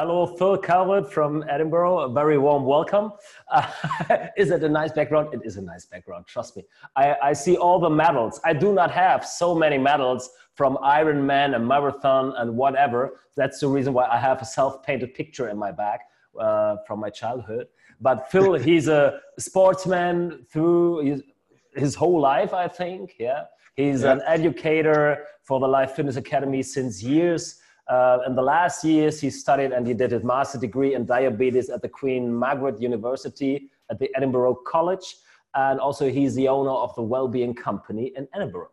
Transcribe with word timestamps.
Hello, 0.00 0.24
Phil 0.26 0.56
Calvert 0.56 1.12
from 1.12 1.44
Edinburgh. 1.46 1.98
A 1.98 2.08
very 2.08 2.38
warm 2.38 2.64
welcome. 2.64 3.12
Uh, 3.50 3.66
is 4.38 4.50
it 4.50 4.64
a 4.64 4.68
nice 4.70 4.92
background? 4.92 5.28
It 5.34 5.42
is 5.44 5.58
a 5.58 5.60
nice 5.60 5.84
background, 5.84 6.24
trust 6.26 6.56
me. 6.56 6.64
I, 6.96 7.16
I, 7.22 7.32
see 7.34 7.58
all 7.58 7.78
the 7.78 7.90
medals. 7.90 8.40
I 8.42 8.54
do 8.54 8.72
not 8.72 8.90
have 8.92 9.26
so 9.26 9.54
many 9.54 9.76
medals 9.76 10.30
from 10.54 10.78
Ironman 10.78 11.54
and 11.54 11.68
marathon 11.68 12.32
and 12.38 12.56
whatever. 12.56 13.20
That's 13.36 13.60
the 13.60 13.68
reason 13.68 13.92
why 13.92 14.06
I 14.06 14.16
have 14.16 14.40
a 14.40 14.46
self 14.46 14.82
painted 14.82 15.12
picture 15.12 15.50
in 15.50 15.58
my 15.58 15.70
back 15.70 16.00
uh, 16.40 16.76
from 16.86 16.98
my 16.98 17.10
childhood. 17.10 17.66
But 18.00 18.30
Phil, 18.30 18.54
he's 18.68 18.88
a 18.88 19.20
sportsman 19.38 20.46
through 20.50 21.00
his, 21.04 21.22
his 21.74 21.94
whole 21.94 22.18
life, 22.18 22.54
I 22.54 22.68
think. 22.68 23.16
Yeah. 23.18 23.44
He's 23.74 24.02
yeah. 24.02 24.12
an 24.12 24.22
educator 24.26 25.26
for 25.42 25.60
the 25.60 25.68
Life 25.68 25.92
Fitness 25.92 26.16
Academy 26.16 26.62
since 26.62 27.02
years 27.02 27.59
uh, 27.90 28.20
in 28.26 28.36
the 28.36 28.42
last 28.42 28.84
years, 28.84 29.20
he 29.20 29.28
studied 29.30 29.72
and 29.72 29.86
he 29.86 29.94
did 29.94 30.12
his 30.12 30.22
master 30.22 30.58
degree 30.58 30.94
in 30.94 31.04
diabetes 31.04 31.68
at 31.68 31.82
the 31.82 31.88
Queen 31.88 32.32
Margaret 32.32 32.80
University 32.80 33.68
at 33.90 33.98
the 33.98 34.08
Edinburgh 34.16 34.60
College. 34.66 35.16
And 35.54 35.80
also, 35.80 36.08
he's 36.08 36.36
the 36.36 36.46
owner 36.46 36.70
of 36.70 36.94
the 36.94 37.02
Wellbeing 37.02 37.54
Company 37.54 38.12
in 38.16 38.28
Edinburgh. 38.32 38.70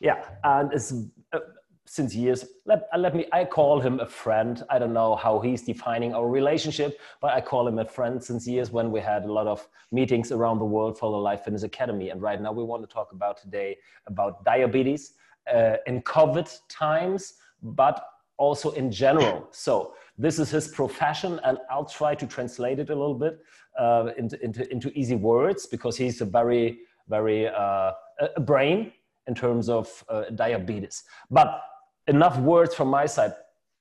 Yeah, 0.00 0.24
and 0.44 0.72
it's, 0.72 0.94
uh, 1.32 1.40
since 1.84 2.14
years, 2.14 2.44
let, 2.64 2.86
uh, 2.94 2.98
let 2.98 3.16
me, 3.16 3.26
I 3.32 3.44
call 3.44 3.80
him 3.80 3.98
a 3.98 4.06
friend. 4.06 4.62
I 4.70 4.78
don't 4.78 4.92
know 4.92 5.16
how 5.16 5.40
he's 5.40 5.62
defining 5.62 6.14
our 6.14 6.28
relationship, 6.28 7.00
but 7.20 7.32
I 7.32 7.40
call 7.40 7.66
him 7.66 7.80
a 7.80 7.84
friend 7.84 8.22
since 8.22 8.46
years 8.46 8.70
when 8.70 8.92
we 8.92 9.00
had 9.00 9.24
a 9.24 9.32
lot 9.32 9.48
of 9.48 9.66
meetings 9.90 10.30
around 10.30 10.60
the 10.60 10.64
world 10.64 10.96
for 10.96 11.10
the 11.10 11.18
Life 11.18 11.42
Fitness 11.42 11.64
Academy. 11.64 12.10
And 12.10 12.22
right 12.22 12.40
now, 12.40 12.52
we 12.52 12.62
want 12.62 12.88
to 12.88 12.94
talk 12.94 13.10
about 13.10 13.36
today 13.36 13.78
about 14.06 14.44
diabetes 14.44 15.14
uh, 15.52 15.76
in 15.88 16.02
COVID 16.02 16.48
times, 16.68 17.34
but 17.60 18.04
also 18.36 18.70
in 18.72 18.90
general. 18.90 19.48
So 19.50 19.94
this 20.18 20.38
is 20.38 20.50
his 20.50 20.68
profession, 20.68 21.40
and 21.44 21.58
I'll 21.70 21.84
try 21.84 22.14
to 22.14 22.26
translate 22.26 22.78
it 22.78 22.90
a 22.90 22.94
little 22.94 23.14
bit 23.14 23.38
uh, 23.78 24.10
into, 24.16 24.42
into, 24.44 24.70
into, 24.70 24.96
easy 24.98 25.16
words 25.16 25.66
because 25.66 25.96
he's 25.96 26.20
a 26.20 26.24
very, 26.24 26.80
very 27.08 27.48
uh, 27.48 27.92
a 28.36 28.40
brain 28.40 28.92
in 29.26 29.34
terms 29.34 29.68
of 29.68 30.04
uh, 30.08 30.24
diabetes. 30.34 31.02
But 31.30 31.60
enough 32.06 32.38
words 32.38 32.74
from 32.74 32.88
my 32.88 33.06
side. 33.06 33.34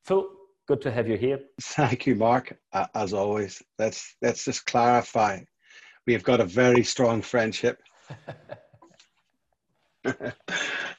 Phil, 0.06 0.28
good 0.68 0.82
to 0.82 0.92
have 0.92 1.08
you 1.08 1.18
here. 1.18 1.40
Thank 1.62 2.08
you, 2.08 2.16
Mark. 2.16 2.58
as 2.96 3.14
always, 3.14 3.62
let's 3.78 4.16
let's 4.22 4.46
just 4.46 4.66
clarify. 4.66 5.42
We 6.08 6.14
have 6.14 6.24
got 6.24 6.40
a 6.40 6.46
very 6.46 6.84
strong 6.84 7.22
friendship. 7.22 7.82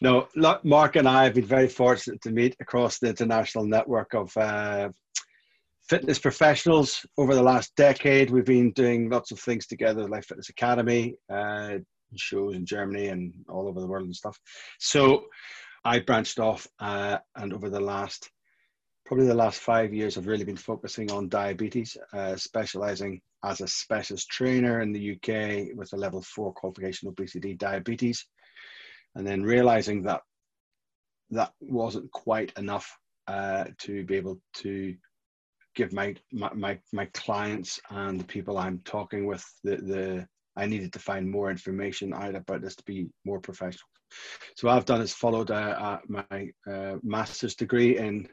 no, 0.04 0.28
Mark 0.64 0.96
and 0.96 1.08
I 1.08 1.24
have 1.24 1.34
been 1.34 1.46
very 1.46 1.68
fortunate 1.68 2.20
to 2.22 2.30
meet 2.30 2.56
across 2.60 2.98
the 2.98 3.08
international 3.08 3.64
network 3.64 4.12
of 4.12 4.36
uh, 4.36 4.90
fitness 5.88 6.18
professionals 6.18 7.06
over 7.16 7.34
the 7.34 7.42
last 7.42 7.74
decade. 7.76 8.30
We've 8.30 8.44
been 8.44 8.72
doing 8.72 9.08
lots 9.08 9.30
of 9.30 9.40
things 9.40 9.66
together, 9.66 10.06
like 10.06 10.24
Fitness 10.24 10.50
Academy, 10.50 11.14
uh, 11.32 11.78
shows 12.16 12.54
in 12.54 12.66
Germany 12.66 13.08
and 13.08 13.32
all 13.48 13.66
over 13.66 13.80
the 13.80 13.86
world 13.86 14.04
and 14.04 14.14
stuff. 14.14 14.38
So 14.78 15.24
I 15.84 16.00
branched 16.00 16.38
off, 16.38 16.66
uh, 16.80 17.18
and 17.36 17.54
over 17.54 17.70
the 17.70 17.80
last 17.80 18.30
probably 19.06 19.26
the 19.26 19.34
last 19.34 19.60
five 19.60 19.92
years, 19.92 20.16
I've 20.16 20.26
really 20.26 20.44
been 20.44 20.56
focusing 20.56 21.10
on 21.12 21.28
diabetes, 21.28 21.96
uh, 22.12 22.36
specializing 22.36 23.20
as 23.42 23.60
a 23.60 23.68
specialist 23.68 24.30
trainer 24.30 24.80
in 24.80 24.92
the 24.92 25.12
UK 25.12 25.76
with 25.76 25.92
a 25.92 25.96
level 25.96 26.22
four 26.22 26.52
qualification 26.52 27.08
obesity 27.08 27.54
diabetes 27.54 28.26
and 29.14 29.26
then 29.26 29.42
realizing 29.42 30.02
that 30.02 30.22
that 31.30 31.52
wasn't 31.60 32.10
quite 32.12 32.52
enough 32.56 32.96
uh, 33.26 33.64
to 33.78 34.04
be 34.04 34.16
able 34.16 34.38
to 34.54 34.94
give 35.74 35.92
my, 35.92 36.14
my, 36.32 36.78
my 36.92 37.06
clients 37.14 37.80
and 37.90 38.20
the 38.20 38.24
people 38.24 38.58
I'm 38.58 38.78
talking 38.84 39.26
with 39.26 39.44
the 39.64 39.76
the 39.76 40.28
I 40.56 40.66
needed 40.66 40.92
to 40.92 40.98
find 40.98 41.28
more 41.28 41.50
information 41.50 42.14
out 42.14 42.36
about 42.36 42.62
this 42.62 42.76
to 42.76 42.84
be 42.84 43.08
more 43.24 43.40
professional. 43.40 43.88
So 44.56 44.68
what 44.68 44.76
I've 44.76 44.84
done 44.84 45.00
is 45.00 45.12
followed 45.12 45.50
uh, 45.50 45.54
uh, 45.54 45.98
my 46.06 46.50
uh, 46.70 46.96
master's 47.02 47.56
degree 47.56 47.98
in 47.98 48.28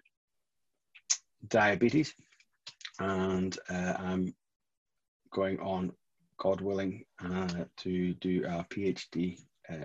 diabetes, 1.47 2.13
and 2.99 3.57
uh, 3.69 3.95
I'm 3.97 4.35
going 5.33 5.59
on, 5.61 5.93
God 6.37 6.61
willing, 6.61 7.05
uh, 7.23 7.65
to 7.77 8.13
do 8.15 8.43
a 8.45 8.65
PhD 8.69 9.39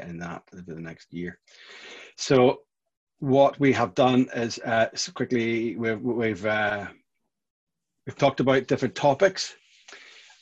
in 0.08 0.18
that 0.18 0.42
over 0.54 0.74
the 0.74 0.80
next 0.80 1.12
year. 1.12 1.38
So 2.16 2.60
what 3.18 3.58
we 3.58 3.72
have 3.72 3.94
done 3.94 4.28
is 4.34 4.58
uh, 4.60 4.88
quickly 5.14 5.76
we've 5.76 6.00
we've 6.00 6.46
uh, 6.46 6.86
we've 8.06 8.16
talked 8.16 8.40
about 8.40 8.66
different 8.66 8.94
topics. 8.94 9.54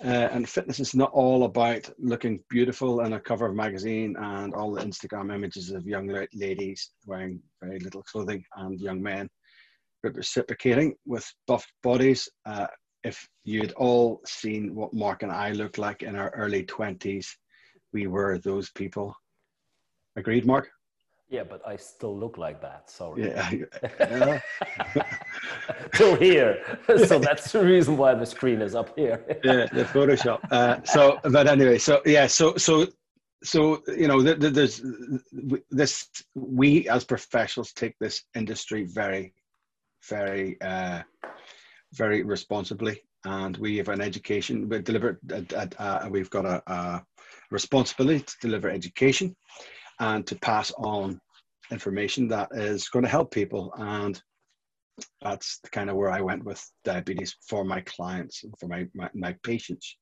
Uh, 0.04 0.28
and 0.32 0.48
fitness 0.48 0.80
is 0.80 0.94
not 0.94 1.12
all 1.12 1.44
about 1.44 1.88
looking 1.98 2.40
beautiful 2.50 3.02
in 3.02 3.12
a 3.12 3.20
cover 3.20 3.46
of 3.46 3.54
magazine 3.54 4.16
and 4.18 4.52
all 4.52 4.72
the 4.72 4.82
Instagram 4.82 5.32
images 5.32 5.70
of 5.70 5.86
young 5.86 6.08
ladies 6.34 6.90
wearing 7.06 7.40
very 7.62 7.78
little 7.78 8.02
clothing 8.02 8.44
and 8.56 8.80
young 8.80 9.00
men 9.00 9.30
reciprocating 10.12 10.94
with 11.06 11.26
buff 11.46 11.66
bodies. 11.82 12.28
Uh, 12.44 12.66
if 13.04 13.26
you'd 13.44 13.72
all 13.72 14.20
seen 14.26 14.74
what 14.74 14.92
Mark 14.92 15.22
and 15.22 15.32
I 15.32 15.52
looked 15.52 15.78
like 15.78 16.02
in 16.02 16.16
our 16.16 16.30
early 16.30 16.64
20s, 16.64 17.26
we 17.92 18.06
were 18.06 18.38
those 18.38 18.70
people. 18.70 19.14
Agreed, 20.16 20.46
Mark? 20.46 20.70
Yeah, 21.28 21.42
but 21.42 21.66
I 21.66 21.76
still 21.76 22.16
look 22.16 22.38
like 22.38 22.60
that. 22.60 22.90
Sorry. 22.90 23.24
Yeah. 23.24 24.38
Still 25.94 26.16
here. 26.28 26.78
so 27.06 27.18
that's 27.18 27.50
the 27.50 27.64
reason 27.64 27.96
why 27.96 28.14
the 28.14 28.26
screen 28.26 28.60
is 28.60 28.74
up 28.74 28.96
here. 28.96 29.24
yeah, 29.42 29.66
the 29.66 29.84
Photoshop. 29.84 30.40
Uh, 30.50 30.82
so, 30.84 31.18
but 31.24 31.48
anyway, 31.48 31.78
so 31.78 32.02
yeah, 32.04 32.26
so 32.26 32.56
so 32.56 32.86
so 33.42 33.82
you 33.88 34.06
know, 34.06 34.22
there's 34.22 34.82
this. 35.70 36.08
We 36.34 36.88
as 36.88 37.04
professionals 37.04 37.72
take 37.72 37.98
this 37.98 38.22
industry 38.34 38.84
very, 38.84 39.34
very, 40.08 40.60
uh, 40.60 41.02
very 41.94 42.22
responsibly, 42.22 43.02
and 43.24 43.56
we 43.56 43.78
have 43.78 43.88
an 43.88 44.02
education. 44.02 44.68
We 44.68 44.80
deliver. 44.80 45.18
Uh, 45.32 45.66
uh, 45.78 46.08
we've 46.10 46.30
got 46.30 46.44
a, 46.44 46.62
a 46.70 47.04
responsibility 47.50 48.24
to 48.24 48.34
deliver 48.40 48.68
education 48.68 49.34
and 50.00 50.26
to 50.26 50.34
pass 50.36 50.72
on 50.78 51.20
information 51.70 52.28
that 52.28 52.48
is 52.52 52.88
going 52.88 53.04
to 53.04 53.10
help 53.10 53.30
people. 53.32 53.72
And 53.78 54.20
that's 55.20 55.60
kind 55.72 55.90
of 55.90 55.96
where 55.96 56.10
I 56.10 56.20
went 56.20 56.44
with 56.44 56.62
diabetes 56.84 57.36
for 57.48 57.64
my 57.64 57.80
clients 57.82 58.44
and 58.44 58.54
for 58.58 58.68
my, 58.68 58.86
my, 58.94 59.10
my 59.14 59.34
patients. 59.42 59.96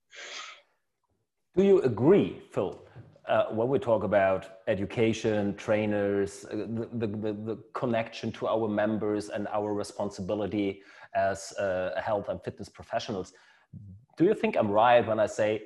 Do 1.56 1.62
you 1.62 1.80
agree, 1.82 2.42
Phil, 2.50 2.82
uh, 3.28 3.44
when 3.50 3.68
we 3.68 3.78
talk 3.78 4.04
about 4.04 4.58
education, 4.66 5.54
trainers, 5.56 6.44
uh, 6.46 6.56
the, 6.56 7.06
the, 7.06 7.06
the, 7.06 7.58
connection 7.72 8.32
to 8.32 8.48
our 8.48 8.68
members 8.68 9.28
and 9.28 9.46
our 9.48 9.72
responsibility 9.72 10.82
as 11.14 11.52
uh, 11.52 12.00
health 12.02 12.28
and 12.28 12.42
fitness 12.42 12.68
professionals, 12.68 13.32
do 14.16 14.24
you 14.24 14.34
think 14.34 14.56
I'm 14.56 14.70
right 14.70 15.06
when 15.06 15.20
I 15.20 15.26
say 15.26 15.62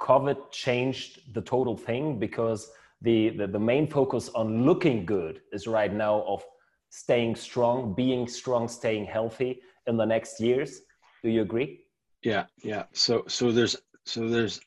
COVID 0.00 0.50
changed 0.50 1.34
the 1.34 1.42
total 1.42 1.76
thing? 1.76 2.18
Because 2.18 2.70
the, 3.02 3.30
the, 3.30 3.46
the 3.46 3.58
main 3.58 3.86
focus 3.86 4.30
on 4.34 4.64
looking 4.64 5.04
good 5.04 5.40
is 5.52 5.66
right 5.66 5.92
now 5.92 6.22
of 6.22 6.42
staying 6.90 7.34
strong, 7.34 7.94
being 7.94 8.28
strong, 8.28 8.68
staying 8.68 9.06
healthy 9.06 9.60
in 9.86 9.96
the 9.96 10.04
next 10.04 10.40
years. 10.40 10.80
Do 11.22 11.30
you 11.30 11.42
agree? 11.42 11.80
Yeah, 12.22 12.46
yeah. 12.62 12.84
So 12.92 13.24
so 13.26 13.50
there's 13.50 13.76
so 14.04 14.28
there's 14.28 14.60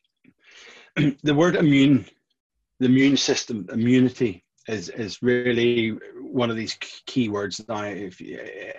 the 0.95 1.33
word 1.33 1.55
immune, 1.55 2.05
the 2.79 2.87
immune 2.87 3.17
system, 3.17 3.67
immunity 3.71 4.43
is 4.67 4.89
is 4.89 5.21
really 5.21 5.97
one 6.19 6.49
of 6.49 6.57
these 6.57 6.77
key 7.05 7.29
words 7.29 7.63
now. 7.69 7.83
If 7.83 8.19
eh, 8.21 8.73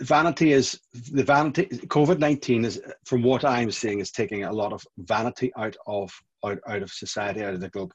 vanity 0.00 0.52
is 0.52 0.80
the 1.12 1.24
vanity, 1.24 1.66
COVID 1.66 2.18
nineteen 2.18 2.64
is 2.64 2.82
from 3.04 3.22
what 3.22 3.44
I'm 3.44 3.70
seeing 3.70 4.00
is 4.00 4.10
taking 4.10 4.44
a 4.44 4.52
lot 4.52 4.72
of 4.72 4.84
vanity 4.98 5.52
out 5.56 5.76
of 5.86 6.12
out, 6.44 6.58
out 6.68 6.82
of 6.82 6.90
society, 6.90 7.42
out 7.42 7.54
of 7.54 7.60
the 7.60 7.70
globe. 7.70 7.92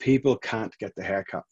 People 0.00 0.36
can't 0.36 0.76
get 0.78 0.94
the 0.96 1.04
haircut. 1.04 1.44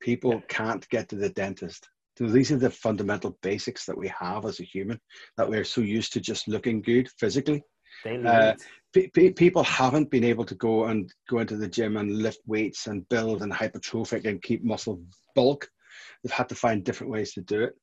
People 0.00 0.42
can't 0.48 0.88
get 0.88 1.08
to 1.10 1.16
the 1.16 1.30
dentist. 1.30 1.88
So 2.18 2.26
these 2.26 2.52
are 2.52 2.58
the 2.58 2.70
fundamental 2.70 3.38
basics 3.42 3.86
that 3.86 3.96
we 3.96 4.08
have 4.08 4.44
as 4.44 4.60
a 4.60 4.64
human 4.64 5.00
that 5.36 5.48
we're 5.48 5.64
so 5.64 5.80
used 5.80 6.12
to 6.12 6.20
just 6.20 6.48
looking 6.48 6.82
good 6.82 7.08
physically. 7.18 7.62
Uh, 8.04 8.54
people 9.36 9.62
haven't 9.62 10.10
been 10.10 10.24
able 10.24 10.44
to 10.44 10.54
go 10.54 10.84
and 10.84 11.12
go 11.28 11.38
into 11.38 11.56
the 11.56 11.68
gym 11.68 11.96
and 11.96 12.18
lift 12.18 12.40
weights 12.46 12.86
and 12.86 13.08
build 13.08 13.42
and 13.42 13.52
hypertrophic 13.52 14.26
and 14.26 14.42
keep 14.42 14.64
muscle 14.64 15.02
bulk. 15.34 15.68
They've 16.22 16.32
had 16.32 16.48
to 16.50 16.54
find 16.54 16.84
different 16.84 17.12
ways 17.12 17.32
to 17.34 17.40
do 17.42 17.62
it. 17.62 17.74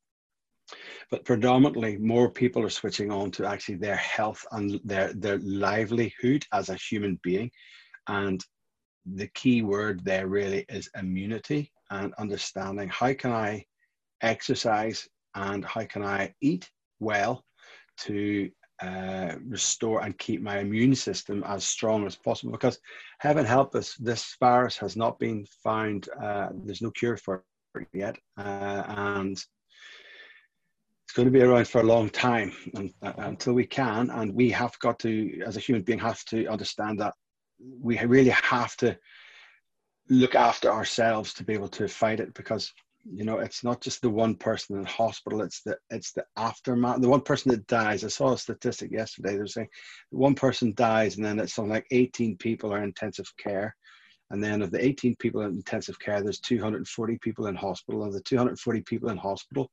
But 1.09 1.23
predominantly, 1.23 1.97
more 1.97 2.29
people 2.29 2.63
are 2.63 2.69
switching 2.69 3.11
on 3.11 3.31
to 3.31 3.47
actually 3.47 3.75
their 3.75 3.95
health 3.95 4.45
and 4.51 4.79
their 4.83 5.13
their 5.13 5.37
livelihood 5.39 6.45
as 6.51 6.69
a 6.69 6.75
human 6.75 7.19
being 7.23 7.49
and 8.07 8.43
the 9.15 9.27
key 9.27 9.61
word 9.61 10.03
there 10.03 10.27
really 10.27 10.65
is 10.69 10.89
immunity 10.97 11.71
and 11.91 12.13
understanding. 12.15 12.89
How 12.89 13.13
can 13.13 13.31
I 13.31 13.65
exercise 14.21 15.07
and 15.35 15.63
how 15.63 15.85
can 15.85 16.03
I 16.03 16.33
eat 16.41 16.69
well 16.99 17.43
to 17.99 18.49
uh, 18.81 19.35
restore 19.47 20.03
and 20.03 20.17
keep 20.17 20.41
my 20.41 20.59
immune 20.59 20.95
system 20.95 21.43
as 21.47 21.63
strong 21.63 22.05
as 22.05 22.15
possible? 22.15 22.51
Because 22.51 22.79
heaven 23.19 23.45
help 23.45 23.75
us 23.75 23.95
this 23.95 24.35
virus 24.39 24.77
has 24.77 24.95
not 24.95 25.19
been 25.19 25.45
found 25.63 26.09
uh, 26.21 26.49
there's 26.63 26.81
no 26.81 26.91
cure 26.91 27.17
for 27.17 27.43
it 27.75 27.87
yet 27.93 28.17
uh, 28.37 28.83
and 28.87 29.31
it's 29.31 31.15
going 31.15 31.27
to 31.27 31.31
be 31.31 31.41
around 31.41 31.67
for 31.67 31.81
a 31.81 31.85
long 31.85 32.09
time 32.09 32.51
and, 32.75 32.93
uh, 33.01 33.13
until 33.17 33.53
we 33.53 33.65
can 33.65 34.09
and 34.09 34.33
we 34.33 34.49
have 34.49 34.77
got 34.79 34.99
to 34.99 35.41
as 35.45 35.55
a 35.55 35.59
human 35.61 35.83
being 35.83 35.99
have 35.99 36.23
to 36.25 36.47
understand 36.47 36.99
that 36.99 37.13
we 37.59 37.99
really 37.99 38.29
have 38.29 38.75
to 38.77 38.97
look 40.09 40.35
after 40.35 40.71
ourselves 40.71 41.33
to 41.33 41.43
be 41.43 41.53
able 41.53 41.67
to 41.67 41.87
fight 41.87 42.19
it 42.19 42.33
because 42.33 42.71
you 43.09 43.23
know 43.23 43.39
it's 43.39 43.63
not 43.63 43.81
just 43.81 44.01
the 44.01 44.09
one 44.09 44.35
person 44.35 44.77
in 44.77 44.85
hospital 44.85 45.41
it's 45.41 45.61
the 45.61 45.77
it's 45.89 46.11
the 46.13 46.23
aftermath. 46.35 47.01
The 47.01 47.09
one 47.09 47.21
person 47.21 47.51
that 47.51 47.67
dies 47.67 48.03
i 48.03 48.07
saw 48.07 48.33
a 48.33 48.37
statistic 48.37 48.91
yesterday 48.91 49.33
they 49.33 49.39
were 49.39 49.47
saying 49.47 49.69
one 50.09 50.35
person 50.35 50.73
dies 50.75 51.15
and 51.15 51.25
then 51.25 51.39
it's 51.39 51.53
something 51.53 51.71
like 51.71 51.87
18 51.91 52.37
people 52.37 52.73
are 52.73 52.79
in 52.79 52.85
intensive 52.85 53.31
care. 53.37 53.75
And 54.29 54.43
then 54.43 54.61
of 54.61 54.71
the 54.71 54.83
18 54.83 55.15
people 55.15 55.41
in 55.41 55.51
intensive 55.51 55.99
care 55.99 56.21
there's 56.21 56.39
240 56.39 57.17
people 57.19 57.47
in 57.47 57.55
hospital. 57.55 58.03
Of 58.03 58.11
the 58.11 58.21
240 58.21 58.81
people 58.81 59.09
in 59.09 59.17
hospital 59.17 59.71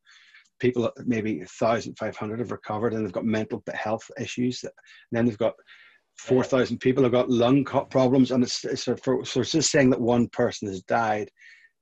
people 0.60 0.90
maybe 1.04 1.38
1500 1.38 2.38
have 2.38 2.52
recovered 2.52 2.94
and 2.94 3.04
they've 3.04 3.12
got 3.12 3.24
mental 3.24 3.62
health 3.74 4.08
issues. 4.20 4.62
And 4.62 4.72
then 5.10 5.26
they've 5.26 5.36
got 5.36 5.54
4,000 6.18 6.78
people 6.78 7.02
have 7.02 7.12
got 7.12 7.30
lung 7.30 7.64
problems, 7.64 8.30
and 8.30 8.42
it's, 8.42 8.64
it's 8.64 8.84
so, 8.84 8.96
for, 8.96 9.24
so 9.24 9.40
it's 9.40 9.52
just 9.52 9.70
saying 9.70 9.90
that 9.90 10.00
one 10.00 10.28
person 10.28 10.68
has 10.68 10.82
died. 10.82 11.28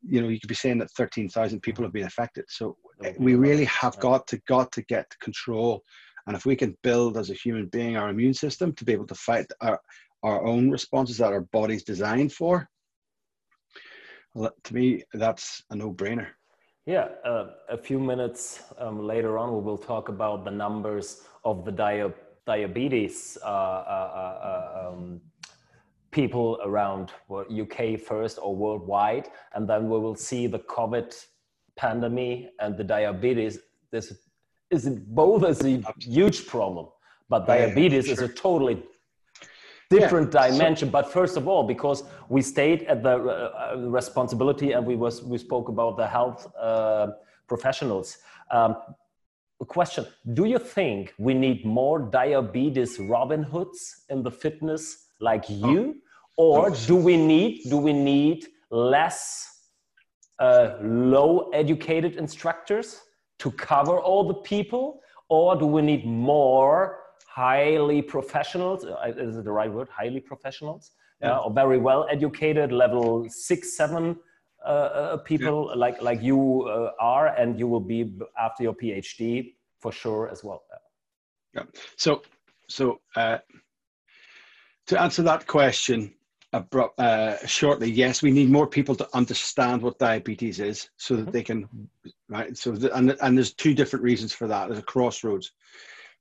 You 0.02 0.20
know, 0.20 0.28
you 0.28 0.40
could 0.40 0.48
be 0.48 0.54
saying 0.54 0.78
that 0.78 0.90
13,000 0.92 1.60
people 1.60 1.84
have 1.84 1.92
been 1.92 2.06
affected. 2.06 2.44
So 2.48 2.76
we 3.18 3.34
really 3.34 3.66
have 3.66 3.98
got 4.00 4.26
to 4.28 4.40
got 4.48 4.72
to 4.72 4.82
get 4.82 5.06
control, 5.20 5.82
and 6.26 6.36
if 6.36 6.46
we 6.46 6.56
can 6.56 6.76
build 6.82 7.16
as 7.16 7.30
a 7.30 7.34
human 7.34 7.66
being 7.66 7.96
our 7.96 8.08
immune 8.08 8.34
system 8.34 8.72
to 8.74 8.84
be 8.84 8.92
able 8.92 9.06
to 9.06 9.14
fight 9.14 9.46
our 9.60 9.80
our 10.24 10.44
own 10.46 10.70
responses 10.70 11.18
that 11.18 11.32
our 11.32 11.46
body's 11.52 11.82
designed 11.82 12.32
for, 12.32 12.68
well, 14.34 14.52
to 14.64 14.74
me, 14.74 15.02
that's 15.12 15.62
a 15.70 15.76
no-brainer. 15.76 16.28
Yeah, 16.86 17.08
uh, 17.24 17.50
a 17.68 17.76
few 17.76 17.98
minutes 17.98 18.62
um, 18.78 19.06
later 19.06 19.38
on, 19.38 19.52
we 19.54 19.60
will 19.60 19.78
talk 19.78 20.08
about 20.08 20.44
the 20.44 20.50
numbers 20.50 21.22
of 21.44 21.64
the 21.64 21.72
diet 21.72 22.16
diabetes 22.46 23.38
uh, 23.42 23.46
uh, 23.46 23.50
uh, 23.50 24.88
um, 24.88 25.20
people 26.10 26.58
around 26.64 27.12
UK 27.30 27.98
first 27.98 28.38
or 28.40 28.54
worldwide, 28.54 29.28
and 29.54 29.68
then 29.68 29.88
we 29.88 29.98
will 29.98 30.14
see 30.14 30.46
the 30.46 30.58
COVID 30.58 31.14
pandemic 31.76 32.50
and 32.60 32.76
the 32.76 32.84
diabetes. 32.84 33.58
This 33.90 34.12
is 34.70 34.88
both 34.88 35.44
is 35.44 35.64
a 35.64 35.82
huge 36.00 36.46
problem, 36.46 36.88
but 37.28 37.46
diabetes 37.46 38.08
yeah, 38.08 38.14
sure. 38.14 38.24
is 38.24 38.30
a 38.30 38.34
totally 38.34 38.82
different 39.90 40.32
yeah, 40.34 40.48
dimension. 40.48 40.88
So, 40.88 40.92
but 40.92 41.12
first 41.12 41.36
of 41.36 41.48
all, 41.48 41.62
because 41.62 42.04
we 42.28 42.42
stayed 42.42 42.82
at 42.84 43.02
the 43.02 43.16
uh, 43.16 43.76
responsibility 43.76 44.72
and 44.72 44.86
we 44.86 44.96
was 44.96 45.22
we 45.22 45.38
spoke 45.38 45.68
about 45.68 45.96
the 45.96 46.06
health 46.06 46.52
uh, 46.56 47.08
professionals. 47.46 48.18
Um, 48.50 48.76
question 49.64 50.06
do 50.34 50.44
you 50.44 50.58
think 50.58 51.14
we 51.18 51.34
need 51.34 51.64
more 51.64 51.98
diabetes 51.98 52.98
robin 52.98 53.42
hoods 53.42 54.04
in 54.10 54.22
the 54.22 54.30
fitness 54.30 55.08
like 55.20 55.44
oh. 55.48 55.70
you 55.70 55.96
oh. 56.38 56.52
or 56.56 56.70
do 56.70 56.96
we 56.96 57.16
need 57.16 57.62
do 57.68 57.76
we 57.76 57.92
need 57.92 58.46
less 58.70 59.48
uh, 60.38 60.76
low 60.82 61.50
educated 61.50 62.16
instructors 62.16 63.02
to 63.38 63.50
cover 63.52 64.00
all 64.00 64.26
the 64.26 64.34
people 64.34 65.00
or 65.28 65.56
do 65.56 65.66
we 65.66 65.82
need 65.82 66.04
more 66.04 66.98
highly 67.26 68.02
professionals 68.02 68.84
uh, 68.84 69.12
is 69.16 69.36
it 69.36 69.44
the 69.44 69.52
right 69.52 69.72
word 69.72 69.88
highly 69.88 70.20
professionals 70.20 70.92
yeah. 71.20 71.38
or 71.38 71.52
very 71.52 71.78
well 71.78 72.06
educated 72.10 72.72
level 72.72 73.26
six 73.28 73.76
seven 73.76 74.16
uh, 74.64 74.68
uh, 74.68 75.16
people 75.18 75.68
yeah. 75.70 75.76
like 75.76 76.02
like 76.02 76.22
you 76.22 76.62
uh, 76.62 76.90
are, 77.00 77.28
and 77.28 77.58
you 77.58 77.66
will 77.66 77.80
be 77.80 78.12
after 78.38 78.62
your 78.62 78.74
PhD 78.74 79.54
for 79.80 79.92
sure 79.92 80.28
as 80.30 80.44
well. 80.44 80.62
Yeah. 81.54 81.64
So 81.96 82.22
so 82.68 83.00
uh, 83.16 83.38
to 84.86 85.00
answer 85.00 85.22
that 85.22 85.46
question 85.46 86.14
uh, 86.52 87.36
shortly, 87.46 87.90
yes, 87.90 88.22
we 88.22 88.30
need 88.30 88.50
more 88.50 88.66
people 88.66 88.94
to 88.94 89.08
understand 89.14 89.80
what 89.82 89.98
diabetes 89.98 90.60
is, 90.60 90.90
so 90.96 91.16
that 91.16 91.22
mm-hmm. 91.22 91.30
they 91.30 91.42
can 91.42 91.68
right. 92.28 92.56
So 92.56 92.72
the, 92.72 92.94
and 92.96 93.16
and 93.20 93.36
there's 93.36 93.54
two 93.54 93.74
different 93.74 94.02
reasons 94.02 94.32
for 94.32 94.46
that. 94.48 94.68
There's 94.68 94.78
a 94.78 94.82
crossroads. 94.82 95.52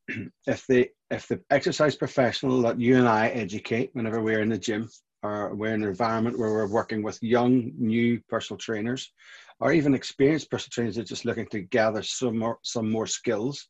if 0.48 0.66
the 0.68 0.90
if 1.10 1.28
the 1.28 1.42
exercise 1.50 1.96
professional 1.96 2.62
that 2.62 2.80
you 2.80 2.98
and 2.98 3.08
I 3.08 3.28
educate 3.28 3.92
whenever 3.94 4.22
we're 4.22 4.42
in 4.42 4.50
the 4.50 4.58
gym 4.58 4.90
or 5.23 5.53
we're 5.56 5.73
in 5.73 5.83
an 5.83 5.89
environment 5.89 6.38
where 6.38 6.51
we're 6.51 6.68
working 6.68 7.03
with 7.03 7.21
young, 7.21 7.71
new 7.77 8.19
personal 8.27 8.57
trainers, 8.57 9.12
or 9.59 9.71
even 9.71 9.94
experienced 9.94 10.50
personal 10.50 10.71
trainers 10.71 10.95
that 10.95 11.01
are 11.01 11.06
just 11.06 11.25
looking 11.25 11.47
to 11.47 11.62
gather 11.62 12.01
some 12.01 12.38
more, 12.38 12.57
some 12.63 12.89
more 12.89 13.07
skills. 13.07 13.68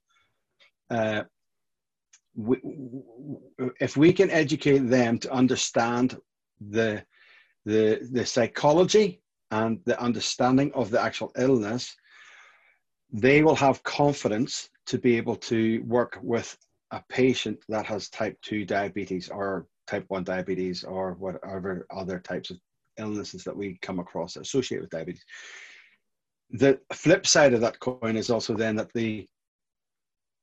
Uh, 0.90 1.24
we, 2.36 2.58
if 3.80 3.98
we 3.98 4.14
can 4.14 4.30
educate 4.30 4.80
them 4.80 5.20
to 5.20 5.32
understand 5.32 6.18
the, 6.62 7.04
the, 7.66 8.08
the 8.12 8.26
psychology 8.26 9.22
and 9.52 9.80
the 9.86 10.02
understanding 10.02 10.72
of 10.74 10.90
the 10.90 11.02
actual 11.02 11.32
illness, 11.38 11.94
they 13.12 13.44
will 13.44 13.56
have 13.56 13.84
confidence 13.84 14.70
to 14.86 14.98
be 14.98 15.18
able 15.18 15.36
to 15.36 15.84
work 15.86 16.18
with 16.22 16.58
a 16.92 17.04
patient 17.10 17.60
that 17.68 17.86
has 17.86 18.10
type 18.10 18.38
2 18.42 18.66
diabetes 18.66 19.30
or 19.30 19.68
type 19.92 20.06
1 20.08 20.24
diabetes 20.24 20.84
or 20.84 21.14
whatever 21.14 21.86
other 21.92 22.20
types 22.20 22.50
of 22.50 22.58
illnesses 22.98 23.44
that 23.44 23.56
we 23.56 23.78
come 23.82 24.00
across 24.00 24.38
associated 24.38 24.84
with 24.84 24.90
diabetes. 24.92 25.26
The 26.52 26.80
flip 26.94 27.28
side 27.28 27.54
of 27.54 27.62
that 27.62 27.80
coin 27.80 28.16
is 28.16 28.30
also 28.30 28.54
then 28.56 28.76
that 28.78 28.94
the 28.94 29.28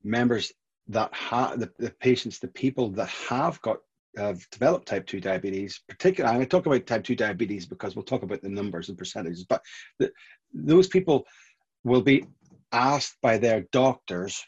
members 0.05 0.53
that 0.89 1.13
have 1.15 1.61
the, 1.61 1.71
the 1.79 1.91
patients, 2.01 2.39
the 2.39 2.49
people 2.49 2.91
that 2.91 3.09
have 3.09 3.61
got 3.63 3.79
have 4.17 4.49
developed 4.51 4.89
type 4.89 5.07
2 5.07 5.21
diabetes, 5.21 5.81
particularly, 5.89 6.31
I'm 6.31 6.39
going 6.39 6.49
to 6.49 6.51
talk 6.51 6.67
about 6.67 6.87
type 6.87 7.05
2 7.05 7.15
diabetes 7.15 7.67
because 7.67 7.95
we'll 7.95 8.05
talk 8.05 8.23
about 8.23 8.43
the 8.43 8.49
numbers 8.49 8.89
and 8.89 8.99
percentages, 8.99 9.45
but 9.45 9.63
the, 9.99 10.11
those 10.53 10.89
people 10.89 11.25
will 11.85 12.03
be 12.03 12.25
asked 12.73 13.17
by 13.23 13.39
their 13.39 13.63
doctors, 13.71 14.45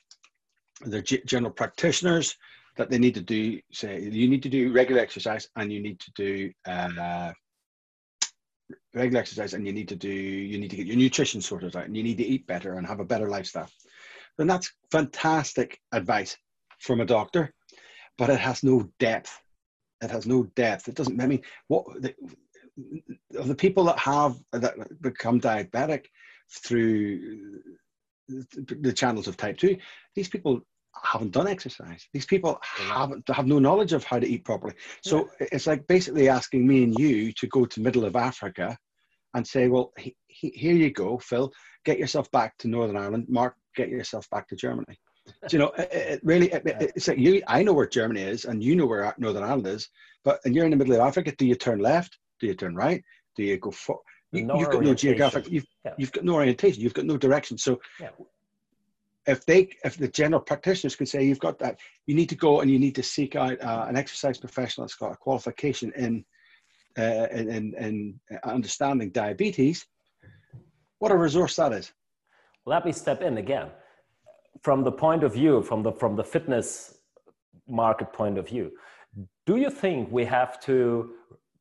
their 0.81 1.03
general 1.03 1.53
practitioners, 1.53 2.37
that 2.77 2.91
they 2.91 2.99
need 2.99 3.15
to 3.15 3.21
do 3.21 3.61
say 3.73 4.00
you 4.00 4.29
need 4.29 4.43
to 4.43 4.49
do 4.49 4.73
regular 4.73 5.00
exercise 5.00 5.49
and 5.57 5.73
you 5.73 5.81
need 5.81 5.99
to 6.00 6.11
do 6.12 6.50
uh, 6.67 7.33
regular 8.95 9.21
exercise 9.21 9.55
and 9.55 9.67
you 9.67 9.73
need 9.73 9.89
to 9.89 9.97
do 9.97 10.09
you 10.11 10.59
need 10.59 10.71
to 10.71 10.77
get 10.77 10.87
your 10.87 10.97
nutrition 10.97 11.41
sorted 11.41 11.77
out 11.77 11.87
and 11.87 11.97
you 11.97 12.03
need 12.03 12.19
to 12.19 12.27
eat 12.27 12.47
better 12.47 12.75
and 12.75 12.87
have 12.87 13.00
a 13.00 13.05
better 13.05 13.29
lifestyle. 13.29 13.69
Then 14.39 14.47
that's 14.47 14.73
fantastic 14.91 15.81
advice 15.93 16.37
from 16.79 17.00
a 17.00 17.07
doctor 17.07 17.53
but 18.19 18.31
it 18.31 18.39
has 18.39 18.62
no 18.62 18.89
depth. 18.99 19.41
It 20.03 20.11
has 20.11 20.27
no 20.27 20.45
depth. 20.55 20.89
It 20.89 20.95
doesn't 20.95 21.21
i 21.21 21.27
mean 21.27 21.43
what 21.69 21.85
the, 22.00 22.15
the 23.31 23.55
people 23.55 23.85
that 23.85 23.99
have 23.99 24.37
that 24.53 24.75
become 25.00 25.41
diabetic 25.41 26.07
through 26.50 27.61
the 28.29 28.93
channels 28.93 29.27
of 29.27 29.37
type 29.37 29.59
2 29.59 29.77
these 30.15 30.29
people 30.29 30.61
haven't 31.05 31.33
done 31.33 31.49
exercise. 31.49 32.07
These 32.13 32.27
people 32.27 32.59
haven't 32.77 33.29
have 33.29 33.47
no 33.47 33.59
knowledge 33.59 33.93
of 33.93 34.05
how 34.05 34.19
to 34.19 34.27
eat 34.27 34.45
properly. 34.45 34.75
So 35.03 35.29
yeah. 35.41 35.49
it's 35.53 35.67
like 35.67 35.87
basically 35.87 36.29
asking 36.29 36.67
me 36.67 36.85
and 36.85 36.99
you 36.99 37.33
to 37.33 37.47
go 37.49 37.65
to 37.65 37.81
middle 37.81 38.05
of 38.05 38.17
Africa 38.17 38.77
and 39.35 39.47
say, 39.47 39.69
well, 39.69 39.93
he, 39.97 40.17
he, 40.27 40.51
here 40.51 40.75
you 40.75 40.91
go, 40.91 41.19
Phil, 41.19 41.53
get 41.85 41.99
yourself 41.99 42.31
back 42.33 42.57
to 42.59 42.69
Northern 42.69 42.97
Ireland. 42.97 43.27
Mark, 43.29 43.55
get 43.77 43.89
yourself 43.89 44.29
back 44.31 44.49
to 44.49 44.57
Germany. 44.57 44.99
you 45.51 45.59
know, 45.59 45.69
it, 45.79 45.93
it 45.93 46.21
really, 46.25 46.51
it, 46.51 46.63
it's 46.65 47.09
like 47.09 47.19
you, 47.19 47.43
I 47.47 47.63
know 47.63 47.73
where 47.73 47.87
Germany 47.87 48.23
is 48.23 48.45
and 48.45 48.63
you 48.63 48.75
know 48.75 48.87
where 48.87 49.15
Northern 49.19 49.45
Ireland 49.45 49.69
is, 49.69 49.89
but, 50.25 50.41
and 50.45 50.55
you're 50.55 50.65
in 50.65 50.71
the 50.71 50.77
middle 50.77 50.95
of 50.95 51.01
Africa, 51.01 51.33
do 51.39 51.47
you 51.47 51.55
turn 51.55 51.79
left? 51.79 52.19
Do 52.41 52.47
you 52.47 52.55
turn 52.55 52.75
right? 52.75 53.03
Do 53.37 53.45
you 53.45 53.57
go 53.59 53.71
for, 53.71 54.01
you, 54.33 54.49
have 54.49 54.73
got 54.73 54.83
no 54.83 54.95
geographic, 54.95 55.49
you've, 55.49 55.67
yeah. 55.85 55.93
you've 55.99 56.13
got 56.13 56.25
no 56.25 56.35
orientation, 56.35 56.83
you've 56.83 56.95
got 56.95 57.05
no 57.05 57.17
direction. 57.17 57.59
So 57.59 57.81
yeah 58.01 58.09
if 59.27 59.45
they 59.47 59.69
if 59.85 59.97
the 59.97 60.09
general 60.09 60.41
practitioners 60.41 60.97
could 60.97 61.09
say 61.09 61.25
you've 61.25 61.39
got 61.39 61.59
that 61.59 61.79
you 62.07 62.15
need 62.15 62.29
to 62.29 62.35
go 62.35 62.61
and 62.61 62.71
you 62.71 62.79
need 62.79 62.95
to 62.95 63.03
seek 63.03 63.37
out 63.37 63.61
uh, 63.61 63.87
an 63.89 63.97
exercise 63.97 64.39
professional 64.39 64.87
that's 64.87 64.97
got 64.97 65.12
a 65.12 65.17
qualification 65.17 65.93
in 65.97 66.25
uh, 66.99 67.27
in, 67.31 67.49
in, 67.50 67.75
in 67.79 68.21
understanding 68.45 69.11
diabetes 69.11 69.87
what 70.99 71.12
a 71.12 71.17
resource 71.17 71.57
that 71.57 71.73
is. 71.73 71.93
Let 72.67 72.85
me 72.85 72.93
step 72.93 73.23
in 73.23 73.39
again. 73.39 73.69
From 74.62 74.85
the 74.85 74.93
point 74.93 75.25
of 75.25 75.33
view 75.33 75.62
from 75.62 75.83
the 75.83 75.93
from 75.93 76.17
the 76.17 76.25
fitness 76.25 76.99
market 77.69 78.12
point 78.12 78.37
of 78.37 78.49
view 78.49 78.73
do 79.47 79.57
you 79.57 79.71
think 79.71 80.11
we 80.11 80.25
have 80.25 80.61
to 80.61 81.11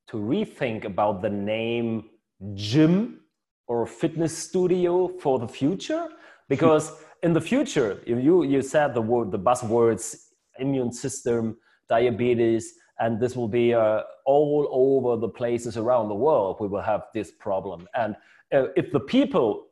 to 0.10 0.18
rethink 0.18 0.86
about 0.86 1.22
the 1.22 1.30
name 1.30 2.06
gym 2.54 3.22
or 3.68 3.86
fitness 3.86 4.36
studio 4.48 5.08
for 5.08 5.40
the 5.40 5.48
future? 5.48 6.08
Because 6.50 6.86
in 7.24 7.34
the 7.34 7.42
future, 7.42 8.02
you 8.06 8.44
you 8.44 8.62
said 8.62 8.94
the 8.94 9.02
word 9.02 9.32
the 9.32 9.40
buzzwords 9.40 10.16
immune 10.58 10.92
system, 10.92 11.58
diabetes, 11.88 12.76
and 13.00 13.20
this 13.20 13.36
will 13.36 13.48
be 13.48 13.74
uh, 13.74 14.02
all 14.26 14.68
over 14.72 15.20
the 15.20 15.30
places 15.30 15.78
around 15.78 16.10
the 16.10 16.16
world. 16.16 16.58
We 16.60 16.68
will 16.68 16.82
have 16.82 17.04
this 17.14 17.32
problem, 17.32 17.88
and 17.94 18.16
uh, 18.54 18.68
if 18.76 18.92
the 18.92 19.00
people 19.00 19.68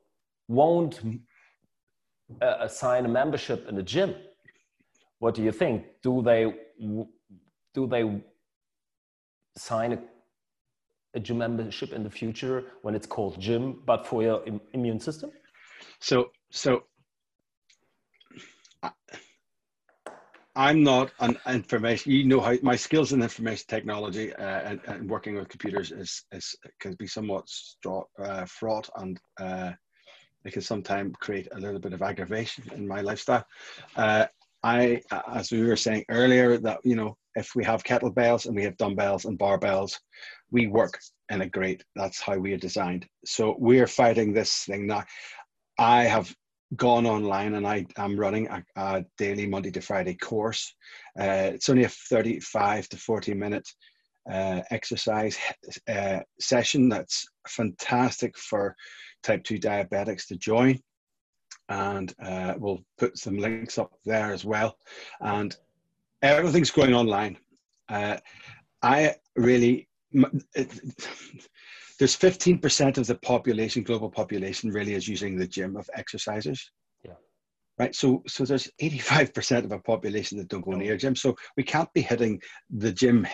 won't 0.47 1.01
uh, 2.41 2.55
assign 2.61 3.05
a 3.05 3.09
membership 3.09 3.67
in 3.67 3.75
the 3.75 3.83
gym, 3.83 4.15
what 5.19 5.35
do 5.35 5.43
you 5.43 5.51
think? 5.51 5.85
Do 6.01 6.21
they 6.21 6.53
do 7.73 7.87
they 7.87 8.21
sign 9.57 9.93
a, 9.93 9.99
a 11.13 11.19
gym 11.19 11.37
membership 11.39 11.91
in 11.93 12.03
the 12.03 12.09
future 12.09 12.65
when 12.81 12.95
it's 12.95 13.07
called 13.07 13.39
gym, 13.39 13.81
but 13.85 14.05
for 14.05 14.21
your 14.23 14.45
Im 14.45 14.61
immune 14.73 14.99
system? 14.99 15.31
So 15.99 16.31
so. 16.49 16.83
I'm 20.55 20.81
not 20.81 21.11
an 21.19 21.37
information. 21.47 22.11
You 22.11 22.25
know 22.25 22.41
how 22.41 22.55
my 22.63 22.75
skills 22.75 23.13
in 23.13 23.21
information 23.21 23.65
technology 23.67 24.33
uh, 24.33 24.61
and, 24.61 24.81
and, 24.87 25.07
working 25.07 25.35
with 25.35 25.49
computers 25.49 25.91
is, 25.91 26.23
is 26.31 26.55
can 26.79 26.93
be 26.93 27.05
somewhat 27.05 27.47
uh, 28.17 28.45
fraught 28.45 28.89
and 28.95 29.19
uh, 29.39 29.73
it 30.45 30.53
can 30.53 30.63
sometimes 30.63 31.13
create 31.19 31.47
a 31.51 31.59
little 31.59 31.79
bit 31.79 31.93
of 31.93 32.01
aggravation 32.01 32.63
in 32.73 32.87
my 32.87 33.01
lifestyle. 33.01 33.45
Uh, 33.95 34.25
I, 34.63 35.01
as 35.31 35.51
we 35.51 35.61
were 35.63 35.75
saying 35.75 36.05
earlier, 36.09 36.57
that 36.57 36.79
you 36.83 36.95
know 36.95 37.15
if 37.35 37.51
we 37.55 37.63
have 37.63 37.83
kettlebells 37.83 38.47
and 38.47 38.55
we 38.55 38.63
have 38.63 38.77
dumbbells 38.77 39.25
and 39.25 39.37
barbells, 39.37 39.99
we 40.49 40.65
work 40.65 40.99
in 41.29 41.41
a 41.41 41.49
great. 41.49 41.83
That's 41.95 42.19
how 42.19 42.37
we 42.37 42.53
are 42.53 42.57
designed. 42.57 43.05
So 43.25 43.55
we 43.59 43.79
are 43.79 43.87
fighting 43.87 44.33
this 44.33 44.63
thing 44.63 44.87
now. 44.87 45.03
I 45.77 46.05
have 46.05 46.33
gone 46.75 47.05
online 47.05 47.55
and 47.55 47.65
I 47.65 47.85
am 47.97 48.19
running 48.19 48.47
a, 48.47 48.63
a, 48.75 49.05
daily 49.17 49.47
Monday 49.47 49.71
to 49.71 49.81
Friday 49.81 50.15
course. 50.15 50.75
Uh, 51.19 51.51
it's 51.53 51.69
only 51.69 51.85
a 51.85 51.89
35 51.89 52.89
to 52.89 52.97
40 52.97 53.33
minute 53.33 53.67
uh, 54.29 54.61
exercise 54.71 55.37
uh, 55.87 56.19
session 56.39 56.89
that's 56.89 57.25
fantastic 57.47 58.37
for 58.37 58.75
type 59.23 59.43
2 59.43 59.59
diabetics 59.59 60.27
to 60.27 60.35
join. 60.35 60.79
And 61.69 62.13
uh, 62.23 62.55
we'll 62.57 62.83
put 62.97 63.17
some 63.17 63.37
links 63.37 63.77
up 63.77 63.91
there 64.05 64.33
as 64.33 64.43
well. 64.43 64.77
And 65.21 65.55
everything's 66.21 66.71
going 66.71 66.93
online. 66.93 67.37
Uh, 67.89 68.17
I 68.81 69.15
really, 69.35 69.87
there's 71.99 72.15
15% 72.15 72.97
of 72.97 73.07
the 73.07 73.15
population, 73.15 73.83
global 73.83 74.09
population, 74.09 74.71
really 74.71 74.93
is 74.93 75.07
using 75.07 75.37
the 75.37 75.47
gym 75.47 75.75
of 75.75 75.89
exercisers. 75.97 76.59
Yeah. 77.03 77.13
Right. 77.79 77.95
So, 77.95 78.23
so 78.27 78.45
there's 78.45 78.69
85% 78.81 79.65
of 79.65 79.71
a 79.71 79.79
population 79.79 80.37
that 80.37 80.47
don't 80.47 80.65
go 80.65 80.71
near 80.71 80.97
gym. 80.97 81.15
So 81.15 81.35
we 81.55 81.63
can't 81.63 81.91
be 81.93 82.01
hitting 82.01 82.41
the 82.69 82.91
gym 82.91 83.27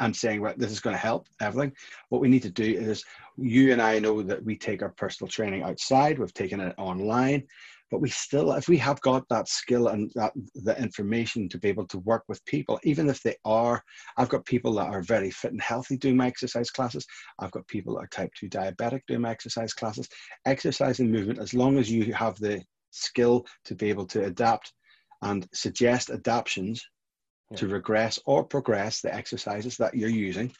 and 0.00 0.16
saying, 0.16 0.40
right, 0.40 0.58
this 0.58 0.72
is 0.72 0.80
going 0.80 0.94
to 0.94 1.00
help 1.00 1.28
everything. 1.40 1.72
What 2.08 2.20
we 2.20 2.28
need 2.28 2.42
to 2.42 2.50
do 2.50 2.64
is, 2.64 3.04
you 3.38 3.72
and 3.72 3.80
I 3.80 3.98
know 3.98 4.22
that 4.22 4.42
we 4.44 4.56
take 4.56 4.82
our 4.82 4.90
personal 4.90 5.30
training 5.30 5.62
outside. 5.62 6.18
We've 6.18 6.34
taken 6.34 6.60
it 6.60 6.74
online 6.76 7.44
but 7.92 8.00
we 8.00 8.08
still 8.08 8.52
if 8.54 8.68
we 8.68 8.78
have 8.78 9.00
got 9.02 9.22
that 9.28 9.46
skill 9.46 9.88
and 9.88 10.10
that 10.14 10.32
the 10.54 10.76
information 10.80 11.46
to 11.46 11.58
be 11.58 11.68
able 11.68 11.86
to 11.86 11.98
work 11.98 12.24
with 12.26 12.44
people 12.46 12.80
even 12.82 13.08
if 13.08 13.22
they 13.22 13.36
are 13.44 13.84
i've 14.16 14.30
got 14.30 14.44
people 14.46 14.72
that 14.72 14.88
are 14.88 15.02
very 15.02 15.30
fit 15.30 15.52
and 15.52 15.60
healthy 15.60 15.96
doing 15.98 16.16
my 16.16 16.26
exercise 16.26 16.70
classes 16.70 17.06
i've 17.38 17.50
got 17.52 17.68
people 17.68 17.94
that 17.94 18.04
are 18.04 18.08
type 18.08 18.30
2 18.40 18.48
diabetic 18.48 19.02
doing 19.06 19.20
my 19.20 19.30
exercise 19.30 19.74
classes 19.74 20.08
exercise 20.46 20.98
and 21.00 21.12
movement 21.12 21.38
as 21.38 21.52
long 21.52 21.78
as 21.78 21.90
you 21.90 22.12
have 22.14 22.36
the 22.38 22.60
skill 22.90 23.44
to 23.64 23.74
be 23.74 23.90
able 23.90 24.06
to 24.06 24.24
adapt 24.24 24.72
and 25.20 25.46
suggest 25.52 26.08
adaptations 26.10 26.82
yeah. 27.50 27.58
to 27.58 27.68
regress 27.68 28.18
or 28.24 28.42
progress 28.42 29.02
the 29.02 29.14
exercises 29.14 29.76
that 29.76 29.94
you're 29.94 30.08
using 30.08 30.50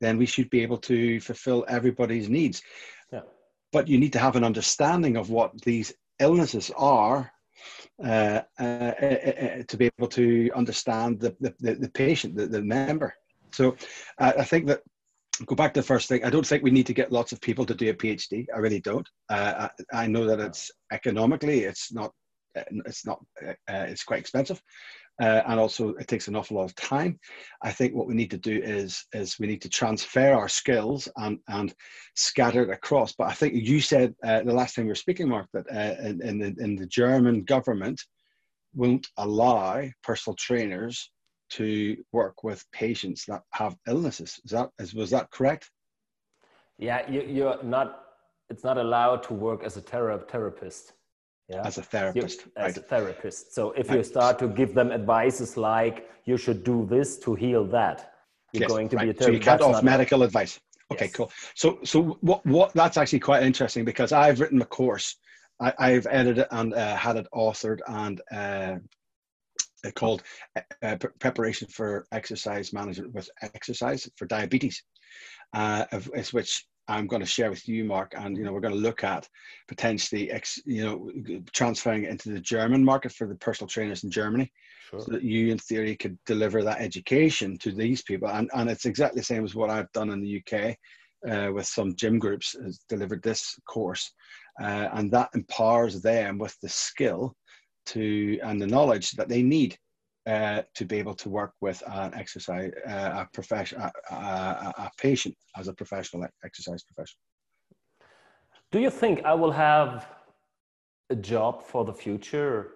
then 0.00 0.16
we 0.16 0.26
should 0.26 0.48
be 0.50 0.62
able 0.62 0.78
to 0.78 1.20
fulfill 1.20 1.66
everybody's 1.68 2.30
needs 2.30 2.62
yeah. 3.12 3.20
but 3.72 3.88
you 3.88 3.98
need 3.98 4.12
to 4.12 4.18
have 4.18 4.36
an 4.36 4.44
understanding 4.44 5.16
of 5.18 5.28
what 5.28 5.52
these 5.60 5.92
illnesses 6.22 6.70
are 6.76 7.32
uh, 8.02 8.40
uh, 8.58 8.62
uh, 9.02 9.04
uh, 9.04 9.62
to 9.68 9.76
be 9.76 9.90
able 9.98 10.08
to 10.08 10.50
understand 10.54 11.20
the, 11.20 11.36
the, 11.40 11.74
the 11.74 11.90
patient, 11.90 12.36
the, 12.36 12.46
the 12.46 12.62
member. 12.62 13.14
So 13.52 13.76
uh, 14.18 14.32
I 14.38 14.44
think 14.44 14.66
that 14.66 14.80
go 15.46 15.54
back 15.54 15.74
to 15.74 15.80
the 15.80 15.86
first 15.86 16.08
thing. 16.08 16.24
I 16.24 16.30
don't 16.30 16.46
think 16.46 16.62
we 16.62 16.70
need 16.70 16.86
to 16.86 16.94
get 16.94 17.12
lots 17.12 17.32
of 17.32 17.40
people 17.40 17.64
to 17.66 17.74
do 17.74 17.90
a 17.90 17.94
PhD. 17.94 18.46
I 18.54 18.58
really 18.58 18.80
don't. 18.80 19.08
Uh, 19.28 19.68
I, 19.92 20.04
I, 20.04 20.06
know 20.06 20.26
that 20.26 20.40
it's 20.40 20.70
economically, 20.90 21.60
it's 21.60 21.92
not, 21.92 22.12
it's 22.54 23.06
not, 23.06 23.24
it's 23.68 24.04
quite 24.04 24.20
expensive 24.20 24.60
uh, 25.20 25.42
and 25.46 25.60
also 25.60 25.90
it 25.90 26.08
takes 26.08 26.28
an 26.28 26.36
awful 26.36 26.56
lot 26.56 26.64
of 26.64 26.74
time. 26.74 27.18
I 27.62 27.70
think 27.70 27.94
what 27.94 28.06
we 28.06 28.14
need 28.14 28.30
to 28.30 28.38
do 28.38 28.60
is 28.62 29.04
is 29.12 29.38
we 29.38 29.46
need 29.46 29.62
to 29.62 29.68
transfer 29.68 30.32
our 30.32 30.48
skills 30.48 31.08
and 31.16 31.38
and 31.48 31.74
scatter 32.14 32.62
it 32.62 32.70
across. 32.70 33.12
But 33.12 33.28
I 33.28 33.32
think 33.32 33.54
you 33.54 33.80
said 33.80 34.14
uh, 34.24 34.42
the 34.42 34.54
last 34.54 34.74
time 34.74 34.86
we 34.86 34.90
were 34.90 34.94
speaking, 34.94 35.28
Mark, 35.28 35.48
that 35.52 35.66
uh, 35.70 36.08
in, 36.08 36.22
in 36.22 36.38
the, 36.38 36.54
in 36.58 36.76
the 36.76 36.86
German 36.86 37.44
government 37.44 38.00
won't 38.74 39.06
allow 39.18 39.84
personal 40.02 40.36
trainers 40.36 41.10
to 41.50 41.96
work 42.12 42.42
with 42.42 42.64
patients 42.72 43.24
that 43.28 43.42
have 43.52 43.76
illnesses. 43.86 44.40
Is 44.44 44.52
that 44.52 44.70
is, 44.78 44.94
was 44.94 45.10
that 45.10 45.30
correct? 45.30 45.70
Yeah, 46.78 47.08
you, 47.10 47.22
you're 47.22 47.62
not. 47.62 47.98
It's 48.48 48.64
not 48.64 48.76
allowed 48.76 49.22
to 49.24 49.34
work 49.34 49.62
as 49.62 49.76
a 49.76 49.80
thera- 49.80 50.28
therapist 50.28 50.92
yeah. 51.48 51.62
as 51.64 51.78
a 51.78 51.82
therapist. 51.82 52.40
You, 52.40 52.52
as 52.56 52.62
right. 52.62 52.76
a 52.76 52.80
therapist. 52.80 53.54
So 53.54 53.72
if 53.72 53.90
you 53.90 54.02
start 54.02 54.38
to 54.40 54.48
give 54.48 54.74
them 54.74 54.90
advices 54.90 55.56
like 55.56 56.08
you 56.24 56.36
should 56.36 56.64
do 56.64 56.86
this 56.88 57.18
to 57.20 57.34
heal 57.34 57.64
that, 57.66 58.14
you're 58.52 58.62
yes, 58.62 58.70
going 58.70 58.88
to 58.90 58.96
right. 58.96 59.04
be 59.04 59.10
a 59.10 59.14
therapist. 59.14 59.44
So 59.44 59.52
you 59.52 59.58
cut 59.58 59.62
off 59.62 59.82
medical 59.82 60.22
advice. 60.22 60.60
Okay, 60.92 61.06
yes. 61.06 61.14
cool. 61.14 61.32
So 61.54 61.78
so 61.84 62.18
what 62.20 62.44
what 62.44 62.72
that's 62.74 62.96
actually 62.96 63.20
quite 63.20 63.42
interesting 63.42 63.84
because 63.84 64.12
I've 64.12 64.40
written 64.40 64.60
a 64.62 64.66
course. 64.66 65.16
I, 65.60 65.90
have 65.90 66.08
edited 66.10 66.46
and 66.50 66.74
uh, 66.74 66.96
had 66.96 67.16
it 67.16 67.28
authored 67.32 67.78
and 67.86 68.20
uh, 68.32 68.78
called 69.94 70.22
uh, 70.82 70.96
preparation 71.20 71.68
for 71.68 72.06
exercise 72.10 72.72
management 72.72 73.14
with 73.14 73.28
exercise 73.42 74.08
for 74.16 74.26
diabetes, 74.26 74.82
uh, 75.54 75.84
of, 75.92 76.10
which 76.32 76.66
I'm 76.92 77.06
going 77.06 77.20
to 77.20 77.26
share 77.26 77.50
with 77.50 77.66
you, 77.66 77.84
Mark, 77.84 78.12
and 78.16 78.36
you 78.36 78.44
know 78.44 78.52
we're 78.52 78.60
going 78.60 78.74
to 78.74 78.80
look 78.80 79.02
at 79.02 79.28
potentially, 79.66 80.30
ex, 80.30 80.60
you 80.66 80.84
know, 80.84 81.42
transferring 81.52 82.04
into 82.04 82.30
the 82.30 82.40
German 82.40 82.84
market 82.84 83.12
for 83.12 83.26
the 83.26 83.34
personal 83.36 83.68
trainers 83.68 84.04
in 84.04 84.10
Germany, 84.10 84.52
sure. 84.90 85.00
so 85.00 85.12
that 85.12 85.22
you, 85.22 85.50
in 85.50 85.58
theory, 85.58 85.96
could 85.96 86.18
deliver 86.26 86.62
that 86.62 86.80
education 86.80 87.56
to 87.58 87.72
these 87.72 88.02
people. 88.02 88.28
And 88.28 88.50
and 88.54 88.68
it's 88.68 88.84
exactly 88.84 89.20
the 89.20 89.24
same 89.24 89.44
as 89.44 89.54
what 89.54 89.70
I've 89.70 89.90
done 89.92 90.10
in 90.10 90.20
the 90.20 90.42
UK 90.42 90.76
uh, 91.30 91.52
with 91.52 91.66
some 91.66 91.94
gym 91.96 92.18
groups, 92.18 92.54
has 92.62 92.80
delivered 92.88 93.22
this 93.22 93.58
course, 93.66 94.12
uh, 94.60 94.88
and 94.92 95.10
that 95.12 95.30
empowers 95.34 96.02
them 96.02 96.38
with 96.38 96.56
the 96.60 96.68
skill 96.68 97.34
to 97.86 98.38
and 98.44 98.60
the 98.60 98.66
knowledge 98.66 99.12
that 99.12 99.28
they 99.28 99.42
need 99.42 99.76
uh, 100.26 100.62
to 100.74 100.84
be 100.84 100.96
able 100.98 101.14
to 101.14 101.28
work 101.28 101.52
with 101.60 101.82
an 101.86 102.14
exercise 102.14 102.70
uh, 102.88 103.24
a 103.24 103.28
profession 103.32 103.80
a, 103.80 104.14
a, 104.14 104.74
a, 104.78 104.90
patient 104.96 105.34
as 105.56 105.66
a 105.68 105.74
professional 105.74 106.26
exercise 106.44 106.82
professional. 106.84 107.20
Do 108.70 108.78
you 108.78 108.90
think 108.90 109.24
I 109.24 109.34
will 109.34 109.50
have 109.50 110.06
a 111.10 111.16
job 111.16 111.62
for 111.62 111.84
the 111.84 111.92
future 111.92 112.68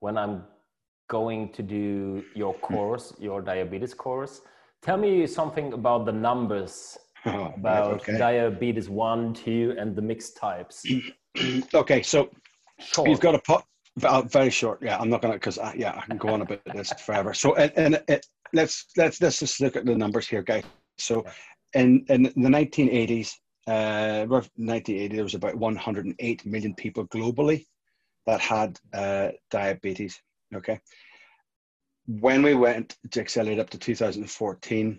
when 0.00 0.16
I'm 0.16 0.44
going 1.08 1.52
to 1.52 1.62
do 1.62 2.24
your 2.34 2.54
hmm. 2.54 2.60
course, 2.60 3.12
your 3.18 3.42
diabetes 3.42 3.94
course? 3.94 4.42
Tell 4.80 4.96
me 4.96 5.26
something 5.26 5.72
about 5.72 6.06
the 6.06 6.12
numbers 6.12 6.96
oh, 7.26 7.52
about 7.56 7.94
okay. 8.02 8.16
diabetes 8.16 8.88
one, 8.88 9.34
two, 9.34 9.74
and 9.78 9.96
the 9.96 10.02
mixed 10.02 10.36
types. 10.36 10.86
okay, 11.74 12.02
so 12.02 12.30
Short. 12.78 13.08
you've 13.08 13.20
got 13.20 13.34
a 13.34 13.40
pot 13.40 13.64
very 14.00 14.50
short. 14.50 14.80
Yeah, 14.82 14.98
I'm 14.98 15.10
not 15.10 15.22
gonna 15.22 15.34
because 15.34 15.58
yeah, 15.76 15.94
I 15.96 16.06
can 16.06 16.18
go 16.18 16.28
on 16.28 16.42
about 16.42 16.60
this 16.74 16.92
forever. 16.92 17.34
So 17.34 17.54
and, 17.54 17.72
and 17.76 18.02
it, 18.08 18.26
let's 18.52 18.86
let's 18.96 19.20
let's 19.20 19.38
just 19.38 19.60
look 19.60 19.76
at 19.76 19.84
the 19.84 19.94
numbers 19.94 20.28
here, 20.28 20.42
guys. 20.42 20.64
So 20.98 21.24
in 21.74 22.04
in 22.08 22.22
the 22.22 22.30
1980s, 22.30 23.32
uh, 23.66 24.26
1980, 24.26 25.08
there 25.08 25.24
was 25.24 25.34
about 25.34 25.56
108 25.56 26.46
million 26.46 26.74
people 26.74 27.06
globally 27.08 27.66
that 28.26 28.40
had 28.40 28.78
uh, 28.92 29.30
diabetes. 29.50 30.20
Okay. 30.54 30.80
When 32.06 32.42
we 32.42 32.54
went 32.54 32.96
to 33.10 33.20
accelerate 33.20 33.58
up 33.58 33.68
to 33.70 33.78
2014, 33.78 34.98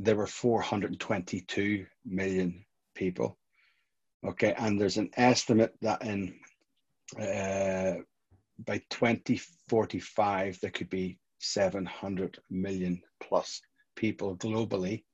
there 0.00 0.16
were 0.16 0.26
422 0.26 1.86
million 2.04 2.64
people. 2.94 3.38
Okay, 4.26 4.52
and 4.58 4.80
there's 4.80 4.96
an 4.96 5.10
estimate 5.16 5.74
that 5.80 6.02
in 6.02 6.34
uh, 7.16 7.94
by 8.64 8.82
2045, 8.90 10.58
there 10.60 10.70
could 10.70 10.90
be 10.90 11.18
700 11.38 12.38
million 12.50 13.00
plus 13.20 13.60
people 13.96 14.36
globally 14.36 15.04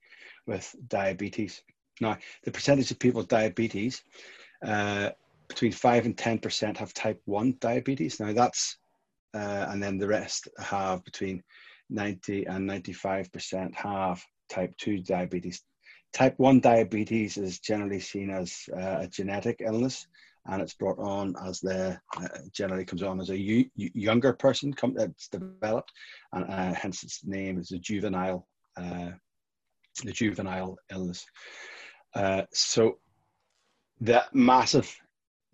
with 0.46 0.74
diabetes. 0.88 1.62
Now, 2.00 2.18
the 2.44 2.50
percentage 2.50 2.90
of 2.90 2.98
people 2.98 3.20
with 3.20 3.28
diabetes 3.28 4.02
uh, 4.64 5.10
between 5.48 5.72
5 5.72 6.06
and 6.06 6.16
10% 6.16 6.76
have 6.78 6.94
type 6.94 7.20
1 7.26 7.56
diabetes. 7.60 8.18
Now 8.18 8.32
that's, 8.32 8.78
uh, 9.34 9.66
and 9.68 9.82
then 9.82 9.98
the 9.98 10.08
rest 10.08 10.48
have 10.58 11.04
between 11.04 11.42
90 11.90 12.46
and 12.46 12.68
95% 12.68 13.74
have 13.74 14.24
type 14.48 14.74
2 14.78 14.98
diabetes. 14.98 15.62
Type 16.12 16.34
1 16.38 16.60
diabetes 16.60 17.36
is 17.36 17.58
generally 17.58 18.00
seen 18.00 18.30
as 18.30 18.68
uh, 18.72 18.98
a 19.00 19.08
genetic 19.08 19.60
illness 19.60 20.06
and 20.46 20.60
it's 20.60 20.74
brought 20.74 20.98
on 20.98 21.34
as 21.44 21.60
the 21.60 21.98
uh, 22.16 22.28
generally 22.52 22.84
comes 22.84 23.02
on 23.02 23.20
as 23.20 23.30
a 23.30 23.68
younger 23.74 24.32
person 24.32 24.72
come, 24.72 24.94
that's 24.94 25.28
developed 25.28 25.92
and 26.32 26.44
uh, 26.44 26.74
hence 26.74 27.02
its 27.02 27.24
name 27.24 27.58
is 27.58 27.72
a 27.72 27.78
juvenile 27.78 28.46
uh, 28.76 29.10
the 30.04 30.12
juvenile 30.12 30.76
illness 30.90 31.26
uh, 32.14 32.42
so 32.52 32.98
that 34.00 34.34
massive 34.34 34.94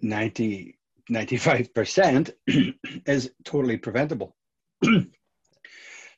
90 0.00 0.76
95% 1.10 2.30
is 3.06 3.30
totally 3.44 3.76
preventable 3.76 4.36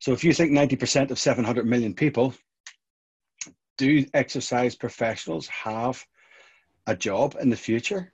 so 0.00 0.12
if 0.12 0.22
you 0.22 0.32
think 0.32 0.52
90% 0.52 1.10
of 1.10 1.18
700 1.18 1.66
million 1.66 1.94
people 1.94 2.34
do 3.78 4.06
exercise 4.14 4.76
professionals 4.76 5.48
have 5.48 6.04
a 6.86 6.96
job 6.96 7.36
in 7.40 7.50
the 7.50 7.56
future? 7.56 8.12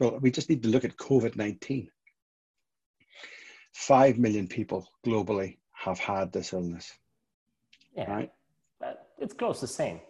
Well, 0.00 0.18
we 0.20 0.30
just 0.30 0.48
need 0.48 0.62
to 0.64 0.68
look 0.68 0.84
at 0.84 0.96
COVID 0.96 1.36
19. 1.36 1.88
Five 3.72 4.18
million 4.18 4.46
people 4.46 4.88
globally 5.04 5.58
have 5.72 5.98
had 5.98 6.32
this 6.32 6.52
illness. 6.52 6.92
Yeah, 7.96 8.10
right? 8.10 8.30
it's 9.18 9.34
close 9.34 9.60
to 9.60 9.66
the 9.66 9.72
same 9.72 10.00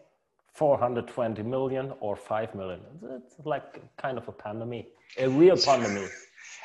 420 0.54 1.42
million 1.42 1.92
or 2.00 2.16
5 2.16 2.54
million. 2.54 2.80
It's 3.16 3.34
like 3.44 3.82
kind 3.96 4.18
of 4.18 4.28
a 4.28 4.32
pandemic, 4.32 4.88
a 5.18 5.28
real 5.28 5.56
pandemic. 5.56 6.10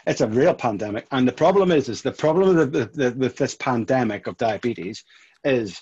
It's 0.07 0.21
a 0.21 0.27
real 0.27 0.53
pandemic. 0.53 1.07
And 1.11 1.27
the 1.27 1.33
problem 1.33 1.71
is, 1.71 1.89
is 1.89 2.01
the 2.01 2.11
problem 2.11 2.55
with, 2.55 2.71
the, 2.71 2.85
the, 2.85 3.11
with 3.17 3.35
this 3.37 3.55
pandemic 3.55 4.27
of 4.27 4.37
diabetes 4.37 5.03
is 5.43 5.81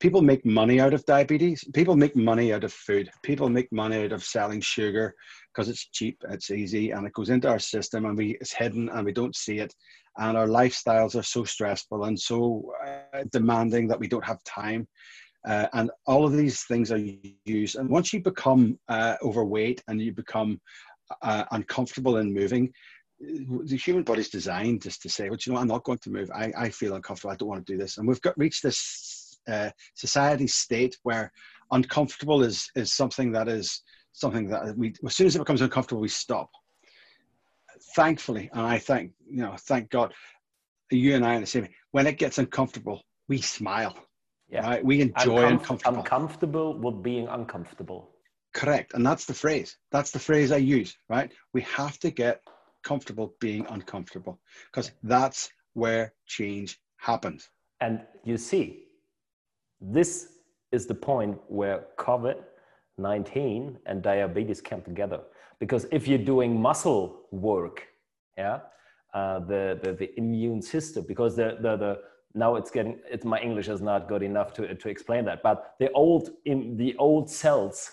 people 0.00 0.22
make 0.22 0.44
money 0.44 0.80
out 0.80 0.94
of 0.94 1.04
diabetes. 1.04 1.64
People 1.74 1.96
make 1.96 2.14
money 2.14 2.52
out 2.52 2.64
of 2.64 2.72
food. 2.72 3.10
People 3.22 3.48
make 3.48 3.70
money 3.72 4.04
out 4.04 4.12
of 4.12 4.24
selling 4.24 4.60
sugar 4.60 5.14
because 5.52 5.68
it's 5.68 5.88
cheap, 5.88 6.22
it's 6.30 6.50
easy, 6.50 6.92
and 6.92 7.06
it 7.06 7.12
goes 7.12 7.30
into 7.30 7.48
our 7.48 7.58
system, 7.58 8.04
and 8.04 8.16
we 8.16 8.36
it's 8.40 8.52
hidden, 8.52 8.88
and 8.90 9.04
we 9.04 9.12
don't 9.12 9.34
see 9.34 9.58
it. 9.58 9.74
And 10.18 10.36
our 10.36 10.46
lifestyles 10.46 11.18
are 11.18 11.22
so 11.22 11.44
stressful 11.44 12.04
and 12.04 12.18
so 12.18 12.72
uh, 12.84 13.24
demanding 13.32 13.88
that 13.88 14.00
we 14.00 14.08
don't 14.08 14.24
have 14.24 14.42
time. 14.44 14.86
Uh, 15.46 15.66
and 15.72 15.90
all 16.06 16.24
of 16.24 16.32
these 16.32 16.62
things 16.64 16.90
are 16.90 17.00
used. 17.44 17.76
And 17.76 17.88
once 17.88 18.12
you 18.12 18.20
become 18.20 18.78
uh, 18.88 19.14
overweight 19.22 19.82
and 19.86 20.00
you 20.00 20.12
become 20.12 20.60
uh, 21.22 21.44
uncomfortable 21.52 22.16
in 22.18 22.34
moving, 22.34 22.72
the 23.20 23.76
human 23.76 24.02
body's 24.02 24.28
designed 24.28 24.82
just 24.82 25.02
to 25.02 25.08
say, 25.08 25.28
well, 25.28 25.38
you 25.44 25.52
know, 25.52 25.58
I'm 25.58 25.68
not 25.68 25.84
going 25.84 25.98
to 25.98 26.10
move. 26.10 26.30
I, 26.34 26.52
I 26.56 26.68
feel 26.70 26.94
uncomfortable. 26.94 27.32
I 27.32 27.36
don't 27.36 27.48
want 27.48 27.64
to 27.64 27.72
do 27.72 27.78
this. 27.78 27.98
And 27.98 28.06
we've 28.06 28.20
got 28.20 28.38
reached 28.38 28.62
this 28.62 29.17
uh, 29.48 29.70
society 29.94 30.46
state 30.46 30.96
where 31.02 31.32
uncomfortable 31.72 32.42
is 32.42 32.68
is 32.76 32.92
something 32.92 33.32
that 33.32 33.48
is 33.48 33.82
something 34.12 34.48
that 34.48 34.76
we 34.76 34.94
as 35.06 35.16
soon 35.16 35.26
as 35.26 35.36
it 35.36 35.38
becomes 35.40 35.62
uncomfortable 35.62 36.00
we 36.00 36.08
stop. 36.08 36.50
Thankfully 37.94 38.50
and 38.52 38.62
i 38.62 38.78
thank 38.78 39.12
you 39.26 39.42
know 39.42 39.54
thank 39.60 39.88
god 39.90 40.12
you 40.90 41.14
and 41.14 41.24
i 41.24 41.36
are 41.36 41.40
the 41.40 41.46
same. 41.46 41.68
When 41.92 42.06
it 42.06 42.18
gets 42.18 42.38
uncomfortable 42.38 43.02
we 43.28 43.40
smile 43.40 43.96
yeah. 44.50 44.66
right? 44.68 44.84
we 44.84 45.00
enjoy 45.00 45.42
Uncomf- 45.44 45.50
uncomfortable. 45.52 45.98
uncomfortable 45.98 46.78
with 46.78 47.02
being 47.02 47.28
uncomfortable. 47.28 48.10
Correct 48.54 48.94
and 48.94 49.06
that's 49.06 49.26
the 49.26 49.34
phrase. 49.34 49.76
That's 49.92 50.10
the 50.10 50.18
phrase 50.18 50.50
i 50.52 50.56
use 50.56 50.96
right? 51.08 51.30
We 51.54 51.62
have 51.62 51.98
to 52.00 52.10
get 52.10 52.40
comfortable 52.82 53.34
being 53.40 53.66
uncomfortable 53.68 54.40
because 54.70 54.90
that's 55.02 55.50
where 55.74 56.14
change 56.26 56.80
happens. 56.96 57.48
And 57.80 58.00
you 58.24 58.38
see 58.38 58.87
this 59.80 60.28
is 60.72 60.86
the 60.86 60.94
point 60.94 61.38
where 61.48 61.86
COVID 61.98 62.36
19 62.98 63.78
and 63.86 64.02
diabetes 64.02 64.60
come 64.60 64.82
together. 64.82 65.20
Because 65.60 65.86
if 65.92 66.08
you're 66.08 66.18
doing 66.18 66.60
muscle 66.60 67.22
work, 67.30 67.86
yeah, 68.36 68.60
uh, 69.14 69.40
the, 69.40 69.78
the, 69.82 69.92
the 69.92 70.18
immune 70.18 70.60
system, 70.60 71.04
because 71.06 71.36
the, 71.36 71.58
the, 71.60 71.76
the 71.76 71.98
now 72.34 72.56
it's 72.56 72.70
getting 72.70 72.98
it's 73.10 73.24
my 73.24 73.40
english 73.40 73.68
is 73.68 73.80
not 73.80 74.06
good 74.06 74.22
enough 74.22 74.52
to, 74.52 74.74
to 74.74 74.88
explain 74.90 75.24
that 75.24 75.42
but 75.42 75.74
the 75.80 75.90
old 75.92 76.30
in 76.44 76.76
the 76.76 76.94
old 76.98 77.28
cells 77.28 77.90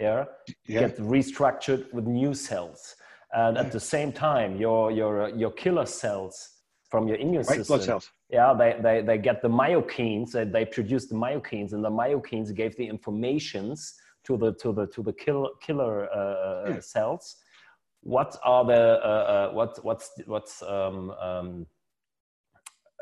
yeah, 0.00 0.24
yeah. 0.66 0.80
get 0.80 0.98
restructured 0.98 1.92
with 1.92 2.04
new 2.04 2.34
cells 2.34 2.96
and 3.34 3.56
at 3.56 3.70
the 3.70 3.78
same 3.78 4.12
time 4.12 4.56
your 4.56 4.90
your 4.90 5.28
your 5.30 5.52
killer 5.52 5.86
cells 5.86 6.57
from 6.88 7.06
your 7.06 7.16
immune 7.18 7.44
White 7.44 7.58
system 7.58 7.76
blood 7.76 7.84
cells 7.84 8.10
yeah 8.30 8.54
they, 8.54 8.76
they, 8.82 9.02
they 9.02 9.18
get 9.18 9.42
the 9.42 9.48
myokines 9.48 10.32
they, 10.32 10.44
they 10.44 10.64
produce 10.64 11.06
the 11.06 11.14
myokines 11.14 11.72
and 11.72 11.84
the 11.84 11.90
myokines 11.90 12.54
gave 12.54 12.76
the 12.76 12.86
informations 12.86 13.94
to 14.24 14.36
the 14.36 14.52
to 14.54 14.72
the 14.72 14.86
to 14.88 15.02
the 15.02 15.12
kill, 15.12 15.50
killer 15.60 16.08
uh, 16.12 16.70
yeah. 16.70 16.80
cells 16.80 17.36
what 18.02 18.36
are 18.44 18.64
the 18.64 19.00
uh, 19.04 19.08
uh, 19.08 19.50
what 19.52 19.78
what's 19.84 20.10
what's 20.26 20.62
um, 20.62 21.10
um, 21.20 21.66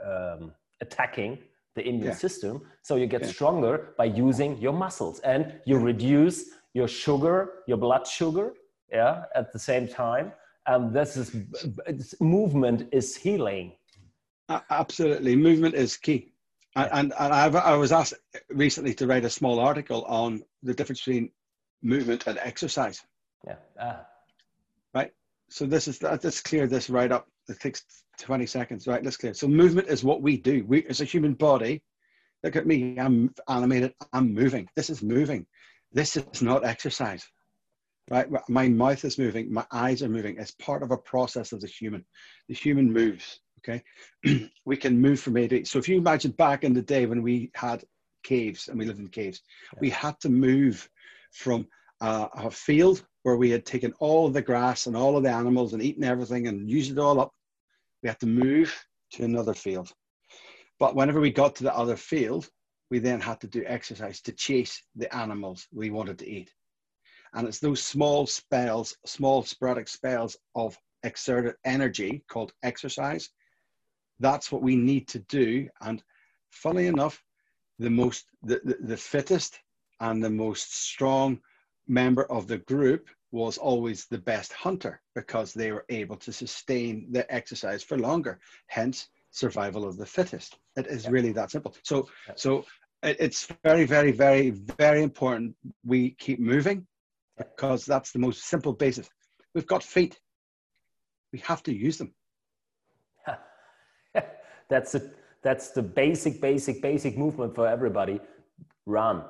um, 0.05 0.53
attacking 0.81 1.39
the 1.75 1.87
immune 1.87 2.07
yeah. 2.07 2.15
system 2.15 2.63
so 2.83 2.97
you 2.97 3.07
get 3.07 3.23
yeah. 3.23 3.29
stronger 3.29 3.95
by 3.99 4.05
using 4.05 4.57
your 4.59 4.73
muscles 4.73 5.21
and 5.21 5.55
you 5.65 5.79
reduce 5.79 6.45
your 6.75 6.89
sugar 6.89 7.63
your 7.67 7.77
blood 7.77 8.07
sugar 8.07 8.53
yeah 8.91 9.25
at 9.35 9.53
the 9.53 9.59
same 9.59 9.87
time 9.87 10.33
and 10.67 10.93
this 10.93 11.17
is 11.17 11.35
movement 12.21 12.89
is 12.93 13.17
healing 13.17 13.73
Absolutely, 14.49 15.35
movement 15.35 15.75
is 15.75 15.97
key. 15.97 16.33
Yeah. 16.77 16.89
And, 16.93 17.13
and 17.19 17.33
I've, 17.33 17.57
I 17.57 17.75
was 17.77 17.91
asked 17.91 18.15
recently 18.51 18.95
to 18.95 19.07
write 19.07 19.25
a 19.25 19.31
small 19.31 19.59
article 19.59 20.05
on 20.05 20.43
the 20.63 20.75
difference 20.75 21.01
between 21.01 21.31
movement 21.83 22.27
and 22.27 22.39
exercise. 22.39 23.03
Yeah. 23.47 23.57
Ah. 23.81 24.07
Right. 24.95 25.11
So 25.49 25.67
this 25.67 25.89
is 25.89 26.03
let's 26.03 26.41
clear 26.41 26.67
this 26.67 26.91
right 26.91 27.11
up. 27.11 27.29
It 27.49 27.61
takes 27.61 27.85
20 28.21 28.47
seconds. 28.47 28.87
Right. 28.87 29.03
Let's 29.03 29.17
clear. 29.17 29.35
So 29.35 29.49
movement 29.49 29.89
is 29.89 30.05
what 30.05 30.23
we 30.23 30.37
do. 30.37 30.65
We 30.67 30.85
as 30.87 31.01
a 31.01 31.05
human 31.05 31.35
body. 31.35 31.83
Look 32.45 32.57
at 32.57 32.67
me. 32.67 32.99
I'm 32.99 33.35
animated. 33.49 33.95
I'm 34.13 34.33
moving. 34.33 34.69
This 34.77 34.91
is 34.91 35.03
moving. 35.03 35.47
This 35.93 36.17
is 36.17 36.43
not 36.43 36.65
exercise. 36.65 37.27
Right. 38.09 38.29
My 38.49 38.69
mouth 38.69 39.05
is 39.05 39.19
moving. 39.19 39.53
My 39.53 39.67
eyes 39.73 40.03
are 40.03 40.09
moving. 40.09 40.37
It's 40.39 40.53
part 40.53 40.85
of 40.85 40.93
a 40.93 40.97
process 40.97 41.51
of 41.53 41.61
the 41.61 41.67
human. 41.67 42.05
The 42.49 42.55
human 42.55 42.93
moves 42.93 43.41
okay 43.67 43.83
we 44.65 44.77
can 44.77 45.01
move 45.01 45.21
from 45.21 45.37
a 45.37 45.49
to 45.49 45.65
so 45.65 45.79
if 45.79 45.89
you 45.89 45.97
imagine 45.97 46.31
back 46.33 46.65
in 46.65 46.73
the 46.73 46.83
day 46.83 47.07
when 47.07 47.23
we 47.23 47.51
had 47.55 47.85
caves 48.23 48.69
and 48.69 48.79
we 48.79 48.85
lived 48.85 48.99
in 48.99 49.09
caves 49.09 49.41
yeah. 49.73 49.79
we 49.81 49.91
had 49.91 50.19
to 50.21 50.29
move 50.29 50.89
from 51.33 51.67
uh, 52.01 52.29
a 52.35 52.51
field 52.51 53.05
where 53.23 53.37
we 53.37 53.51
had 53.51 53.65
taken 53.65 53.93
all 53.99 54.27
of 54.27 54.33
the 54.33 54.43
grass 54.43 54.87
and 54.87 54.97
all 54.97 55.17
of 55.17 55.23
the 55.23 55.31
animals 55.31 55.73
and 55.73 55.83
eaten 55.83 56.05
everything 56.05 56.49
and 56.49 56.71
used 56.71 56.91
it 56.91 56.99
all 56.99 57.21
up 57.21 57.33
we 58.03 58.09
had 58.09 58.21
to 58.21 58.27
move 58.27 58.75
to 59.11 59.25
another 59.25 59.55
field 59.55 59.91
but 60.79 60.95
whenever 60.95 61.21
we 61.21 61.31
got 61.31 61.55
to 61.55 61.65
the 61.65 61.77
other 61.77 61.97
field 61.97 62.49
we 62.91 62.99
then 62.99 63.21
had 63.21 63.41
to 63.41 63.47
do 63.47 63.65
exercise 63.67 64.21
to 64.21 64.33
chase 64.33 64.83
the 64.97 65.13
animals 65.15 65.67
we 65.73 65.91
wanted 65.91 66.19
to 66.19 66.29
eat 66.29 66.51
and 67.35 67.47
it's 67.47 67.59
those 67.59 67.83
small 67.83 68.27
spells 68.27 68.97
small 69.05 69.43
sporadic 69.43 69.89
spells 69.89 70.37
of 70.55 70.77
exerted 71.03 71.55
energy 71.65 72.23
called 72.29 72.53
exercise 72.63 73.31
that's 74.21 74.51
what 74.51 74.63
we 74.63 74.77
need 74.77 75.09
to 75.09 75.19
do. 75.21 75.69
And 75.81 76.03
funny 76.51 76.87
enough, 76.87 77.23
the 77.79 77.91
most 77.91 78.27
the, 78.43 78.61
the, 78.65 78.77
the 78.81 78.97
fittest 78.97 79.61
and 80.01 80.23
the 80.23 80.31
most 80.31 80.75
strong 80.75 81.41
member 81.89 82.25
of 82.31 82.47
the 82.49 82.59
group 82.59 83.09
was 83.33 83.59
always 83.59 84.07
the 84.07 84.19
best 84.19 84.53
hunter 84.53 85.01
because 85.15 85.53
they 85.53 85.73
were 85.73 85.85
able 85.89 86.17
to 86.17 86.33
sustain 86.33 87.07
the 87.11 87.31
exercise 87.33 87.83
for 87.83 87.99
longer. 87.99 88.39
Hence, 88.69 89.09
survival 89.31 89.85
of 89.87 89.99
the 89.99 90.07
fittest. 90.07 90.57
It 90.77 90.87
is 90.87 91.09
really 91.09 91.33
that 91.33 91.51
simple. 91.51 91.75
So, 91.83 92.09
so 92.35 92.65
it's 93.03 93.49
very, 93.63 93.85
very, 93.85 94.11
very, 94.11 94.51
very 94.51 95.03
important 95.03 95.55
we 95.85 96.11
keep 96.13 96.41
moving 96.41 96.87
because 97.39 97.85
that's 97.85 98.13
the 98.13 98.19
most 98.19 98.45
simple 98.45 98.73
basis. 98.73 99.09
We've 99.55 99.67
got 99.67 99.83
feet. 99.83 100.21
We 101.33 101.39
have 101.41 101.63
to 101.65 101.75
use 101.75 101.99
them. 101.99 102.15
that's 104.69 104.93
the 104.93 105.13
that's 105.43 105.71
the 105.71 105.83
basic, 105.83 106.41
basic, 106.41 106.83
basic 106.83 107.17
movement 107.17 107.55
for 107.55 107.69
everybody. 107.69 108.21
Run. 108.85 109.23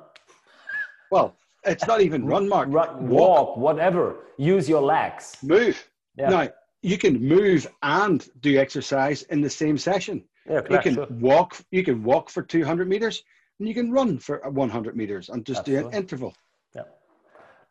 Well, 1.11 1.35
it's 1.63 1.85
not 1.85 2.01
even 2.01 2.25
run, 2.25 2.49
Mark. 2.55 2.69
Run, 2.71 3.07
walk, 3.07 3.49
walk, 3.49 3.57
whatever. 3.57 4.25
Use 4.37 4.67
your 4.67 4.81
legs. 4.81 5.37
Move. 5.43 5.87
Yeah. 6.17 6.29
Now 6.29 6.49
you 6.81 6.97
can 6.97 7.21
move 7.21 7.67
and 7.83 8.27
do 8.41 8.57
exercise 8.57 9.23
in 9.23 9.41
the 9.41 9.49
same 9.49 9.77
session. 9.77 10.23
Yeah, 10.49 10.61
you 10.69 10.79
can 10.79 10.95
sure. 10.95 11.07
walk. 11.11 11.59
You 11.71 11.83
can 11.83 12.03
walk 12.03 12.29
for 12.29 12.41
200 12.41 12.87
meters, 12.87 13.21
and 13.59 13.67
you 13.67 13.73
can 13.73 13.91
run 13.91 14.17
for 14.17 14.41
100 14.49 14.95
meters, 14.95 15.29
and 15.29 15.45
just 15.45 15.59
Absolutely. 15.59 15.83
do 15.83 15.89
an 15.89 15.93
interval. 15.93 16.33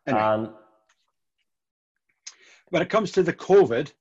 Anyway. 0.07 0.21
Um, 0.21 0.53
when 2.69 2.81
it 2.81 2.89
comes 2.89 3.11
to 3.13 3.23
the 3.23 3.33
COVID, 3.33 3.91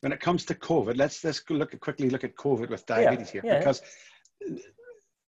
when 0.00 0.12
it 0.12 0.20
comes 0.20 0.44
to 0.46 0.54
COVID, 0.54 0.96
let's 0.96 1.22
let's 1.24 1.42
look 1.48 1.78
quickly 1.80 2.10
look 2.10 2.24
at 2.24 2.36
COVID 2.36 2.68
with 2.68 2.86
diabetes 2.86 3.32
yeah, 3.34 3.40
here 3.42 3.52
yeah, 3.52 3.58
because 3.58 3.82
yeah. 4.40 4.56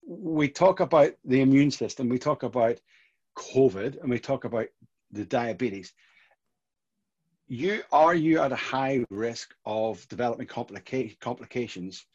we 0.06 0.48
talk 0.48 0.80
about 0.80 1.12
the 1.24 1.40
immune 1.40 1.70
system, 1.70 2.08
we 2.08 2.18
talk 2.18 2.42
about 2.42 2.80
COVID, 3.36 4.00
and 4.00 4.10
we 4.10 4.18
talk 4.18 4.44
about 4.44 4.66
the 5.10 5.24
diabetes. 5.24 5.92
You 7.48 7.82
are 7.90 8.14
you 8.14 8.40
at 8.40 8.52
a 8.52 8.56
high 8.56 9.04
risk 9.10 9.54
of 9.66 10.06
developing 10.08 10.46
complica- 10.46 11.18
complications, 11.18 12.06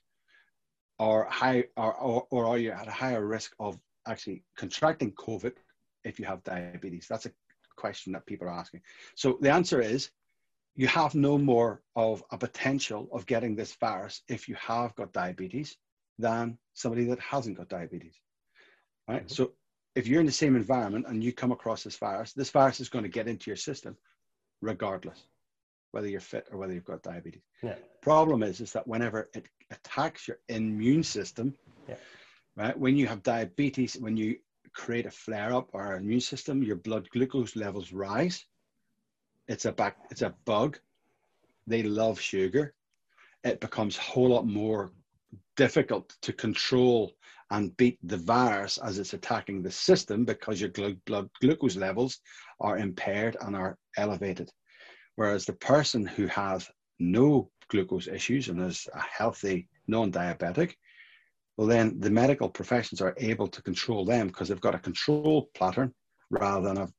or 0.97 1.25
high, 1.25 1.65
or, 1.75 1.93
or, 1.93 2.27
or 2.29 2.45
are 2.45 2.57
you 2.57 2.71
at 2.71 2.87
a 2.87 2.91
higher 2.91 3.25
risk 3.25 3.53
of 3.59 3.77
actually 4.07 4.43
contracting 4.55 5.11
COVID 5.11 5.53
if 6.05 6.19
you 6.19 6.25
have 6.25 6.43
diabetes? 6.43 7.07
That's 7.09 7.25
a 7.25 7.31
question 7.75 8.13
that 8.13 8.25
people 8.25 8.47
are 8.47 8.51
asking. 8.51 8.81
So 9.15 9.37
the 9.41 9.51
answer 9.51 9.81
is 9.81 10.09
you 10.75 10.87
have 10.87 11.15
no 11.15 11.37
more 11.37 11.81
of 11.95 12.23
a 12.31 12.37
potential 12.37 13.09
of 13.11 13.25
getting 13.25 13.55
this 13.55 13.73
virus 13.75 14.21
if 14.27 14.47
you 14.47 14.55
have 14.55 14.95
got 14.95 15.13
diabetes 15.13 15.77
than 16.19 16.57
somebody 16.73 17.05
that 17.05 17.19
hasn't 17.19 17.57
got 17.57 17.69
diabetes. 17.69 18.15
Right? 19.07 19.25
Mm-hmm. 19.25 19.33
So 19.33 19.51
if 19.95 20.07
you're 20.07 20.19
in 20.19 20.25
the 20.25 20.31
same 20.31 20.55
environment 20.55 21.05
and 21.07 21.23
you 21.23 21.31
come 21.31 21.51
across 21.51 21.83
this 21.83 21.97
virus, 21.97 22.33
this 22.33 22.49
virus 22.49 22.79
is 22.79 22.89
going 22.89 23.03
to 23.03 23.09
get 23.09 23.27
into 23.27 23.49
your 23.49 23.57
system 23.57 23.97
regardless, 24.61 25.21
whether 25.91 26.07
you're 26.07 26.19
fit 26.19 26.47
or 26.51 26.57
whether 26.57 26.73
you've 26.73 26.85
got 26.85 27.03
diabetes. 27.03 27.43
Yeah. 27.63 27.75
Problem 28.01 28.43
is, 28.43 28.59
is 28.59 28.73
that 28.73 28.87
whenever 28.87 29.29
it 29.33 29.47
attacks 29.71 30.27
your 30.27 30.37
immune 30.49 31.03
system, 31.03 31.55
yeah. 31.87 31.95
right, 32.57 32.77
when 32.77 32.97
you 32.97 33.07
have 33.07 33.23
diabetes, 33.23 33.95
when 33.95 34.17
you 34.17 34.37
create 34.75 35.05
a 35.05 35.11
flare 35.11 35.53
up 35.53 35.69
or 35.73 35.81
our 35.81 35.97
immune 35.97 36.21
system, 36.21 36.61
your 36.61 36.75
blood 36.75 37.09
glucose 37.09 37.55
levels 37.55 37.91
rise. 37.91 38.45
It's 39.47 39.65
a 39.65 39.71
back, 39.71 39.97
it's 40.11 40.21
a 40.21 40.35
bug. 40.45 40.79
They 41.67 41.83
love 41.83 42.19
sugar. 42.19 42.73
It 43.43 43.59
becomes 43.59 43.97
a 43.97 44.01
whole 44.01 44.29
lot 44.29 44.45
more 44.45 44.91
difficult 45.55 46.15
to 46.21 46.33
control 46.33 47.13
and 47.51 47.75
beat 47.77 47.99
the 48.03 48.17
virus 48.17 48.77
as 48.77 48.99
it's 48.99 49.13
attacking 49.13 49.61
the 49.61 49.71
system 49.71 50.25
because 50.25 50.59
your 50.59 50.71
blood 51.05 51.29
glucose 51.41 51.75
levels 51.75 52.19
are 52.59 52.77
impaired 52.77 53.38
and 53.41 53.55
are 53.55 53.77
elevated. 53.97 54.49
Whereas 55.15 55.45
the 55.45 55.53
person 55.53 56.05
who 56.05 56.27
has 56.27 56.69
no 56.99 57.49
glucose 57.69 58.07
issues 58.07 58.49
and 58.49 58.61
is 58.61 58.88
a 58.93 59.01
healthy 59.01 59.67
non 59.88 60.11
diabetic, 60.11 60.73
well, 61.57 61.67
then 61.67 61.99
the 61.99 62.09
medical 62.09 62.49
professions 62.49 63.01
are 63.01 63.15
able 63.17 63.47
to 63.47 63.61
control 63.61 64.05
them 64.05 64.27
because 64.27 64.49
they've 64.49 64.61
got 64.61 64.75
a 64.75 64.79
control 64.79 65.49
pattern 65.57 65.93
rather 66.29 66.67
than 66.67 66.77
a, 66.77 66.89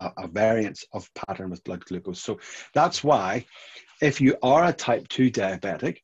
a, 0.00 0.12
a, 0.24 0.28
variance 0.28 0.84
of 0.92 1.08
pattern 1.14 1.50
with 1.50 1.64
blood 1.64 1.84
glucose. 1.86 2.20
So 2.20 2.38
that's 2.74 3.02
why, 3.02 3.46
if 4.02 4.20
you 4.20 4.36
are 4.42 4.66
a 4.66 4.72
type 4.72 5.08
2 5.08 5.30
diabetic, 5.30 5.98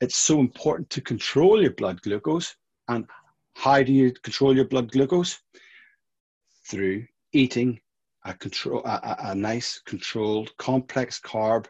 it's 0.00 0.16
so 0.16 0.40
important 0.40 0.90
to 0.90 1.00
control 1.00 1.62
your 1.62 1.72
blood 1.72 2.00
glucose. 2.02 2.54
And 2.88 3.06
how 3.54 3.82
do 3.82 3.92
you 3.92 4.12
control 4.12 4.54
your 4.54 4.66
blood 4.66 4.90
glucose? 4.90 5.38
Through 6.68 7.06
eating 7.32 7.80
a, 8.24 8.34
control, 8.34 8.82
a, 8.84 9.16
a 9.20 9.34
nice, 9.34 9.80
controlled, 9.86 10.50
complex 10.58 11.20
carb 11.20 11.66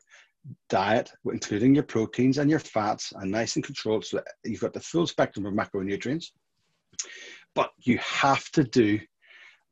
diet, 0.69 1.11
including 1.27 1.75
your 1.75 1.85
proteins 1.85 2.39
and 2.39 2.51
your 2.51 2.59
fats, 2.59 3.13
and 3.17 3.31
nice 3.31 3.57
and 3.57 3.65
controlled 3.65 4.05
so 4.05 4.19
that 4.19 4.27
you've 4.45 4.61
got 4.61 4.73
the 4.73 4.81
full 4.81 5.07
spectrum 5.07 5.47
of 5.47 5.55
macronutrients. 5.55 6.27
But 7.55 7.71
you 7.79 7.99
have 7.99 8.51
to 8.53 8.65
do 8.65 9.01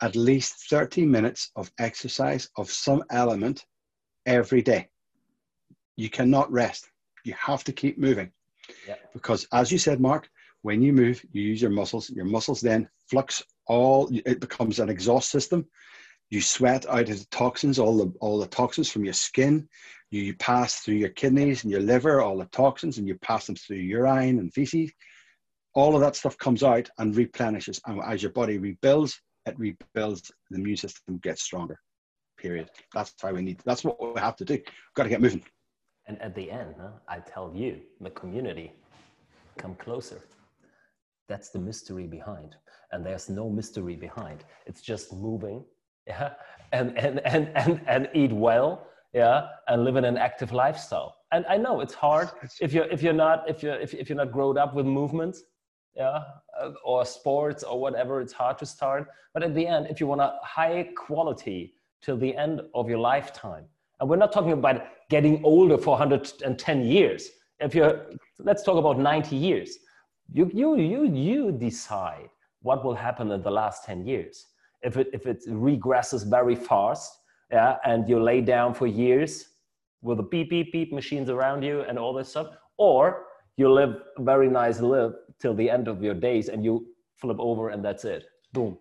at 0.03 0.17
least 0.17 0.69
30 0.69 1.07
minutes 1.07 1.51
of 1.57 1.71
exercise 1.79 2.49
of 2.57 2.71
some 2.71 3.03
element 3.11 3.65
every 4.27 4.63
day. 4.63 4.89
You 5.97 6.11
cannot 6.11 6.53
rest. 6.53 6.91
You 7.25 7.35
have 7.39 7.65
to 7.65 7.73
keep 7.73 7.99
moving. 7.99 8.31
Yeah. 8.87 8.97
Because 9.13 9.47
as 9.53 9.73
you 9.73 9.79
said, 9.79 10.01
Mark, 10.01 10.29
when 10.63 10.83
you 10.83 10.93
move, 10.93 11.25
you 11.33 11.43
use 11.43 11.63
your 11.63 11.71
muscles. 11.71 12.11
Your 12.11 12.25
muscles 12.25 12.61
then 12.61 12.89
flux 13.09 13.43
all, 13.67 14.11
it 14.13 14.41
becomes 14.41 14.79
an 14.79 14.89
exhaust 14.89 15.31
system. 15.31 15.67
You 16.31 16.41
sweat 16.41 16.87
out 16.89 17.07
the 17.07 17.25
toxins, 17.31 17.79
all 17.79 17.97
the, 17.97 18.13
all 18.21 18.39
the 18.39 18.49
toxins 18.49 18.91
from 18.91 19.05
your 19.05 19.15
skin. 19.15 19.69
You, 20.11 20.35
pass 20.37 20.77
through 20.77 20.95
your 20.95 21.11
kidneys 21.11 21.65
and 21.65 21.71
your 21.71 21.81
liver, 21.81 22.21
all 22.21 22.39
the 22.39 22.47
toxins, 22.47 22.99
and 22.99 23.09
you 23.09 23.17
pass 23.17 23.47
them 23.47 23.57
through 23.57 23.79
urine 23.79 24.39
and 24.39 24.53
feces. 24.53 24.93
All 25.75 25.95
of 25.95 26.01
that 26.01 26.17
stuff 26.17 26.39
comes 26.39 26.63
out 26.63 26.89
and 26.99 27.15
replenishes. 27.15 27.81
And 27.87 28.01
as 28.03 28.23
your 28.23 28.33
body 28.33 28.59
rebuilds, 28.59 29.21
it 29.47 29.59
rebuilds, 29.59 30.31
the 30.51 30.59
immune 30.59 30.77
system 30.77 31.19
gets 31.19 31.43
stronger. 31.43 31.79
Period. 32.39 32.71
That's 32.95 33.15
how 33.21 33.33
we 33.33 33.43
need, 33.43 33.61
that's 33.65 33.85
what 33.85 34.15
we 34.15 34.21
have 34.21 34.37
to 34.37 34.45
do. 34.45 34.55
We've 34.55 34.95
got 34.95 35.05
to 35.05 35.09
get 35.09 35.21
moving. 35.21 35.45
And 36.07 36.21
at 36.23 36.35
the 36.35 36.51
end, 36.51 36.77
huh, 36.81 36.91
I 37.09 37.19
tell 37.19 37.53
you, 37.55 37.81
the 38.01 38.11
community, 38.11 38.73
come 39.59 39.75
closer. 39.75 40.21
That's 41.29 41.51
the 41.51 41.59
mystery 41.59 42.07
behind. 42.07 42.55
And 42.93 43.05
there's 43.05 43.29
no 43.29 43.51
mystery 43.51 43.97
behind. 43.97 44.45
It's 44.67 44.81
just 44.81 45.13
moving, 45.13 45.65
yeah, 46.07 46.35
and 46.73 46.97
and 46.97 47.19
and 47.27 47.51
and, 47.57 47.81
and 47.89 48.09
eat 48.15 48.33
well, 48.33 48.87
yeah, 49.17 49.47
and 49.69 49.83
living 49.83 50.05
an 50.05 50.19
active 50.19 50.53
lifestyle. 50.53 51.17
And 51.33 51.47
I 51.49 51.57
know 51.57 51.81
it's 51.81 51.95
hard 51.95 52.29
if 52.61 52.75
you're 52.75 52.89
if 52.97 53.03
you're 53.03 53.21
not 53.25 53.49
if 53.49 53.63
you're 53.63 53.81
if, 53.81 53.95
if 53.95 54.11
you're 54.11 54.23
not 54.25 54.31
grown 54.31 54.59
up 54.59 54.75
with 54.75 54.85
movement, 54.85 55.37
yeah, 55.95 56.21
uh, 56.61 56.73
or 56.85 57.07
sports 57.07 57.63
or 57.63 57.81
whatever. 57.81 58.21
It's 58.21 58.35
hard 58.35 58.59
to 58.59 58.67
start. 58.67 59.09
But 59.33 59.43
at 59.43 59.55
the 59.55 59.67
end, 59.67 59.87
if 59.89 60.01
you 60.01 60.07
want 60.07 60.21
a 60.21 60.35
high 60.43 60.91
quality 60.95 61.73
till 62.03 62.19
the 62.19 62.37
end 62.37 62.61
of 62.75 62.91
your 62.91 62.99
lifetime, 62.99 63.65
and 63.99 64.09
we're 64.09 64.17
not 64.25 64.33
talking 64.33 64.53
about 64.53 64.83
getting 65.09 65.43
older 65.45 65.79
for 65.79 65.93
110 65.93 66.85
years. 66.85 67.31
If 67.59 67.75
you're, 67.75 68.11
let's 68.39 68.63
talk 68.63 68.77
about 68.77 68.99
90 68.99 69.35
years. 69.35 69.79
You, 70.31 70.51
you, 70.53 70.77
you, 70.77 71.07
you 71.07 71.53
decide 71.53 72.29
what 72.61 72.85
will 72.85 72.95
happen 72.95 73.31
in 73.31 73.41
the 73.41 73.51
last 73.51 73.85
10 73.85 74.07
years. 74.07 74.47
If 74.83 74.99
it, 74.99 75.09
if 75.15 75.27
it 75.27 75.43
regresses 75.49 76.29
very 76.29 76.55
fast, 76.55 77.19
yeah, 77.51 77.77
and 77.85 78.09
you 78.09 78.21
lay 78.23 78.41
down 78.41 78.75
for 78.75 78.87
years 78.87 79.47
with 80.03 80.19
the 80.19 80.25
beep, 80.25 80.51
beep, 80.51 80.73
beep 80.73 80.93
machines 80.93 81.31
around 81.31 81.63
you 81.63 81.81
and 81.83 81.99
all 81.99 82.13
this 82.13 82.29
stuff, 82.29 82.49
or 82.77 83.27
you 83.57 83.73
live 83.73 83.97
a 84.19 84.23
very 84.23 84.49
nice 84.49 84.81
live 84.81 85.13
till 85.41 85.55
the 85.55 85.69
end 85.69 85.89
of 85.89 86.03
your 86.03 86.15
days 86.15 86.49
and 86.49 86.65
you 86.65 86.87
flip 87.17 87.39
over 87.41 87.71
and 87.71 87.85
that's 87.85 88.05
it. 88.05 88.25
Boom 88.53 88.77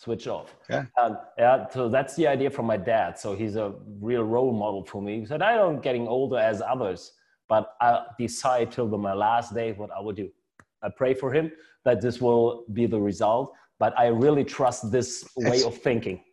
switch 0.00 0.26
off. 0.26 0.56
Yeah. 0.70 0.86
And 0.96 1.16
yeah, 1.36 1.68
so 1.68 1.90
that's 1.90 2.16
the 2.16 2.26
idea 2.26 2.50
from 2.50 2.64
my 2.64 2.78
dad. 2.78 3.18
So 3.18 3.34
he's 3.34 3.56
a 3.56 3.74
real 4.00 4.22
role 4.22 4.52
model 4.52 4.82
for 4.82 5.02
me. 5.02 5.20
He 5.20 5.26
said, 5.26 5.42
I 5.42 5.56
don't 5.56 5.82
getting 5.82 6.08
older 6.08 6.38
as 6.38 6.62
others, 6.62 7.12
but 7.50 7.74
I 7.82 8.04
decide 8.18 8.72
till 8.72 8.88
the, 8.88 8.96
my 8.96 9.12
last 9.12 9.54
day 9.54 9.72
what 9.72 9.90
I 9.90 10.00
will 10.00 10.14
do. 10.14 10.30
I 10.82 10.88
pray 10.88 11.12
for 11.12 11.30
him 11.30 11.52
that 11.84 12.00
this 12.00 12.18
will 12.18 12.64
be 12.72 12.86
the 12.86 12.98
result, 12.98 13.52
but 13.78 13.92
I 13.98 14.06
really 14.06 14.44
trust 14.44 14.90
this 14.90 15.28
way 15.36 15.56
it's, 15.56 15.64
of 15.66 15.76
thinking. 15.76 16.24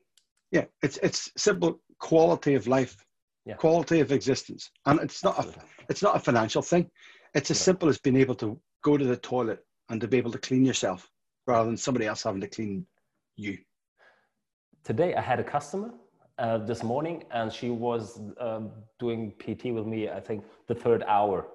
Yeah, 0.52 0.66
it's 0.82 0.98
it's 0.98 1.32
simple 1.38 1.82
quality 2.00 2.56
of 2.56 2.68
life, 2.68 3.06
yeah. 3.46 3.56
quality 3.56 4.00
of 4.00 4.12
existence, 4.12 4.72
and 4.86 5.00
it's 5.00 5.24
not 5.24 5.44
a 5.44 5.54
it's 5.90 6.02
not 6.02 6.16
a 6.16 6.20
financial 6.20 6.62
thing. 6.62 6.90
It's 7.34 7.52
as 7.52 7.60
yeah. 7.60 7.66
simple 7.66 7.90
as 7.90 7.98
being 7.98 8.18
able 8.18 8.36
to 8.36 8.60
go 8.84 8.98
to 8.98 9.06
the 9.06 9.18
toilet 9.18 9.60
and 9.90 10.00
to 10.02 10.08
be 10.08 10.18
able 10.18 10.32
to 10.32 10.38
clean 10.38 10.66
yourself 10.66 11.10
rather 11.48 11.66
than 11.66 11.78
somebody 11.78 12.06
else 12.06 12.24
having 12.24 12.42
to 12.42 12.48
clean 12.48 12.86
you? 13.36 13.58
Today, 14.84 15.16
I 15.16 15.22
had 15.22 15.40
a 15.40 15.44
customer 15.44 15.92
uh, 16.38 16.60
this 16.60 16.84
morning, 16.84 17.24
and 17.32 17.52
she 17.52 17.70
was 17.70 18.20
um, 18.40 18.72
doing 19.00 19.34
PT 19.40 19.66
with 19.66 19.86
me, 19.86 20.10
I 20.10 20.20
think, 20.20 20.44
the 20.68 20.76
third 20.76 21.04
hour. 21.08 21.48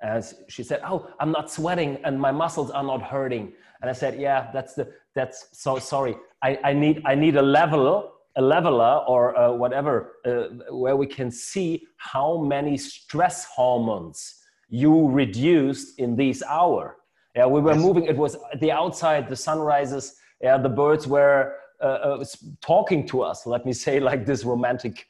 And 0.00 0.24
she 0.48 0.62
said, 0.62 0.80
"Oh, 0.84 1.08
I'm 1.20 1.30
not 1.30 1.50
sweating, 1.50 1.98
and 2.04 2.20
my 2.20 2.32
muscles 2.32 2.70
are 2.70 2.82
not 2.82 3.02
hurting." 3.02 3.52
And 3.80 3.90
I 3.90 3.92
said, 3.92 4.20
"Yeah, 4.20 4.50
that's 4.52 4.74
the 4.74 4.92
that's 5.14 5.48
so 5.52 5.78
sorry. 5.78 6.16
I, 6.42 6.58
I 6.64 6.72
need 6.72 7.02
I 7.04 7.14
need 7.14 7.36
a 7.36 7.42
level." 7.42 8.10
A 8.36 8.42
leveler 8.42 9.04
or 9.06 9.36
uh, 9.36 9.52
whatever 9.52 10.16
uh, 10.26 10.74
where 10.74 10.96
we 10.96 11.06
can 11.06 11.30
see 11.30 11.86
how 11.96 12.38
many 12.38 12.76
stress 12.76 13.44
hormones 13.44 14.42
you 14.68 15.08
reduced 15.08 15.98
in 15.98 16.16
this 16.16 16.42
hour 16.42 16.96
yeah 17.36 17.46
we 17.46 17.60
were 17.60 17.72
yes. 17.72 17.82
moving 17.82 18.04
it 18.04 18.16
was 18.16 18.36
the 18.60 18.72
outside 18.72 19.28
the 19.28 19.36
sun 19.36 19.58
rises 19.58 20.16
yeah, 20.44 20.58
the 20.58 20.68
birds 20.68 21.06
were 21.06 21.54
uh, 21.80 21.86
uh, 21.86 22.24
talking 22.60 23.06
to 23.08 23.22
us. 23.22 23.46
Let 23.46 23.64
me 23.64 23.72
say 23.72 23.98
like 23.98 24.26
this 24.26 24.44
romantic. 24.44 25.06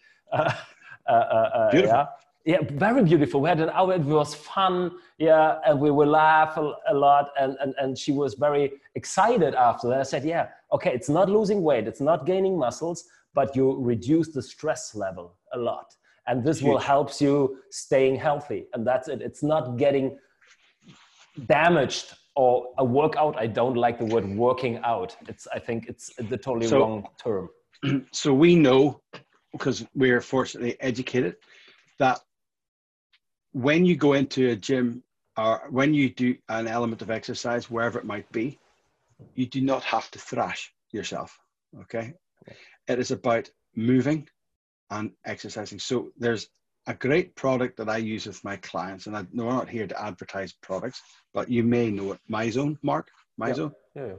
Uh, 1.07 1.71
yeah, 1.75 2.07
yeah, 2.47 2.59
very 2.63 3.05
beautiful. 3.05 3.43
We 3.43 3.51
had 3.51 3.61
an 3.61 3.69
hour. 3.71 3.93
It 3.93 4.01
was 4.01 4.35
fun. 4.35 4.93
Yeah, 5.19 5.59
and 5.67 5.79
we 5.79 5.91
would 5.91 6.09
laugh 6.09 6.57
a, 6.57 6.73
a, 6.89 6.95
lot. 6.95 7.29
And, 7.39 7.59
and 7.61 7.75
and 7.77 7.99
she 7.99 8.11
was 8.11 8.33
very 8.33 8.73
excited 8.95 9.55
after 9.55 9.89
that. 9.89 10.01
I 10.01 10.03
said, 10.05 10.25
yeah, 10.25 10.49
okay, 10.75 10.93
it's 10.93 11.09
not 11.09 11.31
losing 11.31 11.63
weight, 11.63 11.87
it's 11.87 12.01
not 12.01 12.27
gaining 12.27 12.59
muscles, 12.59 13.05
but 13.33 13.57
you 13.57 13.77
reduce 13.81 14.29
the 14.29 14.43
stress 14.43 14.95
level 14.95 15.37
a 15.53 15.59
lot, 15.59 15.87
and 16.27 16.45
this 16.45 16.59
Huge. 16.59 16.69
will 16.69 16.79
helps 16.79 17.21
you 17.21 17.59
staying 17.71 18.17
healthy. 18.17 18.67
And 18.73 18.87
that's 18.87 19.09
it. 19.09 19.23
It's 19.23 19.43
not 19.43 19.77
getting 19.77 20.19
damaged 21.47 22.15
or 22.37 22.73
a 22.79 22.85
workout. 22.85 23.39
I 23.39 23.47
don't 23.47 23.77
like 23.77 23.99
the 23.99 24.07
word 24.07 24.27
working 24.37 24.79
out. 24.85 25.17
It's 25.29 25.47
I 25.53 25.59
think 25.59 25.87
it's 25.89 26.11
the 26.17 26.37
totally 26.37 26.67
so, 26.67 26.81
wrong 26.81 27.09
term. 27.23 27.49
So 28.13 28.33
we 28.33 28.57
know 28.57 29.01
because 29.53 29.87
we're 29.95 30.23
fortunately 30.23 30.77
educated 30.81 31.37
that 31.99 32.21
when 33.53 33.85
you 33.85 33.95
go 33.95 34.15
into 34.15 34.51
a 34.51 34.57
gym 34.57 35.03
or 35.37 35.63
when 35.71 35.95
you 35.95 36.09
do 36.09 36.37
an 36.49 36.67
element 36.67 37.03
of 37.03 37.11
exercise, 37.11 37.71
wherever 37.71 37.99
it 37.99 38.05
might 38.05 38.31
be, 38.33 38.59
you 39.35 39.47
do 39.47 39.61
not 39.61 39.83
have 39.85 40.11
to 40.13 40.19
thrash 40.19 40.73
yourself. 40.93 41.39
Okay. 41.83 42.15
It 42.89 42.99
is 42.99 43.11
about 43.11 43.51
moving 43.75 44.29
and 44.91 45.11
exercising. 45.25 45.79
So 45.79 46.11
there's 46.19 46.49
a 46.87 46.95
great 46.95 47.35
product 47.35 47.77
that 47.79 47.89
I 47.89 47.97
use 47.97 48.27
with 48.27 48.45
my 48.45 48.57
clients, 48.57 49.07
and 49.07 49.17
I, 49.17 49.25
no, 49.33 49.47
we're 49.47 49.53
not 49.53 49.71
here 49.71 49.87
to 49.87 50.03
advertise 50.03 50.53
products, 50.53 51.01
but 51.33 51.51
you 51.51 51.63
may 51.63 51.91
know 51.91 52.13
it. 52.13 52.21
MyZone, 52.31 52.77
Mark, 52.83 53.09
MyZone, 53.41 53.73
yeah. 53.97 54.07
yeah. 54.07 54.13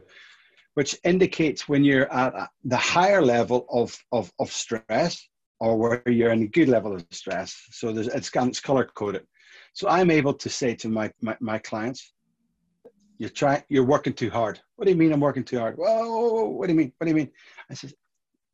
which 0.74 0.98
indicates 1.04 1.70
when 1.70 1.84
you're 1.84 2.12
at 2.12 2.50
the 2.64 2.78
higher 2.78 3.22
level 3.22 3.68
of, 3.72 3.96
of, 4.12 4.32
of 4.40 4.52
stress 4.52 5.30
or 5.60 5.78
where 5.78 6.02
you're 6.08 6.32
in 6.32 6.44
a 6.44 6.48
good 6.48 6.68
level 6.68 6.94
of 6.94 7.06
stress. 7.12 7.56
So 7.72 7.94
there's, 7.94 8.08
it's, 8.08 8.32
it's 8.34 8.60
color 8.60 8.90
coded. 8.96 9.26
So 9.74 9.88
I'm 9.88 10.10
able 10.10 10.34
to 10.34 10.50
say 10.50 10.74
to 10.76 10.90
my, 10.90 11.12
my, 11.22 11.38
my 11.40 11.60
clients, 11.60 12.14
you're 13.18 13.30
trying, 13.30 13.64
you're 13.70 13.86
working 13.86 14.14
too 14.14 14.30
hard. 14.30 14.60
What 14.76 14.86
do 14.86 14.92
you 14.92 14.98
mean 14.98 15.12
I'm 15.12 15.20
working 15.20 15.44
too 15.44 15.60
hard? 15.60 15.76
Whoa, 15.78 16.50
what 16.50 16.68
do 16.68 16.74
you 16.74 16.78
mean? 16.78 16.94
What 16.98 17.06
do 17.06 17.12
you 17.12 17.16
mean? 17.16 17.32
I 17.70 17.74
said, 17.74 17.94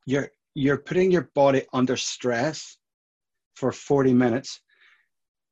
you're, 0.05 0.31
you're 0.53 0.77
putting 0.77 1.11
your 1.11 1.29
body 1.33 1.63
under 1.73 1.97
stress 1.97 2.77
for 3.55 3.71
40 3.71 4.13
minutes. 4.13 4.61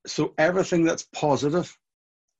So 0.08 0.34
everything 0.38 0.84
that's 0.84 1.08
positive 1.14 1.76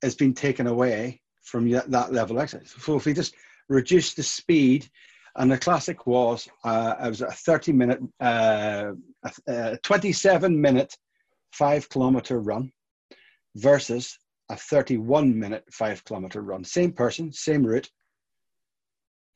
has 0.02 0.14
been 0.14 0.34
taken 0.34 0.66
away 0.66 1.20
from 1.42 1.68
that, 1.70 1.90
that 1.90 2.12
level 2.12 2.36
of 2.36 2.42
exercise. 2.42 2.74
So 2.78 2.96
if 2.96 3.06
we 3.06 3.12
just 3.12 3.34
reduce 3.68 4.14
the 4.14 4.22
speed, 4.22 4.88
and 5.36 5.50
the 5.50 5.58
classic 5.58 6.06
was, 6.06 6.48
uh, 6.64 6.94
it 7.04 7.08
was 7.08 7.20
a 7.20 7.30
30 7.30 7.72
minute, 7.72 8.00
uh, 8.20 8.92
a 9.46 9.78
27 9.82 10.60
minute 10.60 10.96
five 11.52 11.88
kilometer 11.88 12.40
run 12.40 12.72
versus 13.54 14.18
a 14.50 14.56
31 14.56 15.38
minute 15.38 15.64
five 15.72 16.04
kilometer 16.04 16.42
run. 16.42 16.64
Same 16.64 16.92
person, 16.92 17.32
same 17.32 17.64
route, 17.64 17.88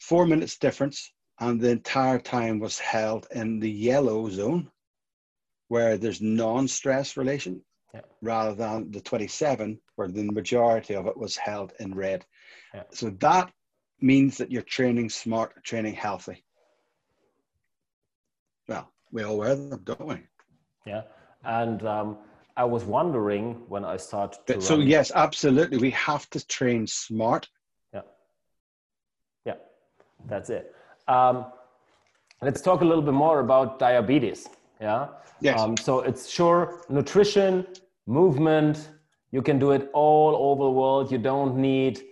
four 0.00 0.26
minutes 0.26 0.58
difference, 0.58 1.12
and 1.40 1.60
the 1.60 1.70
entire 1.70 2.18
time 2.18 2.58
was 2.58 2.78
held 2.78 3.26
in 3.32 3.60
the 3.60 3.70
yellow 3.70 4.28
zone 4.28 4.70
where 5.68 5.96
there's 5.96 6.20
non 6.20 6.68
stress 6.68 7.16
relation 7.16 7.62
yeah. 7.94 8.00
rather 8.20 8.54
than 8.54 8.90
the 8.90 9.00
27 9.00 9.78
where 9.96 10.08
the 10.08 10.24
majority 10.24 10.94
of 10.94 11.06
it 11.06 11.16
was 11.16 11.36
held 11.36 11.72
in 11.78 11.94
red. 11.94 12.24
Yeah. 12.74 12.82
So 12.92 13.10
that 13.20 13.52
means 14.00 14.36
that 14.38 14.50
you're 14.50 14.62
training 14.62 15.10
smart, 15.10 15.64
training 15.64 15.94
healthy. 15.94 16.44
Well, 18.68 18.90
we 19.12 19.22
all 19.22 19.38
wear 19.38 19.54
them, 19.54 19.80
don't 19.84 20.06
we? 20.06 20.18
Yeah. 20.86 21.02
And 21.44 21.86
um, 21.86 22.18
I 22.56 22.64
was 22.64 22.84
wondering 22.84 23.62
when 23.68 23.84
I 23.84 23.96
started 23.96 24.38
to. 24.46 24.60
So, 24.60 24.76
run, 24.76 24.86
yes, 24.86 25.10
absolutely. 25.14 25.78
We 25.78 25.90
have 25.90 26.28
to 26.30 26.46
train 26.46 26.86
smart. 26.86 27.48
Yeah. 27.92 28.02
Yeah, 29.44 29.54
that's 30.26 30.50
it. 30.50 30.74
Um, 31.08 31.46
let's 32.42 32.60
talk 32.60 32.80
a 32.80 32.84
little 32.84 33.02
bit 33.02 33.14
more 33.14 33.40
about 33.40 33.78
diabetes. 33.78 34.48
Yeah. 34.80 35.08
Yes. 35.40 35.60
Um, 35.60 35.76
so, 35.76 36.00
it's 36.00 36.28
sure 36.28 36.82
nutrition, 36.88 37.66
movement, 38.06 38.88
you 39.32 39.42
can 39.42 39.58
do 39.58 39.72
it 39.72 39.90
all 39.92 40.36
over 40.36 40.62
the 40.62 40.70
world. 40.70 41.10
You 41.10 41.18
don't 41.18 41.56
need 41.56 42.02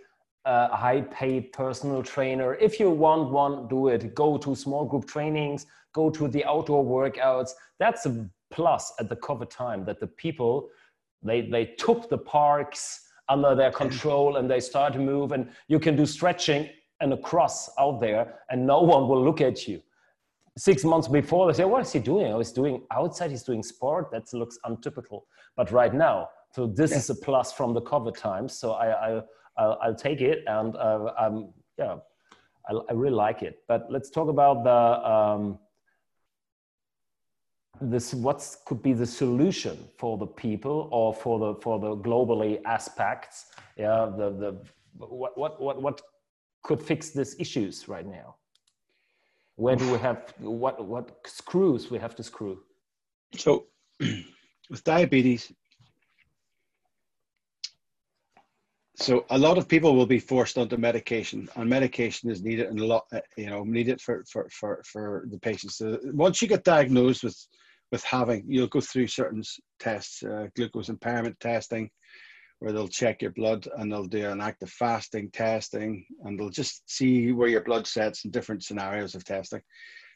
a 0.45 0.75
high 0.75 1.03
paid 1.03 1.53
personal 1.53 2.03
trainer. 2.03 2.57
If 2.57 2.81
you 2.81 2.91
want 2.91 3.31
one, 3.31 3.69
do 3.69 3.89
it. 3.89 4.13
Go 4.17 4.37
to 4.39 4.57
small 4.57 4.85
group 4.85 5.07
trainings, 5.07 5.67
go 5.93 6.11
to 6.11 6.27
the 6.27 6.45
outdoor 6.45 6.85
workouts. 6.85 7.51
That's 7.79 8.07
a 8.07 8.29
plus 8.53 8.93
at 9.01 9.09
the 9.09 9.17
COVID 9.17 9.51
time 9.51 9.85
that 9.85 9.99
the 10.01 10.07
people 10.07 10.69
they 11.23 11.43
they 11.43 11.65
took 11.65 12.09
the 12.09 12.19
parks 12.19 13.09
under 13.29 13.55
their 13.55 13.73
control 13.73 14.37
and 14.37 14.51
they 14.51 14.61
start 14.61 14.93
to 14.93 14.99
move 14.99 15.33
and 15.33 15.49
you 15.69 15.79
can 15.79 15.97
do 15.97 16.07
stretching 16.07 16.69
and 17.01 17.13
a 17.13 17.17
cross 17.17 17.71
out 17.79 18.01
there 18.01 18.41
and 18.51 18.67
no 18.67 18.81
one 18.81 19.09
will 19.09 19.25
look 19.25 19.41
at 19.41 19.67
you. 19.67 19.81
Six 20.59 20.85
months 20.85 21.09
before 21.09 21.47
they 21.47 21.57
say 21.57 21.65
what 21.65 21.83
is 21.83 21.93
he 21.93 21.99
doing? 21.99 22.33
Oh 22.33 22.39
he's 22.39 22.53
doing 22.53 22.83
outside 22.91 23.31
he's 23.31 23.43
doing 23.43 23.63
sport. 23.63 24.11
That 24.13 24.33
looks 24.33 24.59
untypical. 24.65 25.27
But 25.57 25.73
right 25.73 25.95
now 25.95 26.29
so 26.55 26.67
this 26.67 26.93
is 26.93 27.09
a 27.11 27.15
plus 27.15 27.53
from 27.53 27.73
the 27.73 27.81
covid 27.81 28.15
times 28.15 28.53
so 28.53 28.73
i, 28.73 28.89
I 29.09 29.23
I'll, 29.57 29.79
I'll 29.83 29.95
take 29.95 30.21
it 30.21 30.45
and 30.47 30.77
uh, 30.77 31.13
um, 31.19 31.53
yeah 31.79 31.97
I, 32.69 32.75
I, 32.91 32.93
really 32.93 33.15
like 33.15 33.43
it. 33.43 33.59
But 33.69 33.87
let's 33.91 34.11
talk 34.11 34.29
about 34.29 34.65
the 34.65 35.11
um, 35.11 35.59
this 37.91 38.15
what 38.15 38.57
could 38.67 38.83
be 38.83 38.93
the 38.93 39.07
solution 39.07 39.77
for 39.99 40.19
the 40.19 40.27
people 40.27 40.89
or 40.93 41.13
for 41.15 41.39
the 41.39 41.61
for 41.61 41.79
the 41.79 41.97
globally 41.97 42.61
aspects 42.65 43.47
yeah 43.77 44.11
the 44.17 44.31
the 44.31 44.57
what 44.99 45.37
what 45.37 45.61
what 45.61 45.83
what 45.83 46.03
could 46.63 46.81
fix 46.81 47.11
these 47.11 47.35
issues 47.39 47.89
right 47.89 48.07
now? 48.07 48.37
Where 49.57 49.77
do 49.77 49.91
we 49.91 49.99
have 49.99 50.33
what 50.39 50.85
what 50.87 51.27
screws 51.27 51.91
we 51.91 51.99
have 51.99 52.15
to 52.17 52.23
screw? 52.23 52.61
So 53.37 53.67
with 54.71 54.85
diabetes 54.85 55.53
so 59.03 59.25
a 59.31 59.39
lot 59.39 59.59
of 59.59 59.69
people 59.69 59.97
will 59.97 60.07
be 60.07 60.21
forced 60.21 60.57
onto 60.59 60.77
medication 60.77 61.49
and 61.57 61.69
medication 61.69 62.31
is 62.31 62.43
needed 62.43 62.67
and 62.67 62.79
a 62.79 62.87
lot 62.87 63.05
you 63.37 63.51
know 63.51 63.65
needed 63.65 64.01
for 64.01 64.23
for 64.31 64.49
for, 64.51 64.83
for 64.85 65.25
the 65.31 65.39
patients. 65.39 65.77
So 65.79 65.99
once 66.13 66.41
you 66.41 66.49
get 66.49 66.63
diagnosed 66.63 67.25
with 67.25 67.37
with 67.93 68.03
having 68.03 68.43
you'll 68.49 68.67
go 68.67 68.81
through 68.81 69.07
certain 69.07 69.43
tests, 69.79 70.23
uh, 70.25 70.49
glucose 70.57 70.89
impairment 70.89 71.39
testing, 71.39 71.91
where 72.59 72.73
they'll 72.73 72.89
check 72.89 73.23
your 73.23 73.31
blood 73.33 73.69
and 73.77 73.93
they'll 73.93 74.07
do 74.07 74.29
an 74.29 74.41
active 74.41 74.71
fasting 74.71 75.31
testing, 75.31 76.05
and 76.25 76.41
they'll 76.41 76.49
just 76.49 76.83
see 76.91 77.31
where 77.31 77.49
your 77.49 77.63
blood 77.63 77.87
sets 77.87 78.25
in 78.25 78.31
different 78.31 78.65
scenarios 78.65 79.15
of 79.15 79.25
testing. 79.25 79.61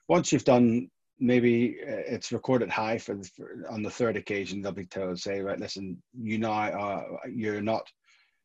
Once 0.09 0.33
you've 0.33 0.45
done 0.45 0.89
maybe 1.19 1.79
uh, 1.83 2.03
it's 2.07 2.33
recorded 2.33 2.69
high 2.69 2.99
for, 2.99 3.15
the, 3.15 3.31
for, 3.37 3.65
on 3.71 3.83
the 3.83 3.91
third 3.91 4.19
occasion 4.19 4.61
they'll 4.61 4.71
be 4.71 4.85
told 4.85 5.19
say 5.19 5.41
right 5.41 5.59
listen 5.59 5.97
you 6.21 6.37
now 6.37 6.51
uh, 6.51 7.05
you're 7.27 7.63
not 7.63 7.91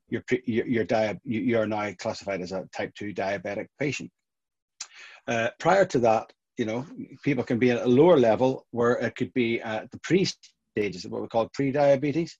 you're 0.07 0.23
you're, 0.45 0.65
you're, 0.65 0.85
dia- 0.85 1.19
you're 1.25 1.67
now 1.67 1.91
classified 1.99 2.39
as 2.39 2.53
a 2.53 2.63
type 2.73 2.93
2 2.95 3.13
diabetic 3.13 3.67
patient 3.77 4.09
uh, 5.27 5.49
prior 5.59 5.83
to 5.83 5.99
that 5.99 6.31
you 6.61 6.67
know, 6.67 6.85
people 7.23 7.43
can 7.43 7.57
be 7.57 7.71
at 7.71 7.81
a 7.81 7.89
lower 7.89 8.17
level 8.19 8.67
where 8.69 8.91
it 9.05 9.15
could 9.15 9.33
be 9.33 9.59
at 9.61 9.89
the 9.89 9.97
pre 10.03 10.27
stages 10.77 11.05
of 11.05 11.11
what 11.11 11.23
we 11.23 11.27
call 11.27 11.49
pre-diabetes. 11.55 12.37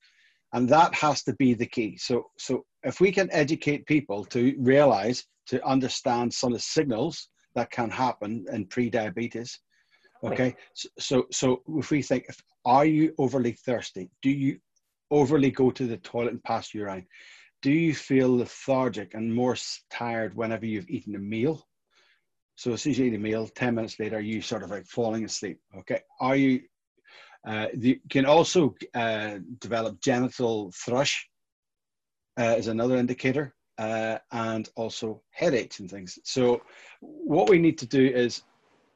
And 0.54 0.70
that 0.70 0.94
has 0.94 1.24
to 1.24 1.34
be 1.38 1.56
the 1.56 1.66
key. 1.66 1.98
So, 1.98 2.26
so 2.38 2.64
if 2.84 3.02
we 3.02 3.12
can 3.12 3.30
educate 3.32 3.88
people 3.88 4.24
to 4.26 4.56
realize, 4.60 5.26
to 5.48 5.66
understand 5.66 6.32
some 6.32 6.52
of 6.52 6.60
the 6.60 6.64
signals 6.78 7.30
that 7.56 7.72
can 7.72 7.90
happen 7.90 8.46
in 8.54 8.68
pre-diabetes, 8.68 9.60
okay. 10.24 10.56
So, 10.76 10.90
so, 11.00 11.26
so 11.32 11.62
if 11.80 11.90
we 11.90 12.04
think, 12.04 12.26
if, 12.30 12.38
are 12.64 12.86
you 12.86 13.16
overly 13.18 13.54
thirsty? 13.54 14.12
Do 14.22 14.30
you 14.30 14.60
overly 15.10 15.50
go 15.50 15.72
to 15.72 15.88
the 15.88 15.98
toilet 15.98 16.34
and 16.34 16.44
pass 16.44 16.76
urine? 16.76 17.08
Do 17.64 17.72
you 17.72 17.96
feel 17.96 18.38
lethargic 18.38 19.16
and 19.16 19.34
more 19.34 19.58
tired 19.90 20.36
whenever 20.36 20.68
you've 20.68 20.92
eaten 20.92 21.16
a 21.16 21.20
meal? 21.20 21.66
So 22.56 22.74
as 22.74 22.82
soon 22.82 22.92
as 22.92 23.00
you 23.00 23.06
eat 23.06 23.16
a 23.16 23.20
meal, 23.20 23.48
10 23.48 23.76
minutes 23.76 24.00
later, 24.00 24.20
you 24.20 24.42
sort 24.42 24.64
of 24.64 24.70
like 24.70 24.86
falling 24.86 25.26
asleep. 25.26 25.60
Okay. 25.80 26.02
Are 26.20 26.36
you, 26.36 26.62
uh, 27.48 27.68
you 27.74 28.00
can 28.10 28.26
also 28.26 28.76
uh, 28.94 29.40
develop 29.60 30.00
genital 30.02 30.72
thrush 30.76 31.28
uh, 32.40 32.56
is 32.58 32.68
another 32.68 32.98
indicator 32.98 33.56
uh, 33.78 34.18
and 34.32 34.70
also 34.76 35.22
headaches 35.32 35.80
and 35.80 35.90
things. 35.90 36.20
So 36.24 36.62
what 37.00 37.50
we 37.50 37.58
need 37.58 37.78
to 37.80 37.88
do 37.88 38.06
is 38.06 38.44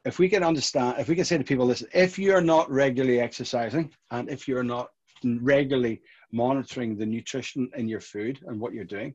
if 0.04 0.18
we 0.18 0.28
can 0.28 0.44
understand, 0.44 0.96
if 0.98 1.08
we 1.08 1.16
can 1.16 1.24
say 1.24 1.36
to 1.36 1.44
people, 1.44 1.66
listen, 1.66 1.88
if 1.92 2.18
you're 2.18 2.40
not 2.40 2.70
regularly 2.70 3.20
exercising 3.20 3.90
and 4.12 4.30
if 4.30 4.46
you're 4.46 4.62
not 4.62 4.90
regularly 5.24 6.02
monitoring 6.32 6.96
the 6.96 7.06
nutrition 7.06 7.68
in 7.76 7.88
your 7.88 8.00
food 8.00 8.38
and 8.46 8.60
what 8.60 8.72
you're 8.72 8.84
doing, 8.84 9.14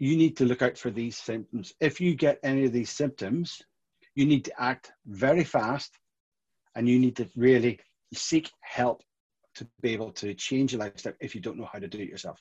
you 0.00 0.16
need 0.16 0.34
to 0.38 0.46
look 0.46 0.62
out 0.62 0.78
for 0.78 0.90
these 0.90 1.16
symptoms. 1.16 1.74
If 1.78 2.00
you 2.00 2.14
get 2.14 2.40
any 2.42 2.64
of 2.64 2.72
these 2.72 2.90
symptoms, 2.90 3.60
you 4.14 4.24
need 4.24 4.46
to 4.46 4.60
act 4.60 4.90
very 5.06 5.44
fast 5.44 5.92
and 6.74 6.88
you 6.88 6.98
need 6.98 7.16
to 7.16 7.28
really 7.36 7.78
seek 8.14 8.50
help 8.62 9.02
to 9.56 9.68
be 9.82 9.92
able 9.92 10.10
to 10.12 10.32
change 10.32 10.72
your 10.72 10.80
lifestyle 10.80 11.12
if 11.20 11.34
you 11.34 11.40
don't 11.42 11.58
know 11.58 11.68
how 11.70 11.78
to 11.78 11.86
do 11.86 11.98
it 11.98 12.08
yourself. 12.08 12.40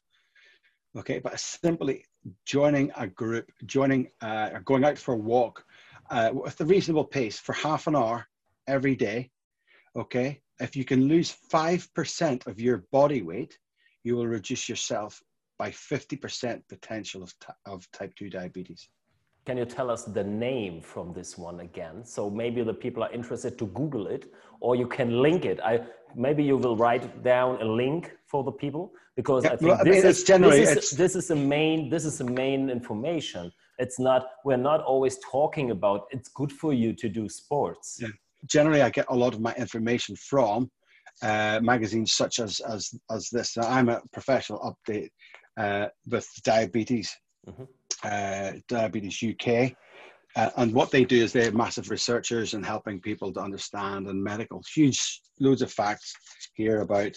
Okay, 0.97 1.19
but 1.19 1.37
simply 1.37 2.05
joining 2.45 2.91
a 2.95 3.07
group, 3.07 3.51
joining, 3.65 4.09
uh, 4.21 4.51
or 4.53 4.61
going 4.61 4.85
out 4.85 4.97
for 4.97 5.13
a 5.13 5.17
walk 5.17 5.63
uh, 6.09 6.31
with 6.33 6.59
a 6.61 6.65
reasonable 6.65 7.03
pace 7.03 7.37
for 7.39 7.53
half 7.53 7.87
an 7.87 7.95
hour 7.95 8.25
every 8.67 8.95
day. 8.95 9.29
Okay, 9.97 10.41
if 10.61 10.77
you 10.77 10.85
can 10.85 11.09
lose 11.09 11.35
5% 11.51 12.47
of 12.47 12.59
your 12.59 12.85
body 12.93 13.21
weight, 13.21 13.57
you 14.03 14.15
will 14.15 14.27
reduce 14.27 14.69
yourself 14.69 15.21
by 15.59 15.69
50% 15.69 16.61
potential 16.69 17.21
of, 17.21 17.33
of 17.65 17.91
type 17.91 18.15
2 18.15 18.29
diabetes. 18.29 18.87
can 19.45 19.57
you 19.57 19.65
tell 19.65 19.89
us 19.95 20.03
the 20.03 20.23
name 20.23 20.81
from 20.81 21.13
this 21.13 21.37
one 21.37 21.59
again? 21.59 22.05
So 22.05 22.29
maybe 22.29 22.63
the 22.63 22.73
people 22.85 23.03
are 23.03 23.11
interested 23.19 23.57
to 23.59 23.65
Google 23.79 24.07
it, 24.07 24.23
or 24.59 24.75
you 24.75 24.87
can 24.87 25.09
link 25.21 25.45
it. 25.45 25.59
I 25.71 25.73
maybe 26.25 26.43
you 26.43 26.57
will 26.57 26.77
write 26.83 27.05
down 27.23 27.61
a 27.61 27.65
link 27.83 28.01
for 28.31 28.43
the 28.43 28.51
people 28.51 28.91
because 29.15 29.43
yeah, 29.43 29.53
I 29.53 29.55
think 29.57 29.71
well, 29.71 29.83
this, 29.83 30.29
I 30.29 30.37
mean, 30.37 30.53
is, 30.53 30.75
this, 30.75 30.91
is, 30.91 30.97
this 31.03 31.15
is 31.19 31.27
the 31.33 31.35
main 31.35 31.89
this 31.93 32.05
is 32.05 32.17
the 32.19 32.29
main 32.43 32.69
information. 32.69 33.51
It's 33.83 33.99
not 34.07 34.21
we're 34.45 34.65
not 34.71 34.79
always 34.91 35.15
talking 35.35 35.71
about 35.71 35.99
it's 36.11 36.29
good 36.39 36.51
for 36.61 36.71
you 36.81 36.93
to 37.01 37.07
do 37.19 37.27
sports. 37.41 37.97
Yeah. 38.01 38.09
Generally, 38.45 38.83
I 38.83 38.89
get 38.99 39.07
a 39.09 39.17
lot 39.23 39.33
of 39.33 39.41
my 39.41 39.53
information 39.65 40.15
from 40.15 40.69
uh, 41.21 41.59
magazines 41.61 42.13
such 42.13 42.39
as 42.39 42.59
as 42.61 42.81
as 43.15 43.29
this. 43.29 43.57
I'm 43.57 43.89
a 43.89 44.01
professional 44.13 44.59
update 44.69 45.09
uh, 45.59 45.89
with 46.07 46.27
diabetes, 46.43 47.15
mm-hmm. 47.47 47.63
uh, 48.03 48.51
Diabetes 48.67 49.21
UK. 49.21 49.73
Uh, 50.35 50.49
and 50.57 50.73
what 50.73 50.91
they 50.91 51.03
do 51.03 51.23
is 51.23 51.33
they're 51.33 51.51
massive 51.51 51.89
researchers 51.89 52.53
and 52.53 52.65
helping 52.65 53.01
people 53.01 53.33
to 53.33 53.41
understand 53.41 54.07
and 54.07 54.23
medical 54.23 54.61
huge 54.73 55.21
loads 55.39 55.61
of 55.61 55.71
facts 55.71 56.13
here 56.53 56.81
about 56.81 57.11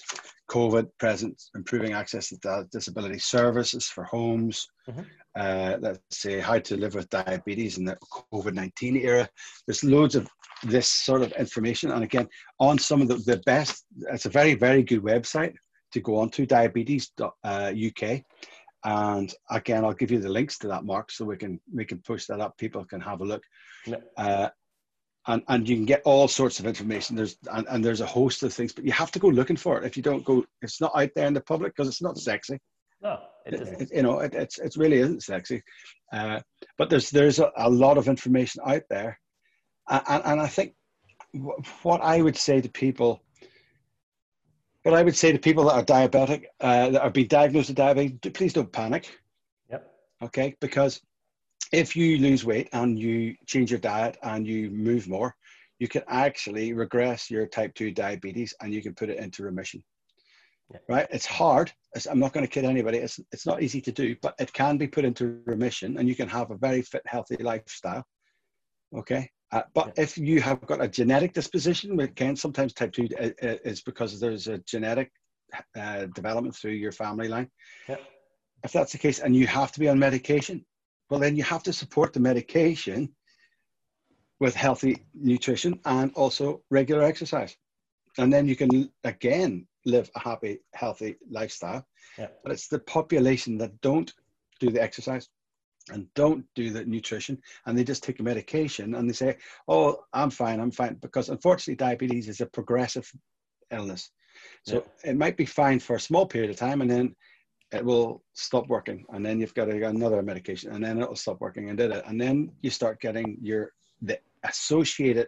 COVID 0.50 0.88
present, 0.98 1.40
improving 1.54 1.92
access 1.92 2.30
to 2.30 2.66
disability 2.72 3.18
services 3.18 3.86
for 3.86 4.04
homes. 4.04 4.66
Mm-hmm. 4.88 5.02
Uh, 5.36 5.76
let's 5.80 6.00
say 6.10 6.40
how 6.40 6.58
to 6.58 6.76
live 6.76 6.94
with 6.94 7.08
diabetes 7.10 7.78
in 7.78 7.84
the 7.84 7.96
COVID 8.32 8.54
19 8.54 8.96
era. 8.96 9.28
There's 9.66 9.84
loads 9.84 10.14
of 10.14 10.26
this 10.64 10.88
sort 10.88 11.22
of 11.22 11.32
information. 11.32 11.92
And 11.92 12.02
again, 12.02 12.28
on 12.60 12.78
some 12.78 13.02
of 13.02 13.08
the, 13.08 13.16
the 13.16 13.42
best, 13.44 13.84
it's 14.10 14.26
a 14.26 14.30
very, 14.30 14.54
very 14.54 14.82
good 14.82 15.02
website 15.02 15.54
to 15.92 16.00
go 16.00 16.18
on 16.18 16.30
to 16.30 16.46
diabetes.uk. 16.46 17.32
Uh, 17.44 18.18
and 18.84 19.32
again, 19.50 19.84
I'll 19.84 19.92
give 19.92 20.10
you 20.10 20.18
the 20.18 20.28
links 20.28 20.58
to 20.58 20.68
that, 20.68 20.84
Mark, 20.84 21.12
so 21.12 21.24
we 21.24 21.36
can 21.36 21.60
we 21.72 21.84
can 21.84 21.98
push 21.98 22.26
that 22.26 22.40
up. 22.40 22.58
People 22.58 22.84
can 22.84 23.00
have 23.00 23.20
a 23.20 23.24
look. 23.24 23.42
Uh, 24.16 24.48
and, 25.28 25.42
and 25.48 25.68
you 25.68 25.76
can 25.76 25.84
get 25.84 26.02
all 26.04 26.26
sorts 26.26 26.58
of 26.58 26.66
information. 26.66 27.14
There's 27.14 27.36
and, 27.52 27.66
and 27.70 27.84
there's 27.84 28.00
a 28.00 28.06
host 28.06 28.42
of 28.42 28.52
things, 28.52 28.72
but 28.72 28.84
you 28.84 28.92
have 28.92 29.12
to 29.12 29.20
go 29.20 29.28
looking 29.28 29.56
for 29.56 29.78
it. 29.78 29.84
If 29.84 29.96
you 29.96 30.02
don't 30.02 30.24
go, 30.24 30.44
it's 30.62 30.80
not 30.80 30.92
out 30.96 31.10
there 31.14 31.26
in 31.26 31.34
the 31.34 31.40
public 31.40 31.74
because 31.76 31.88
it's 31.88 32.02
not 32.02 32.18
sexy. 32.18 32.58
No, 33.00 33.20
it 33.46 33.54
isn't. 33.54 33.82
It, 33.82 33.90
you 33.92 34.02
know, 34.02 34.18
it, 34.20 34.34
it's 34.34 34.58
it 34.58 34.74
really 34.76 34.98
isn't 34.98 35.22
sexy. 35.22 35.62
Uh, 36.12 36.40
but 36.76 36.90
there's 36.90 37.10
there's 37.10 37.38
a, 37.38 37.52
a, 37.56 37.70
lot 37.70 37.98
of 37.98 38.08
information 38.08 38.62
out 38.66 38.82
there, 38.90 39.18
and, 39.88 40.22
and 40.24 40.40
I 40.40 40.48
think 40.48 40.74
what 41.82 42.00
I 42.00 42.20
would 42.20 42.36
say 42.36 42.60
to 42.60 42.68
people 42.68 43.22
but 44.84 44.94
I 44.94 45.02
would 45.02 45.16
say 45.16 45.32
to 45.32 45.38
people 45.38 45.64
that 45.64 45.74
are 45.74 45.84
diabetic, 45.84 46.44
uh, 46.60 46.90
that 46.90 47.02
are 47.02 47.10
being 47.10 47.28
diagnosed 47.28 47.68
with 47.68 47.76
diabetes, 47.76 48.18
please 48.32 48.52
don't 48.52 48.72
panic. 48.72 49.18
Yep. 49.70 49.92
Okay, 50.22 50.56
because 50.60 51.00
if 51.72 51.96
you 51.96 52.18
lose 52.18 52.44
weight 52.44 52.68
and 52.72 52.98
you 52.98 53.34
change 53.46 53.70
your 53.70 53.80
diet 53.80 54.18
and 54.22 54.46
you 54.46 54.70
move 54.70 55.08
more, 55.08 55.34
you 55.78 55.88
can 55.88 56.02
actually 56.06 56.72
regress 56.72 57.30
your 57.30 57.46
type 57.46 57.74
2 57.74 57.92
diabetes 57.92 58.54
and 58.60 58.72
you 58.72 58.82
can 58.82 58.94
put 58.94 59.10
it 59.10 59.18
into 59.18 59.42
remission. 59.42 59.82
Right? 60.88 61.06
It's 61.10 61.26
hard. 61.26 61.72
It's, 61.94 62.06
I'm 62.06 62.18
not 62.18 62.32
going 62.32 62.46
to 62.46 62.50
kid 62.50 62.64
anybody. 62.64 62.98
It's, 62.98 63.20
it's 63.30 63.46
not 63.46 63.62
easy 63.62 63.80
to 63.82 63.92
do, 63.92 64.16
but 64.22 64.34
it 64.38 64.52
can 64.52 64.78
be 64.78 64.86
put 64.86 65.04
into 65.04 65.42
remission 65.44 65.98
and 65.98 66.08
you 66.08 66.14
can 66.14 66.28
have 66.28 66.50
a 66.50 66.56
very 66.56 66.82
fit, 66.82 67.02
healthy 67.06 67.36
lifestyle. 67.36 68.04
Okay. 68.96 69.28
Uh, 69.52 69.62
but 69.74 69.92
yeah. 69.96 70.02
if 70.02 70.16
you 70.16 70.40
have 70.40 70.60
got 70.66 70.82
a 70.82 70.88
genetic 70.88 71.34
disposition, 71.34 72.00
again, 72.00 72.34
sometimes 72.34 72.72
type 72.72 72.92
2 72.92 73.08
is 73.64 73.82
because 73.82 74.18
there's 74.18 74.48
a 74.48 74.58
genetic 74.58 75.12
uh, 75.76 76.06
development 76.14 76.56
through 76.56 76.72
your 76.72 76.92
family 76.92 77.28
line. 77.28 77.50
Yeah. 77.88 77.96
If 78.64 78.72
that's 78.72 78.92
the 78.92 78.98
case 78.98 79.18
and 79.18 79.36
you 79.36 79.46
have 79.46 79.72
to 79.72 79.80
be 79.80 79.88
on 79.88 79.98
medication, 79.98 80.64
well, 81.10 81.20
then 81.20 81.36
you 81.36 81.42
have 81.42 81.62
to 81.64 81.72
support 81.72 82.12
the 82.14 82.20
medication 82.20 83.14
with 84.40 84.54
healthy 84.54 85.04
nutrition 85.14 85.78
and 85.84 86.10
also 86.14 86.62
regular 86.70 87.02
exercise. 87.02 87.54
And 88.18 88.32
then 88.32 88.48
you 88.48 88.56
can, 88.56 88.90
again, 89.04 89.66
live 89.84 90.10
a 90.16 90.20
happy, 90.20 90.60
healthy 90.74 91.16
lifestyle. 91.30 91.86
Yeah. 92.18 92.28
But 92.42 92.52
it's 92.52 92.68
the 92.68 92.78
population 92.78 93.58
that 93.58 93.78
don't 93.82 94.12
do 94.60 94.70
the 94.70 94.82
exercise, 94.82 95.28
and 95.90 96.06
don't 96.14 96.44
do 96.54 96.70
the 96.70 96.84
nutrition 96.84 97.38
and 97.66 97.76
they 97.76 97.84
just 97.84 98.02
take 98.02 98.20
a 98.20 98.22
medication 98.22 98.94
and 98.94 99.08
they 99.08 99.12
say 99.12 99.36
oh 99.68 99.96
i'm 100.12 100.30
fine 100.30 100.60
i'm 100.60 100.70
fine 100.70 100.94
because 101.00 101.28
unfortunately 101.28 101.74
diabetes 101.74 102.28
is 102.28 102.40
a 102.40 102.46
progressive 102.46 103.10
illness 103.70 104.10
so 104.64 104.84
yeah. 105.04 105.10
it 105.10 105.16
might 105.16 105.36
be 105.36 105.46
fine 105.46 105.80
for 105.80 105.96
a 105.96 106.00
small 106.00 106.26
period 106.26 106.50
of 106.50 106.56
time 106.56 106.80
and 106.80 106.90
then 106.90 107.14
it 107.72 107.84
will 107.84 108.22
stop 108.34 108.68
working 108.68 109.04
and 109.10 109.24
then 109.24 109.40
you've 109.40 109.54
got 109.54 109.64
to 109.64 109.78
get 109.78 109.94
another 109.94 110.22
medication 110.22 110.72
and 110.72 110.84
then 110.84 111.00
it'll 111.00 111.16
stop 111.16 111.40
working 111.40 111.68
and 111.68 111.78
did 111.78 111.90
it 111.90 112.04
and 112.06 112.20
then 112.20 112.50
you 112.60 112.70
start 112.70 113.00
getting 113.00 113.36
your 113.40 113.72
the 114.02 114.18
associated 114.44 115.26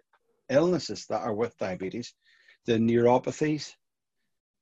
illnesses 0.51 1.07
that 1.07 1.23
are 1.23 1.35
with 1.35 1.57
diabetes 1.59 2.14
the 2.67 2.75
neuropathies 2.75 3.73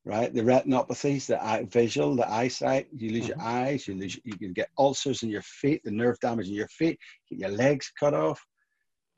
right? 0.04 0.34
The 0.34 0.40
retinopathies, 0.40 1.26
the 1.26 1.42
eye, 1.42 1.64
visual, 1.70 2.16
the 2.16 2.30
eyesight, 2.30 2.88
you 2.92 3.10
lose 3.10 3.28
mm-hmm. 3.28 3.40
your 3.40 3.48
eyes, 3.48 3.86
you 3.86 3.94
lose, 3.94 4.18
you 4.24 4.36
can 4.36 4.52
get 4.52 4.68
ulcers 4.78 5.22
in 5.22 5.30
your 5.30 5.42
feet, 5.42 5.82
the 5.84 5.90
nerve 5.90 6.18
damage 6.20 6.48
in 6.48 6.54
your 6.54 6.68
feet, 6.68 6.98
get 7.30 7.38
your 7.38 7.50
legs 7.50 7.92
cut 7.98 8.14
off. 8.14 8.44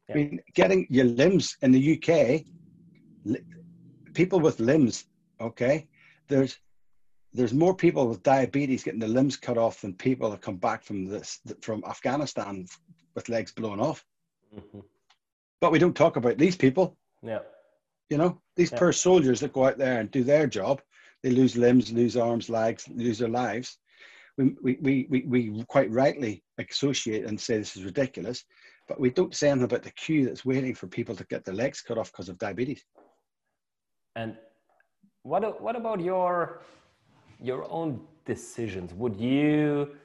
Yeah. 0.08 0.14
I 0.14 0.18
mean, 0.18 0.40
getting 0.54 0.86
your 0.90 1.06
limbs 1.06 1.56
in 1.62 1.72
the 1.72 1.94
UK, 1.94 2.44
li- 3.24 3.40
people 4.12 4.40
with 4.40 4.60
limbs, 4.60 5.06
okay, 5.40 5.88
there's 6.28 6.58
there's 7.32 7.52
more 7.52 7.74
people 7.74 8.06
with 8.06 8.22
diabetes 8.22 8.84
getting 8.84 9.00
the 9.00 9.08
limbs 9.08 9.36
cut 9.36 9.58
off 9.58 9.80
than 9.80 9.92
people 9.94 10.30
that 10.30 10.40
come 10.40 10.56
back 10.56 10.84
from 10.84 11.06
this 11.06 11.40
from 11.62 11.82
Afghanistan 11.84 12.66
with 13.16 13.28
legs 13.28 13.50
blown 13.50 13.80
off. 13.80 14.04
Mm-hmm. 14.54 14.80
But 15.60 15.72
we 15.72 15.78
don't 15.80 15.96
talk 15.96 16.16
about 16.16 16.38
these 16.38 16.56
people. 16.56 16.96
Yeah. 17.22 17.40
You 18.10 18.18
know, 18.18 18.40
these 18.56 18.70
yeah. 18.70 18.78
poor 18.78 18.92
soldiers 18.92 19.40
that 19.40 19.52
go 19.52 19.66
out 19.66 19.78
there 19.78 20.00
and 20.00 20.10
do 20.10 20.24
their 20.24 20.46
job, 20.46 20.82
they 21.22 21.30
lose 21.30 21.56
limbs, 21.56 21.92
lose 21.92 22.16
arms, 22.16 22.50
legs, 22.50 22.86
lose 22.88 23.18
their 23.18 23.28
lives. 23.28 23.78
We, 24.36 24.54
we, 24.62 24.78
we, 24.82 25.06
we, 25.08 25.26
we 25.26 25.64
quite 25.68 25.90
rightly 25.90 26.42
associate 26.58 27.24
and 27.24 27.40
say 27.40 27.56
this 27.56 27.76
is 27.76 27.84
ridiculous, 27.84 28.44
but 28.88 29.00
we 29.00 29.10
don't 29.10 29.34
say 29.34 29.48
anything 29.48 29.64
about 29.64 29.84
the 29.84 29.92
queue 29.92 30.26
that's 30.26 30.44
waiting 30.44 30.74
for 30.74 30.86
people 30.86 31.14
to 31.16 31.24
get 31.24 31.44
their 31.44 31.54
legs 31.54 31.80
cut 31.80 31.98
off 31.98 32.12
because 32.12 32.28
of 32.28 32.38
diabetes. 32.38 32.84
And 34.16 34.36
what, 35.22 35.62
what 35.62 35.76
about 35.76 36.00
your, 36.00 36.62
your 37.40 37.70
own 37.70 38.00
decisions? 38.26 38.92
Would 38.92 39.16
you, 39.16 39.96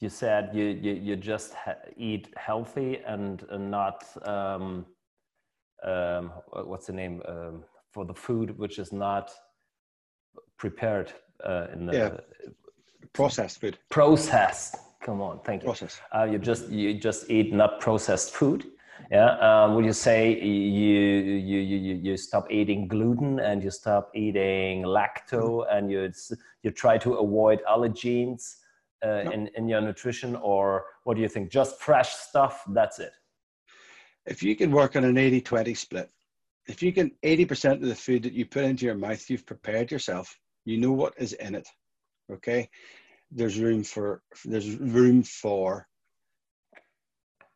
you 0.00 0.08
said 0.08 0.50
you, 0.52 0.64
you, 0.64 0.92
you 0.94 1.16
just 1.16 1.54
eat 1.96 2.34
healthy 2.36 3.00
and, 3.06 3.44
and 3.50 3.70
not, 3.70 4.04
um, 4.26 4.86
um, 5.86 6.32
what's 6.52 6.86
the 6.86 6.92
name 6.92 7.22
um, 7.28 7.64
for 7.92 8.04
the 8.04 8.14
food 8.14 8.58
which 8.58 8.78
is 8.78 8.92
not 8.92 9.30
prepared 10.58 11.12
uh, 11.44 11.66
in 11.72 11.86
the 11.86 11.92
yeah. 11.92 12.50
processed 13.12 13.60
food. 13.60 13.78
Processed. 13.90 14.76
Come 15.02 15.20
on, 15.20 15.40
thank 15.44 15.62
you. 15.62 15.66
Process. 15.66 16.00
Uh, 16.14 16.24
you 16.24 16.38
just 16.38 16.68
you 16.68 16.94
just 16.94 17.30
eat 17.30 17.52
not 17.52 17.80
processed 17.80 18.32
food. 18.34 18.66
Yeah. 19.10 19.38
Um, 19.38 19.74
would 19.76 19.84
you 19.84 19.92
say 19.92 20.40
you, 20.40 21.00
you 21.50 21.58
you 21.60 21.94
you 21.94 22.16
stop 22.16 22.50
eating 22.50 22.88
gluten 22.88 23.38
and 23.38 23.62
you 23.62 23.70
stop 23.70 24.10
eating 24.14 24.82
lacto 24.82 25.42
mm-hmm. 25.42 25.76
and 25.76 25.90
you 25.90 26.10
you 26.62 26.70
try 26.72 26.98
to 26.98 27.14
avoid 27.14 27.60
allergens 27.68 28.56
uh, 29.02 29.22
no. 29.24 29.30
in 29.30 29.48
in 29.54 29.68
your 29.68 29.80
nutrition 29.80 30.34
or 30.36 30.86
what 31.04 31.14
do 31.14 31.22
you 31.22 31.28
think? 31.28 31.50
Just 31.50 31.80
fresh 31.80 32.14
stuff. 32.14 32.64
That's 32.68 32.98
it 32.98 33.12
if 34.26 34.42
you 34.42 34.56
can 34.56 34.70
work 34.70 34.96
on 34.96 35.04
an 35.04 35.18
80 35.18 35.40
20 35.40 35.74
split, 35.74 36.10
if 36.66 36.82
you 36.82 36.92
can 36.92 37.12
80% 37.22 37.74
of 37.74 37.80
the 37.82 37.94
food 37.94 38.24
that 38.24 38.32
you 38.32 38.44
put 38.46 38.64
into 38.64 38.86
your 38.86 38.96
mouth, 38.96 39.28
you've 39.30 39.46
prepared 39.46 39.90
yourself, 39.90 40.36
you 40.64 40.78
know 40.78 40.92
what 40.92 41.14
is 41.18 41.32
in 41.34 41.54
it. 41.54 41.68
Okay. 42.32 42.68
There's 43.30 43.58
room 43.58 43.84
for, 43.84 44.22
there's 44.44 44.76
room 44.76 45.22
for 45.22 45.86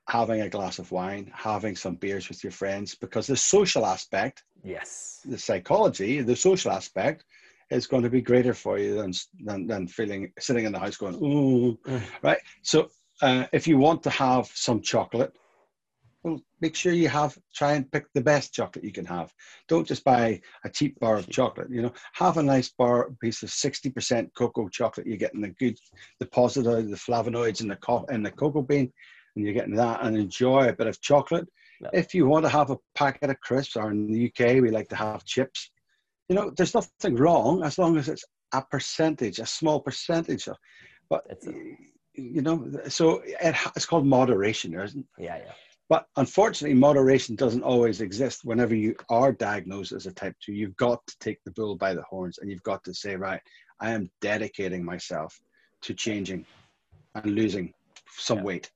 having 0.09 0.41
a 0.41 0.49
glass 0.49 0.79
of 0.79 0.91
wine, 0.91 1.31
having 1.35 1.77
some 1.77 1.95
beers 1.95 2.29
with 2.29 2.43
your 2.43 2.51
friends, 2.53 2.95
because 2.95 3.27
the 3.27 3.37
social 3.37 3.87
aspect, 3.87 4.43
yes, 4.65 5.21
the 5.25 5.39
psychology, 5.39 6.21
the 6.21 6.35
social 6.35 6.73
aspect 6.73 7.25
is 7.71 7.87
going 7.87 8.03
to 8.03 8.11
be 8.11 8.21
greater 8.21 8.53
for 8.53 8.79
you 8.79 8.97
than, 8.97 9.13
than, 9.45 9.67
than 9.69 9.87
feeling, 9.87 10.33
sitting 10.39 10.65
in 10.65 10.73
the 10.73 10.79
house 10.79 10.97
going, 10.97 11.15
ooh, 11.17 11.79
mm. 11.87 12.03
right? 12.23 12.39
So 12.63 12.89
uh, 13.23 13.47
if 13.53 13.69
you 13.69 13.79
want 13.79 14.03
to 14.03 14.11
have 14.11 14.47
some 14.47 14.81
chocolate, 14.81 15.33
well, 16.23 16.41
make 16.61 16.75
sure 16.75 16.93
you 16.93 17.09
have 17.09 17.39
try 17.55 17.73
and 17.73 17.91
pick 17.91 18.07
the 18.13 18.21
best 18.21 18.53
chocolate 18.53 18.85
you 18.85 18.93
can 18.93 19.07
have. 19.07 19.33
Don't 19.69 19.87
just 19.87 20.05
buy 20.05 20.41
a 20.65 20.71
cheap 20.71 20.99
bar 21.01 21.17
of 21.17 21.31
chocolate. 21.31 21.71
You 21.71 21.83
know, 21.83 21.93
have 22.15 22.37
a 22.37 22.43
nice 22.43 22.71
bar 22.71 23.11
piece 23.21 23.43
of 23.43 23.51
sixty 23.51 23.91
percent 23.91 24.31
cocoa 24.37 24.69
chocolate. 24.69 25.07
You're 25.07 25.17
getting 25.17 25.41
the 25.41 25.49
good 25.49 25.79
deposit 26.19 26.67
of 26.67 26.91
the 26.91 26.97
flavonoids 26.97 27.63
in 27.63 27.69
the 27.69 27.77
co- 27.77 28.05
in 28.11 28.23
the 28.23 28.31
cocoa 28.31 28.63
bean, 28.63 28.93
and 29.35 29.45
you're 29.45 29.55
getting 29.55 29.77
that 29.77 30.03
and 30.03 30.17
enjoy 30.17 30.69
a 30.69 30.75
bit 30.75 30.87
of 30.87 31.01
chocolate. 31.01 31.49
No. 31.81 31.91
If 31.95 32.15
you 32.15 32.27
want 32.27 32.45
to 32.45 32.51
have 32.51 32.71
a 32.71 32.79
packet 32.95 33.31
of 33.31 33.41
crisps, 33.41 33.77
or 33.77 33.91
in 33.91 34.13
the 34.13 34.27
UK 34.27 34.61
we 34.61 34.71
like 34.71 34.89
to 34.91 34.97
have 34.97 35.25
chips. 35.25 35.71
You 36.29 36.37
know, 36.37 36.53
there's 36.57 36.75
nothing 36.75 37.17
wrong 37.17 37.65
as 37.65 37.77
long 37.77 37.97
as 37.97 38.09
it's 38.09 38.25
a 38.53 38.63
percentage, 38.63 39.41
a 39.41 39.47
small 39.47 39.81
percentage. 39.81 40.47
Of, 40.47 40.57
but 41.09 41.25
you 42.15 42.43
know, 42.43 42.71
so 42.89 43.23
it, 43.25 43.57
it's 43.75 43.87
called 43.87 44.07
moderation, 44.07 44.75
isn't 44.79 45.01
it? 45.01 45.25
Yeah, 45.25 45.39
yeah. 45.39 45.53
But 45.91 46.07
unfortunately, 46.17 46.79
moderation 46.79 47.35
doesn't 47.35 47.65
always 47.65 48.01
exist. 48.01 48.45
Whenever 48.45 48.77
you 48.77 48.95
are 49.11 49.33
diagnosed 49.33 49.91
as 49.91 50.07
a 50.07 50.13
type 50.13 50.37
two, 50.41 50.53
you've 50.53 50.77
got 50.77 51.05
to 51.09 51.19
take 51.19 51.43
the 51.45 51.51
bull 51.51 51.75
by 51.75 51.95
the 51.95 52.03
horns 52.03 52.39
and 52.39 52.49
you've 52.49 52.63
got 52.63 52.85
to 52.85 52.95
say, 52.95 53.17
right, 53.17 53.41
I 53.81 53.91
am 53.91 54.09
dedicating 54.21 54.85
myself 54.85 55.37
to 55.83 55.93
changing 55.93 56.47
and 57.17 57.35
losing 57.35 57.75
some 58.17 58.39
yeah. 58.39 58.45
weight. 58.45 58.71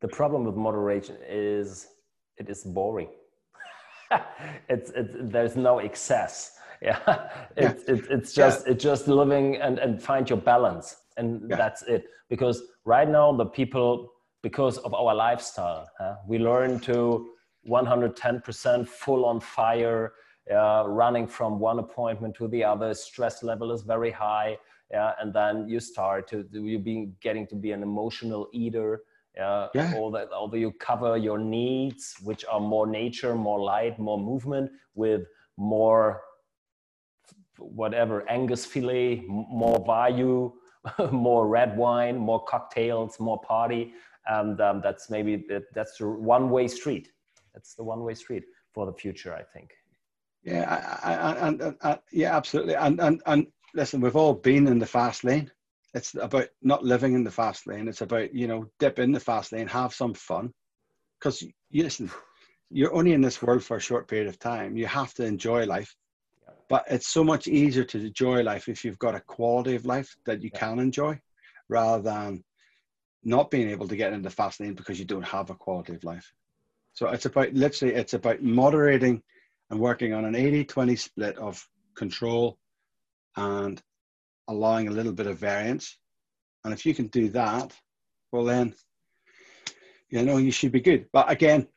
The 0.00 0.08
problem 0.08 0.44
with 0.44 0.56
moderation 0.56 1.16
is 1.26 1.88
it 2.36 2.50
is 2.50 2.64
boring. 2.64 3.08
it's, 4.68 4.92
it's 4.94 5.16
there's 5.20 5.56
no 5.56 5.80
excess. 5.80 6.54
Yeah, 6.80 7.30
it's 7.56 7.82
yeah. 7.88 7.94
It, 7.96 8.04
it's 8.08 8.32
just 8.32 8.64
yeah. 8.64 8.72
it's 8.72 8.84
just 8.84 9.08
living 9.08 9.56
and 9.56 9.80
and 9.80 10.00
find 10.00 10.30
your 10.30 10.38
balance, 10.38 10.94
and 11.16 11.50
that's 11.50 11.82
it. 11.82 12.04
Because 12.28 12.62
right 12.84 13.08
now 13.10 13.32
the 13.32 13.46
people 13.46 14.12
because 14.42 14.78
of 14.78 14.94
our 14.94 15.14
lifestyle. 15.14 15.88
Huh? 15.98 16.16
We 16.26 16.38
learn 16.38 16.80
to 16.80 17.30
110% 17.68 18.88
full 18.88 19.24
on 19.24 19.40
fire, 19.40 20.12
uh, 20.52 20.84
running 20.86 21.26
from 21.26 21.58
one 21.58 21.78
appointment 21.78 22.34
to 22.36 22.48
the 22.48 22.64
other. 22.64 22.94
Stress 22.94 23.42
level 23.42 23.72
is 23.72 23.82
very 23.82 24.10
high. 24.10 24.56
Yeah, 24.90 25.12
and 25.20 25.34
then 25.34 25.68
you 25.68 25.80
start 25.80 26.28
to 26.28 26.46
you 26.50 26.78
being 26.78 27.14
getting 27.20 27.46
to 27.48 27.54
be 27.54 27.72
an 27.72 27.82
emotional 27.82 28.48
eater. 28.54 29.02
Uh, 29.38 29.68
yeah. 29.74 29.92
Although, 29.96 30.26
although 30.32 30.56
you 30.56 30.72
cover 30.72 31.18
your 31.18 31.38
needs, 31.38 32.16
which 32.22 32.44
are 32.50 32.58
more 32.58 32.86
nature, 32.86 33.34
more 33.34 33.60
light, 33.60 33.98
more 33.98 34.18
movement, 34.18 34.70
with 34.94 35.26
more 35.58 36.22
whatever 37.58 38.26
Angus 38.30 38.64
filet, 38.64 39.24
more 39.26 39.84
value, 39.84 40.52
more 41.12 41.46
red 41.46 41.76
wine, 41.76 42.16
more 42.16 42.42
cocktails, 42.44 43.20
more 43.20 43.40
party 43.42 43.92
and 44.28 44.60
um, 44.60 44.80
that's 44.82 45.10
maybe 45.10 45.44
that's 45.74 45.98
the 45.98 46.08
one-way 46.08 46.68
street. 46.68 47.10
That's 47.54 47.74
the 47.74 47.84
one-way 47.84 48.14
street 48.14 48.44
for 48.72 48.86
the 48.86 48.92
future, 48.92 49.34
I 49.34 49.42
think. 49.42 49.70
Yeah, 50.42 50.98
I, 51.02 51.14
I, 51.14 51.48
and 51.48 51.76
uh, 51.80 51.96
yeah, 52.12 52.36
absolutely. 52.36 52.74
And 52.74 53.00
and 53.00 53.20
and 53.26 53.46
listen, 53.74 54.00
we've 54.00 54.16
all 54.16 54.34
been 54.34 54.68
in 54.68 54.78
the 54.78 54.86
fast 54.86 55.24
lane. 55.24 55.50
It's 55.94 56.14
about 56.14 56.48
not 56.62 56.84
living 56.84 57.14
in 57.14 57.24
the 57.24 57.30
fast 57.30 57.66
lane. 57.66 57.88
It's 57.88 58.02
about 58.02 58.34
you 58.34 58.46
know 58.46 58.66
dip 58.78 58.98
in 58.98 59.12
the 59.12 59.20
fast 59.20 59.52
lane, 59.52 59.66
have 59.66 59.92
some 59.92 60.14
fun, 60.14 60.52
because 61.18 61.42
you 61.70 61.82
listen, 61.82 62.10
you're 62.70 62.94
only 62.94 63.14
in 63.14 63.20
this 63.20 63.42
world 63.42 63.64
for 63.64 63.76
a 63.76 63.80
short 63.80 64.08
period 64.08 64.28
of 64.28 64.38
time. 64.38 64.76
You 64.76 64.86
have 64.86 65.14
to 65.14 65.24
enjoy 65.24 65.64
life. 65.64 65.94
But 66.68 66.84
it's 66.90 67.08
so 67.08 67.24
much 67.24 67.48
easier 67.48 67.84
to 67.84 67.98
enjoy 67.98 68.42
life 68.42 68.68
if 68.68 68.84
you've 68.84 68.98
got 68.98 69.14
a 69.14 69.20
quality 69.20 69.74
of 69.74 69.86
life 69.86 70.14
that 70.26 70.42
you 70.42 70.50
yeah. 70.52 70.60
can 70.60 70.78
enjoy, 70.78 71.18
rather 71.70 72.02
than 72.02 72.44
not 73.24 73.50
being 73.50 73.70
able 73.70 73.88
to 73.88 73.96
get 73.96 74.12
into 74.12 74.30
fast 74.30 74.60
lane 74.60 74.74
because 74.74 74.98
you 74.98 75.04
don't 75.04 75.26
have 75.26 75.50
a 75.50 75.54
quality 75.54 75.94
of 75.94 76.04
life. 76.04 76.32
So 76.92 77.08
it's 77.08 77.26
about 77.26 77.52
literally 77.54 77.94
it's 77.94 78.14
about 78.14 78.42
moderating 78.42 79.22
and 79.70 79.78
working 79.78 80.14
on 80.14 80.24
an 80.24 80.34
80-20 80.34 80.98
split 80.98 81.38
of 81.38 81.64
control 81.94 82.58
and 83.36 83.80
allowing 84.48 84.88
a 84.88 84.92
little 84.92 85.12
bit 85.12 85.26
of 85.26 85.38
variance. 85.38 85.98
And 86.64 86.72
if 86.72 86.86
you 86.86 86.94
can 86.94 87.08
do 87.08 87.28
that, 87.30 87.74
well 88.32 88.44
then 88.44 88.74
you 90.10 90.22
know 90.22 90.38
you 90.38 90.50
should 90.50 90.72
be 90.72 90.80
good. 90.80 91.06
But 91.12 91.30
again, 91.30 91.68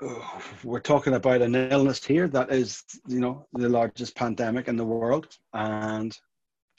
we're 0.64 0.80
talking 0.80 1.14
about 1.14 1.42
an 1.42 1.54
illness 1.54 2.04
here 2.04 2.28
that 2.28 2.50
is, 2.50 2.82
you 3.06 3.20
know, 3.20 3.46
the 3.52 3.68
largest 3.68 4.16
pandemic 4.16 4.68
in 4.68 4.76
the 4.76 4.84
world, 4.84 5.28
and 5.52 6.16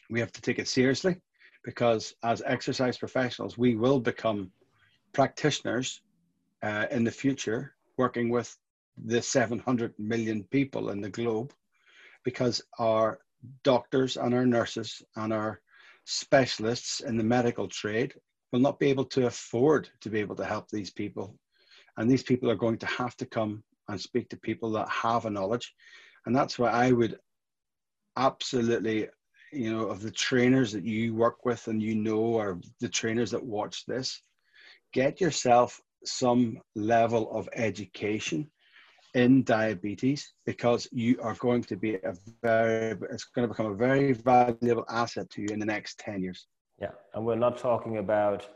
we 0.10 0.20
have 0.20 0.32
to 0.34 0.42
take 0.42 0.60
it 0.60 0.68
seriously 0.68 1.18
because 1.66 2.14
as 2.24 2.44
exercise 2.46 2.98
professionals, 2.98 3.58
we 3.58 3.76
will 3.76 4.00
become 4.00 4.52
practitioners 5.12 6.02
uh, 6.64 6.86
in 6.92 7.04
the 7.04 7.12
future 7.12 7.74
working 7.98 8.30
with 8.30 8.56
the 9.06 9.22
700 9.22 9.94
million 9.98 10.44
people 10.52 10.92
in 10.92 11.02
the 11.02 11.10
globe 11.10 11.52
because 12.24 12.62
our 12.80 13.20
doctors 13.64 14.16
and 14.16 14.34
our 14.34 14.46
nurses 14.46 15.02
and 15.16 15.34
our 15.34 15.60
specialists 16.06 17.00
in 17.02 17.18
the 17.18 17.24
medical 17.24 17.68
trade 17.68 18.14
will 18.52 18.60
not 18.60 18.80
be 18.80 18.88
able 18.88 19.06
to 19.06 19.26
afford 19.26 19.90
to 20.02 20.10
be 20.10 20.20
able 20.20 20.36
to 20.36 20.46
help 20.46 20.70
these 20.70 20.92
people. 20.92 21.36
And 21.98 22.10
these 22.10 22.24
people 22.24 22.50
are 22.50 22.56
going 22.56 22.78
to 22.80 22.86
have 22.86 23.18
to 23.18 23.26
come 23.26 23.64
and 23.88 24.00
speak 24.00 24.30
to 24.30 24.38
people 24.38 24.72
that 24.72 24.88
have 24.90 25.26
a 25.26 25.30
knowledge. 25.30 25.74
And 26.26 26.36
that's 26.36 26.58
why 26.60 26.70
I 26.70 26.92
would 26.92 27.18
absolutely 28.18 29.08
you 29.52 29.72
know 29.72 29.88
of 29.88 30.02
the 30.02 30.12
trainers 30.12 30.72
that 30.72 30.84
you 30.84 31.14
work 31.14 31.46
with 31.46 31.68
and 31.68 31.82
you 31.82 31.96
know 31.96 32.18
or 32.18 32.60
the 32.80 32.90
trainers 32.90 33.32
that 33.32 33.44
watch 33.44 33.86
this 33.86 34.22
get 34.94 35.20
yourself 35.22 35.82
some 36.04 36.60
level 36.76 37.32
of 37.32 37.50
education 37.54 38.50
in 39.14 39.44
diabetes 39.44 40.34
because 40.46 40.88
you 40.92 41.18
are 41.22 41.36
going 41.36 41.64
to 41.64 41.76
be 41.76 41.96
a 41.96 42.14
very 42.44 42.98
it's 43.10 43.24
going 43.24 43.48
to 43.48 43.54
become 43.54 43.68
a 43.68 43.74
very 43.74 44.12
valuable 44.12 44.86
asset 44.90 45.30
to 45.30 45.42
you 45.42 45.48
in 45.52 45.60
the 45.60 45.66
next 45.66 45.98
10 46.00 46.22
years. 46.22 46.48
Yeah 46.80 46.92
and 47.14 47.26
we're 47.26 47.44
not 47.48 47.58
talking 47.58 47.98
about 47.98 48.50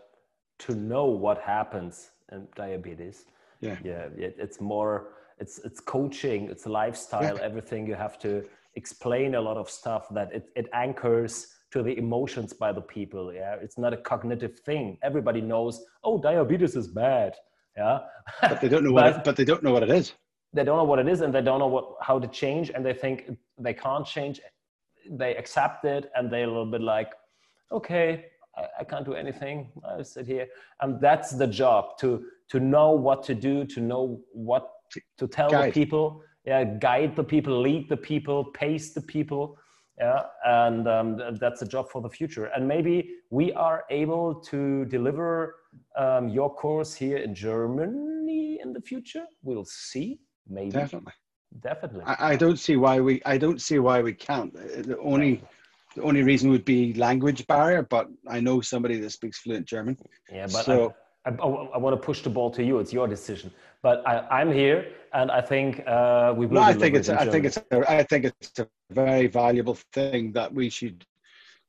to 0.59 0.75
know 0.75 1.05
what 1.05 1.39
happens 1.39 2.11
in 2.31 2.47
diabetes. 2.55 3.25
Yeah. 3.61 3.77
Yeah 3.83 4.07
it's 4.17 4.59
more 4.59 5.13
it's 5.39 5.59
it's 5.59 5.79
coaching 5.79 6.49
it's 6.49 6.65
lifestyle 6.65 7.37
yeah. 7.37 7.49
everything 7.49 7.87
you 7.87 7.95
have 7.95 8.19
to 8.19 8.43
explain 8.84 9.36
a 9.36 9.41
lot 9.49 9.57
of 9.63 9.67
stuff 9.69 10.03
that 10.17 10.27
it, 10.38 10.45
it 10.55 10.67
anchors 10.73 11.34
to 11.73 11.84
the 11.88 11.93
emotions 12.03 12.51
by 12.63 12.71
the 12.71 12.86
people 12.95 13.23
yeah? 13.41 13.55
It's 13.65 13.77
not 13.84 13.91
a 13.93 14.01
cognitive 14.11 14.55
thing. 14.69 14.86
Everybody 15.09 15.41
knows 15.51 15.73
oh 16.07 16.15
diabetes 16.30 16.75
is 16.82 16.88
bad 16.88 17.32
yeah? 17.77 17.99
But 18.41 18.61
they 18.61 18.69
don't 18.73 18.84
know 18.84 18.91
what 18.91 19.07
it, 19.07 19.23
but 19.27 19.36
they 19.38 19.45
don't 19.51 19.63
know 19.63 19.73
what 19.75 19.84
it 19.84 19.91
is. 19.99 20.13
They 20.53 20.63
don't 20.63 20.77
know 20.82 20.89
what 20.91 20.99
it 21.03 21.07
is 21.13 21.21
and 21.21 21.32
they 21.36 21.41
don't 21.41 21.59
know 21.63 21.73
what 21.77 21.86
how 22.09 22.17
to 22.23 22.27
change 22.41 22.71
and 22.73 22.82
they 22.88 22.95
think 23.03 23.17
they 23.67 23.75
can't 23.86 24.05
change. 24.15 24.36
They 25.21 25.32
accept 25.41 25.86
it 25.86 26.03
and 26.15 26.23
they're 26.32 26.49
a 26.51 26.53
little 26.55 26.71
bit 26.75 26.82
like 26.82 27.11
okay 27.71 28.09
I, 28.57 28.63
I 28.82 28.84
can't 28.84 29.05
do 29.05 29.13
anything. 29.13 29.57
I 29.88 30.01
sit 30.03 30.25
here. 30.25 30.47
And 30.82 30.99
that's 30.99 31.32
the 31.41 31.47
job 31.47 31.97
to 32.01 32.09
to 32.51 32.59
know 32.59 32.91
what 32.91 33.23
to 33.30 33.34
do 33.36 33.65
to 33.73 33.80
know 33.80 34.03
what 34.34 34.63
to 35.19 35.27
tell 35.27 35.49
Guide. 35.49 35.69
the 35.69 35.73
people 35.82 36.23
yeah, 36.50 36.64
guide 36.64 37.16
the 37.16 37.24
people, 37.24 37.62
lead 37.62 37.89
the 37.89 38.02
people, 38.12 38.43
pace 38.64 38.88
the 38.97 39.02
people. 39.02 39.58
Yeah, 40.00 40.22
and 40.45 40.88
um, 40.88 41.08
that's 41.39 41.62
a 41.62 41.68
job 41.76 41.89
for 41.91 42.02
the 42.02 42.10
future. 42.10 42.45
And 42.45 42.68
maybe 42.68 42.95
we 43.30 43.52
are 43.54 43.84
able 43.91 44.28
to 44.52 44.86
deliver 44.86 45.58
um, 45.95 46.30
your 46.30 46.50
course 46.64 46.95
here 46.95 47.18
in 47.18 47.36
Germany 47.36 48.60
in 48.64 48.74
the 48.74 48.82
future. 48.82 49.26
We'll 49.43 49.66
see. 49.66 50.20
Maybe 50.47 50.72
definitely, 50.72 51.14
definitely. 51.62 52.04
I, 52.06 52.32
I 52.32 52.36
don't 52.36 52.58
see 52.58 52.78
why 52.78 53.00
we. 53.00 53.22
I 53.26 53.38
don't 53.38 53.62
see 53.62 53.78
why 53.78 54.02
we 54.02 54.14
can't. 54.14 54.52
The 54.54 54.97
only. 55.00 55.43
The 55.95 56.04
only 56.04 56.22
reason 56.22 56.52
would 56.52 56.66
be 56.66 56.93
language 56.93 57.47
barrier, 57.47 57.82
but 57.82 58.06
I 58.28 58.39
know 58.39 58.62
somebody 58.62 59.00
that 59.00 59.10
speaks 59.10 59.39
fluent 59.39 59.66
German. 59.66 59.97
Yeah, 60.32 60.45
but 60.45 60.64
so, 60.64 60.93
I, 61.26 61.32
I, 61.32 61.47
I 61.76 61.78
want 61.80 62.00
to 62.00 62.06
push 62.10 62.22
the 62.22 62.30
ball 62.30 62.52
to 62.52 62.64
you. 62.64 62.78
It's 62.78 62.93
your 62.93 63.08
decision. 63.08 63.52
But 63.82 64.08
I, 64.08 64.41
am 64.41 64.52
here, 64.52 64.86
and 65.14 65.32
I 65.32 65.41
think 65.41 65.84
uh, 65.88 66.34
we. 66.36 66.45
No, 66.47 66.62
I 66.62 66.74
think 66.74 66.95
it's. 66.95 67.10
I 67.10 67.26
think 67.26 67.45
it's. 67.45 67.57
A, 67.57 67.91
I 67.91 68.03
think 68.03 68.26
it's 68.26 68.60
a 68.60 68.68
very 68.91 69.28
valuable 69.28 69.78
thing 69.93 70.32
that 70.34 70.53
we 70.53 70.70
should 70.70 71.05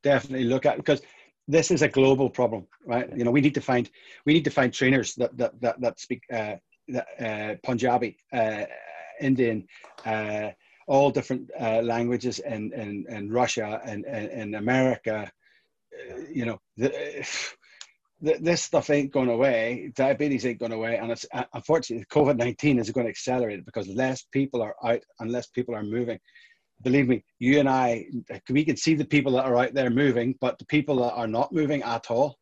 definitely 0.03 0.45
look 0.45 0.67
at 0.67 0.77
because 0.77 1.03
this 1.49 1.71
is 1.71 1.83
a 1.83 1.89
global 1.89 2.31
problem, 2.31 2.67
right? 2.87 3.09
You 3.17 3.25
know, 3.25 3.31
we 3.31 3.41
need 3.41 3.55
to 3.55 3.61
find 3.61 3.91
we 4.27 4.33
need 4.33 4.45
to 4.45 4.51
find 4.51 4.73
trainers 4.73 5.15
that 5.17 5.37
that 5.37 5.61
that, 5.61 5.81
that 5.81 6.01
speak 6.01 6.23
uh, 6.33 6.57
uh, 7.21 7.55
Punjabi, 7.63 8.17
uh, 8.33 8.65
Indian, 9.21 9.67
uh, 10.05 10.51
all 10.87 11.11
different 11.11 11.51
uh, 11.61 11.81
languages 11.83 12.39
in, 12.41 12.73
in 12.73 13.07
in 13.09 13.31
Russia 13.31 13.81
and 13.85 14.05
in 14.07 14.55
America. 14.55 15.31
Uh, 15.93 16.21
you 16.33 16.45
know, 16.45 16.61
the, 16.77 16.91
this 18.21 18.63
stuff 18.63 18.91
ain't 18.91 19.13
going 19.13 19.31
away. 19.31 19.93
Diabetes 19.95 20.45
ain't 20.45 20.59
going 20.59 20.73
away, 20.73 20.97
and 20.99 21.11
it's 21.11 21.27
uh, 21.33 21.45
unfortunately 21.55 22.05
COVID 22.13 22.37
nineteen 22.37 22.79
is 22.79 22.91
going 22.91 23.07
to 23.07 23.11
accelerate 23.11 23.59
it 23.59 23.67
because 23.67 23.89
less 23.89 24.23
people 24.33 24.63
are 24.63 24.75
out 24.85 25.01
and 25.19 25.31
less 25.31 25.47
people 25.49 25.75
are 25.75 25.83
moving. 25.83 26.19
Believe 26.83 27.09
me, 27.09 27.23
you 27.39 27.59
and 27.61 27.69
I, 27.69 28.07
we 28.49 28.65
can 28.65 28.77
see 28.77 28.95
the 28.95 29.05
people 29.05 29.33
that 29.33 29.45
are 29.45 29.57
out 29.57 29.75
there 29.75 29.91
moving, 29.91 30.35
but 30.41 30.59
the 30.59 30.65
people 30.67 30.97
that 30.97 31.13
are 31.13 31.27
not 31.27 31.53
moving 31.53 31.83
at 31.83 32.11
all, 32.11 32.39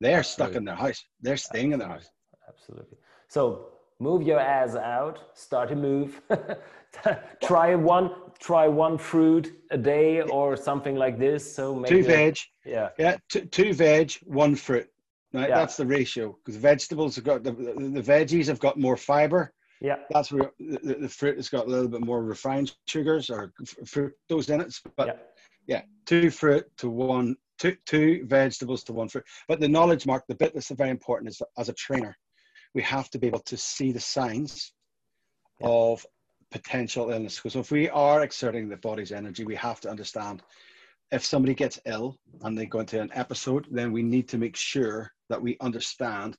they're 0.00 0.18
Absolutely. 0.18 0.52
stuck 0.52 0.56
in 0.58 0.64
their 0.66 0.74
house. 0.74 1.02
They're 1.22 1.38
staying 1.38 1.72
in 1.72 1.78
their 1.78 1.88
house. 1.88 2.08
Absolutely. 2.46 2.98
So 3.28 3.68
move 3.98 4.22
your 4.22 4.40
ass 4.40 4.76
out. 4.76 5.18
Start 5.34 5.70
to 5.70 5.76
move. 5.76 6.20
try 7.42 7.74
one. 7.74 8.10
Try 8.38 8.68
one 8.68 8.98
fruit 8.98 9.52
a 9.72 9.78
day 9.78 10.20
or 10.20 10.56
something 10.56 10.94
like 10.94 11.18
this. 11.18 11.54
So 11.56 11.82
two 11.82 12.04
veg. 12.04 12.36
Yeah. 12.64 12.90
Yeah. 12.98 13.16
Two, 13.28 13.40
two 13.46 13.72
veg, 13.72 14.12
one 14.24 14.54
fruit. 14.54 14.88
Right, 15.32 15.50
yeah. 15.50 15.56
that's 15.56 15.76
the 15.76 15.86
ratio 15.86 16.38
because 16.42 16.58
vegetables 16.58 17.16
have 17.16 17.24
got 17.24 17.44
the, 17.44 17.52
the, 17.52 18.02
veggies 18.02 18.46
have 18.46 18.60
got 18.60 18.78
more 18.78 18.96
fiber. 18.96 19.52
Yeah, 19.80 19.96
that's 20.10 20.32
where 20.32 20.50
the, 20.58 20.96
the, 21.00 21.08
fruit 21.08 21.36
has 21.36 21.50
got 21.50 21.66
a 21.66 21.70
little 21.70 21.88
bit 21.88 22.00
more 22.00 22.24
refined 22.24 22.74
sugars 22.86 23.28
or 23.28 23.52
fructose 23.84 24.48
in 24.48 24.62
it. 24.62 24.74
But 24.96 25.06
yeah, 25.06 25.14
yeah 25.66 25.82
two 26.06 26.30
fruit 26.30 26.64
to 26.78 26.88
one 26.88 27.36
two, 27.58 27.76
two 27.84 28.24
vegetables 28.26 28.82
to 28.84 28.92
one 28.92 29.08
fruit. 29.08 29.24
But 29.48 29.60
the 29.60 29.68
knowledge, 29.68 30.06
Mark, 30.06 30.24
the 30.28 30.34
bit 30.34 30.54
that's 30.54 30.70
very 30.70 30.90
important 30.90 31.30
is 31.30 31.38
that 31.38 31.48
as 31.58 31.68
a 31.68 31.74
trainer, 31.74 32.16
we 32.74 32.82
have 32.82 33.10
to 33.10 33.18
be 33.18 33.26
able 33.26 33.40
to 33.40 33.56
see 33.56 33.92
the 33.92 34.00
signs 34.00 34.72
yeah. 35.60 35.68
of 35.68 36.06
potential 36.50 37.10
illness. 37.10 37.36
Because 37.36 37.56
if 37.56 37.70
we 37.70 37.88
are 37.90 38.22
exerting 38.22 38.68
the 38.68 38.76
body's 38.76 39.12
energy, 39.12 39.44
we 39.44 39.56
have 39.56 39.80
to 39.80 39.90
understand 39.90 40.42
if 41.10 41.24
somebody 41.24 41.54
gets 41.54 41.80
ill 41.86 42.18
and 42.42 42.56
they 42.56 42.66
go 42.66 42.80
into 42.80 43.00
an 43.00 43.10
episode, 43.14 43.66
then 43.70 43.92
we 43.92 44.02
need 44.02 44.28
to 44.28 44.38
make 44.38 44.56
sure 44.56 45.12
that 45.28 45.40
we 45.40 45.56
understand 45.60 46.36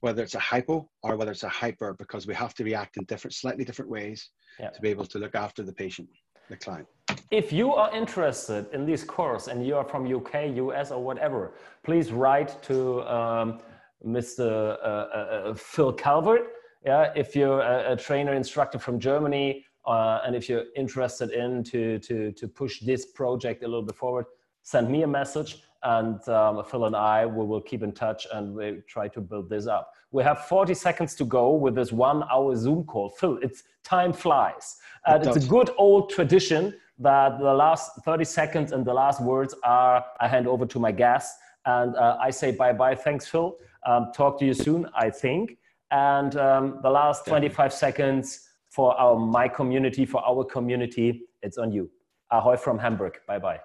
whether 0.00 0.22
it's 0.22 0.34
a 0.34 0.40
hypo 0.40 0.88
or 1.02 1.16
whether 1.16 1.32
it's 1.32 1.42
a 1.42 1.48
hyper, 1.48 1.94
because 1.94 2.26
we 2.26 2.34
have 2.34 2.54
to 2.54 2.64
react 2.64 2.96
in 2.96 3.04
different, 3.04 3.34
slightly 3.34 3.64
different 3.64 3.90
ways 3.90 4.30
yeah. 4.60 4.70
to 4.70 4.80
be 4.80 4.88
able 4.88 5.04
to 5.06 5.18
look 5.18 5.34
after 5.34 5.62
the 5.62 5.72
patient, 5.72 6.08
the 6.48 6.56
client. 6.56 6.86
If 7.30 7.52
you 7.52 7.74
are 7.74 7.94
interested 7.94 8.66
in 8.72 8.86
this 8.86 9.02
course 9.02 9.48
and 9.48 9.66
you 9.66 9.76
are 9.76 9.84
from 9.84 10.12
UK, 10.12 10.56
US, 10.56 10.90
or 10.90 11.02
whatever, 11.02 11.52
please 11.82 12.12
write 12.12 12.62
to 12.64 13.02
um, 13.02 13.60
Mr. 14.06 14.40
Uh, 14.40 14.84
uh, 14.84 15.50
uh, 15.50 15.54
Phil 15.54 15.92
Calvert. 15.92 16.52
Yeah, 16.84 17.12
if 17.16 17.34
you're 17.34 17.60
a, 17.60 17.92
a 17.92 17.96
trainer 17.96 18.34
instructor 18.34 18.78
from 18.78 19.00
Germany, 19.00 19.64
uh, 19.84 20.20
and 20.24 20.36
if 20.36 20.48
you're 20.48 20.66
interested 20.76 21.30
in 21.30 21.64
to, 21.64 21.98
to, 22.00 22.30
to 22.32 22.46
push 22.46 22.80
this 22.80 23.06
project 23.06 23.64
a 23.64 23.66
little 23.66 23.82
bit 23.82 23.96
forward, 23.96 24.26
send 24.62 24.88
me 24.90 25.02
a 25.02 25.06
message 25.06 25.62
and 25.82 26.26
um, 26.28 26.64
Phil 26.64 26.86
and 26.86 26.96
I 26.96 27.26
we 27.26 27.44
will 27.44 27.60
keep 27.60 27.82
in 27.82 27.92
touch 27.92 28.26
and 28.32 28.54
we 28.54 28.82
try 28.88 29.08
to 29.08 29.20
build 29.20 29.48
this 29.48 29.66
up. 29.66 29.92
We 30.10 30.22
have 30.22 30.46
40 30.46 30.74
seconds 30.74 31.14
to 31.16 31.24
go 31.24 31.52
with 31.52 31.74
this 31.74 31.92
one 31.92 32.24
hour 32.32 32.56
Zoom 32.56 32.84
call. 32.84 33.10
Phil, 33.10 33.38
it's 33.42 33.62
time 33.84 34.12
flies. 34.12 34.76
And 35.06 35.24
it 35.24 35.28
it's 35.28 35.44
a 35.44 35.48
good 35.48 35.70
old 35.76 36.10
tradition 36.10 36.74
that 36.98 37.38
the 37.38 37.54
last 37.54 37.92
30 38.04 38.24
seconds 38.24 38.72
and 38.72 38.84
the 38.84 38.92
last 38.92 39.22
words 39.22 39.54
are 39.62 40.04
I 40.20 40.28
hand 40.28 40.48
over 40.48 40.66
to 40.66 40.78
my 40.80 40.90
guest 40.90 41.36
and 41.66 41.94
uh, 41.96 42.16
I 42.20 42.30
say 42.30 42.50
bye 42.52 42.72
bye. 42.72 42.94
Thanks, 42.94 43.26
Phil. 43.26 43.56
Um, 43.86 44.10
talk 44.14 44.38
to 44.40 44.44
you 44.44 44.54
soon, 44.54 44.86
I 44.94 45.10
think. 45.10 45.58
And 45.90 46.36
um, 46.36 46.80
the 46.82 46.90
last 46.90 47.24
25 47.26 47.72
seconds 47.72 48.48
for 48.70 48.98
our 48.98 49.16
my 49.16 49.48
community, 49.48 50.04
for 50.04 50.22
our 50.26 50.44
community, 50.44 51.22
it's 51.42 51.58
on 51.58 51.72
you. 51.72 51.90
Ahoy 52.30 52.56
from 52.56 52.78
Hamburg. 52.78 53.18
Bye 53.26 53.38
bye. 53.38 53.60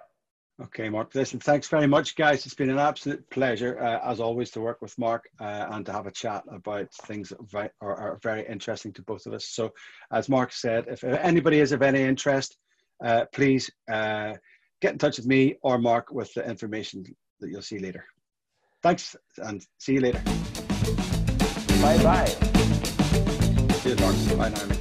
Okay, 0.62 0.88
Mark. 0.88 1.12
Listen, 1.14 1.40
thanks 1.40 1.66
very 1.68 1.88
much, 1.88 2.14
guys. 2.14 2.46
It's 2.46 2.54
been 2.54 2.70
an 2.70 2.78
absolute 2.78 3.28
pleasure, 3.30 3.76
uh, 3.80 3.98
as 4.08 4.20
always, 4.20 4.50
to 4.52 4.60
work 4.60 4.80
with 4.80 4.96
Mark 4.98 5.24
uh, 5.40 5.66
and 5.70 5.84
to 5.86 5.92
have 5.92 6.06
a 6.06 6.12
chat 6.12 6.44
about 6.48 6.92
things 7.06 7.30
that 7.30 7.72
are, 7.80 7.96
are, 7.96 8.20
very 8.22 8.46
interesting 8.46 8.92
to 8.92 9.02
both 9.02 9.26
of 9.26 9.32
us. 9.32 9.46
So, 9.48 9.72
as 10.12 10.28
Mark 10.28 10.52
said, 10.52 10.84
if 10.86 11.02
anybody 11.02 11.58
is 11.58 11.72
of 11.72 11.82
any 11.82 12.02
interest, 12.02 12.56
uh, 13.04 13.24
please 13.32 13.68
uh, 13.90 14.34
get 14.80 14.92
in 14.92 14.98
touch 14.98 15.16
with 15.16 15.26
me 15.26 15.56
or 15.62 15.76
Mark 15.78 16.12
with 16.12 16.32
the 16.34 16.48
information 16.48 17.04
that 17.40 17.50
you'll 17.50 17.62
see 17.62 17.80
later. 17.80 18.04
Thanks, 18.80 19.16
and 19.38 19.66
see 19.78 19.94
you 19.94 20.00
later. 20.00 20.22
Bye 21.82 22.00
bye. 22.02 22.26
See 23.80 23.90
you, 23.90 23.96
Mark. 23.96 24.54
Bye. 24.54 24.78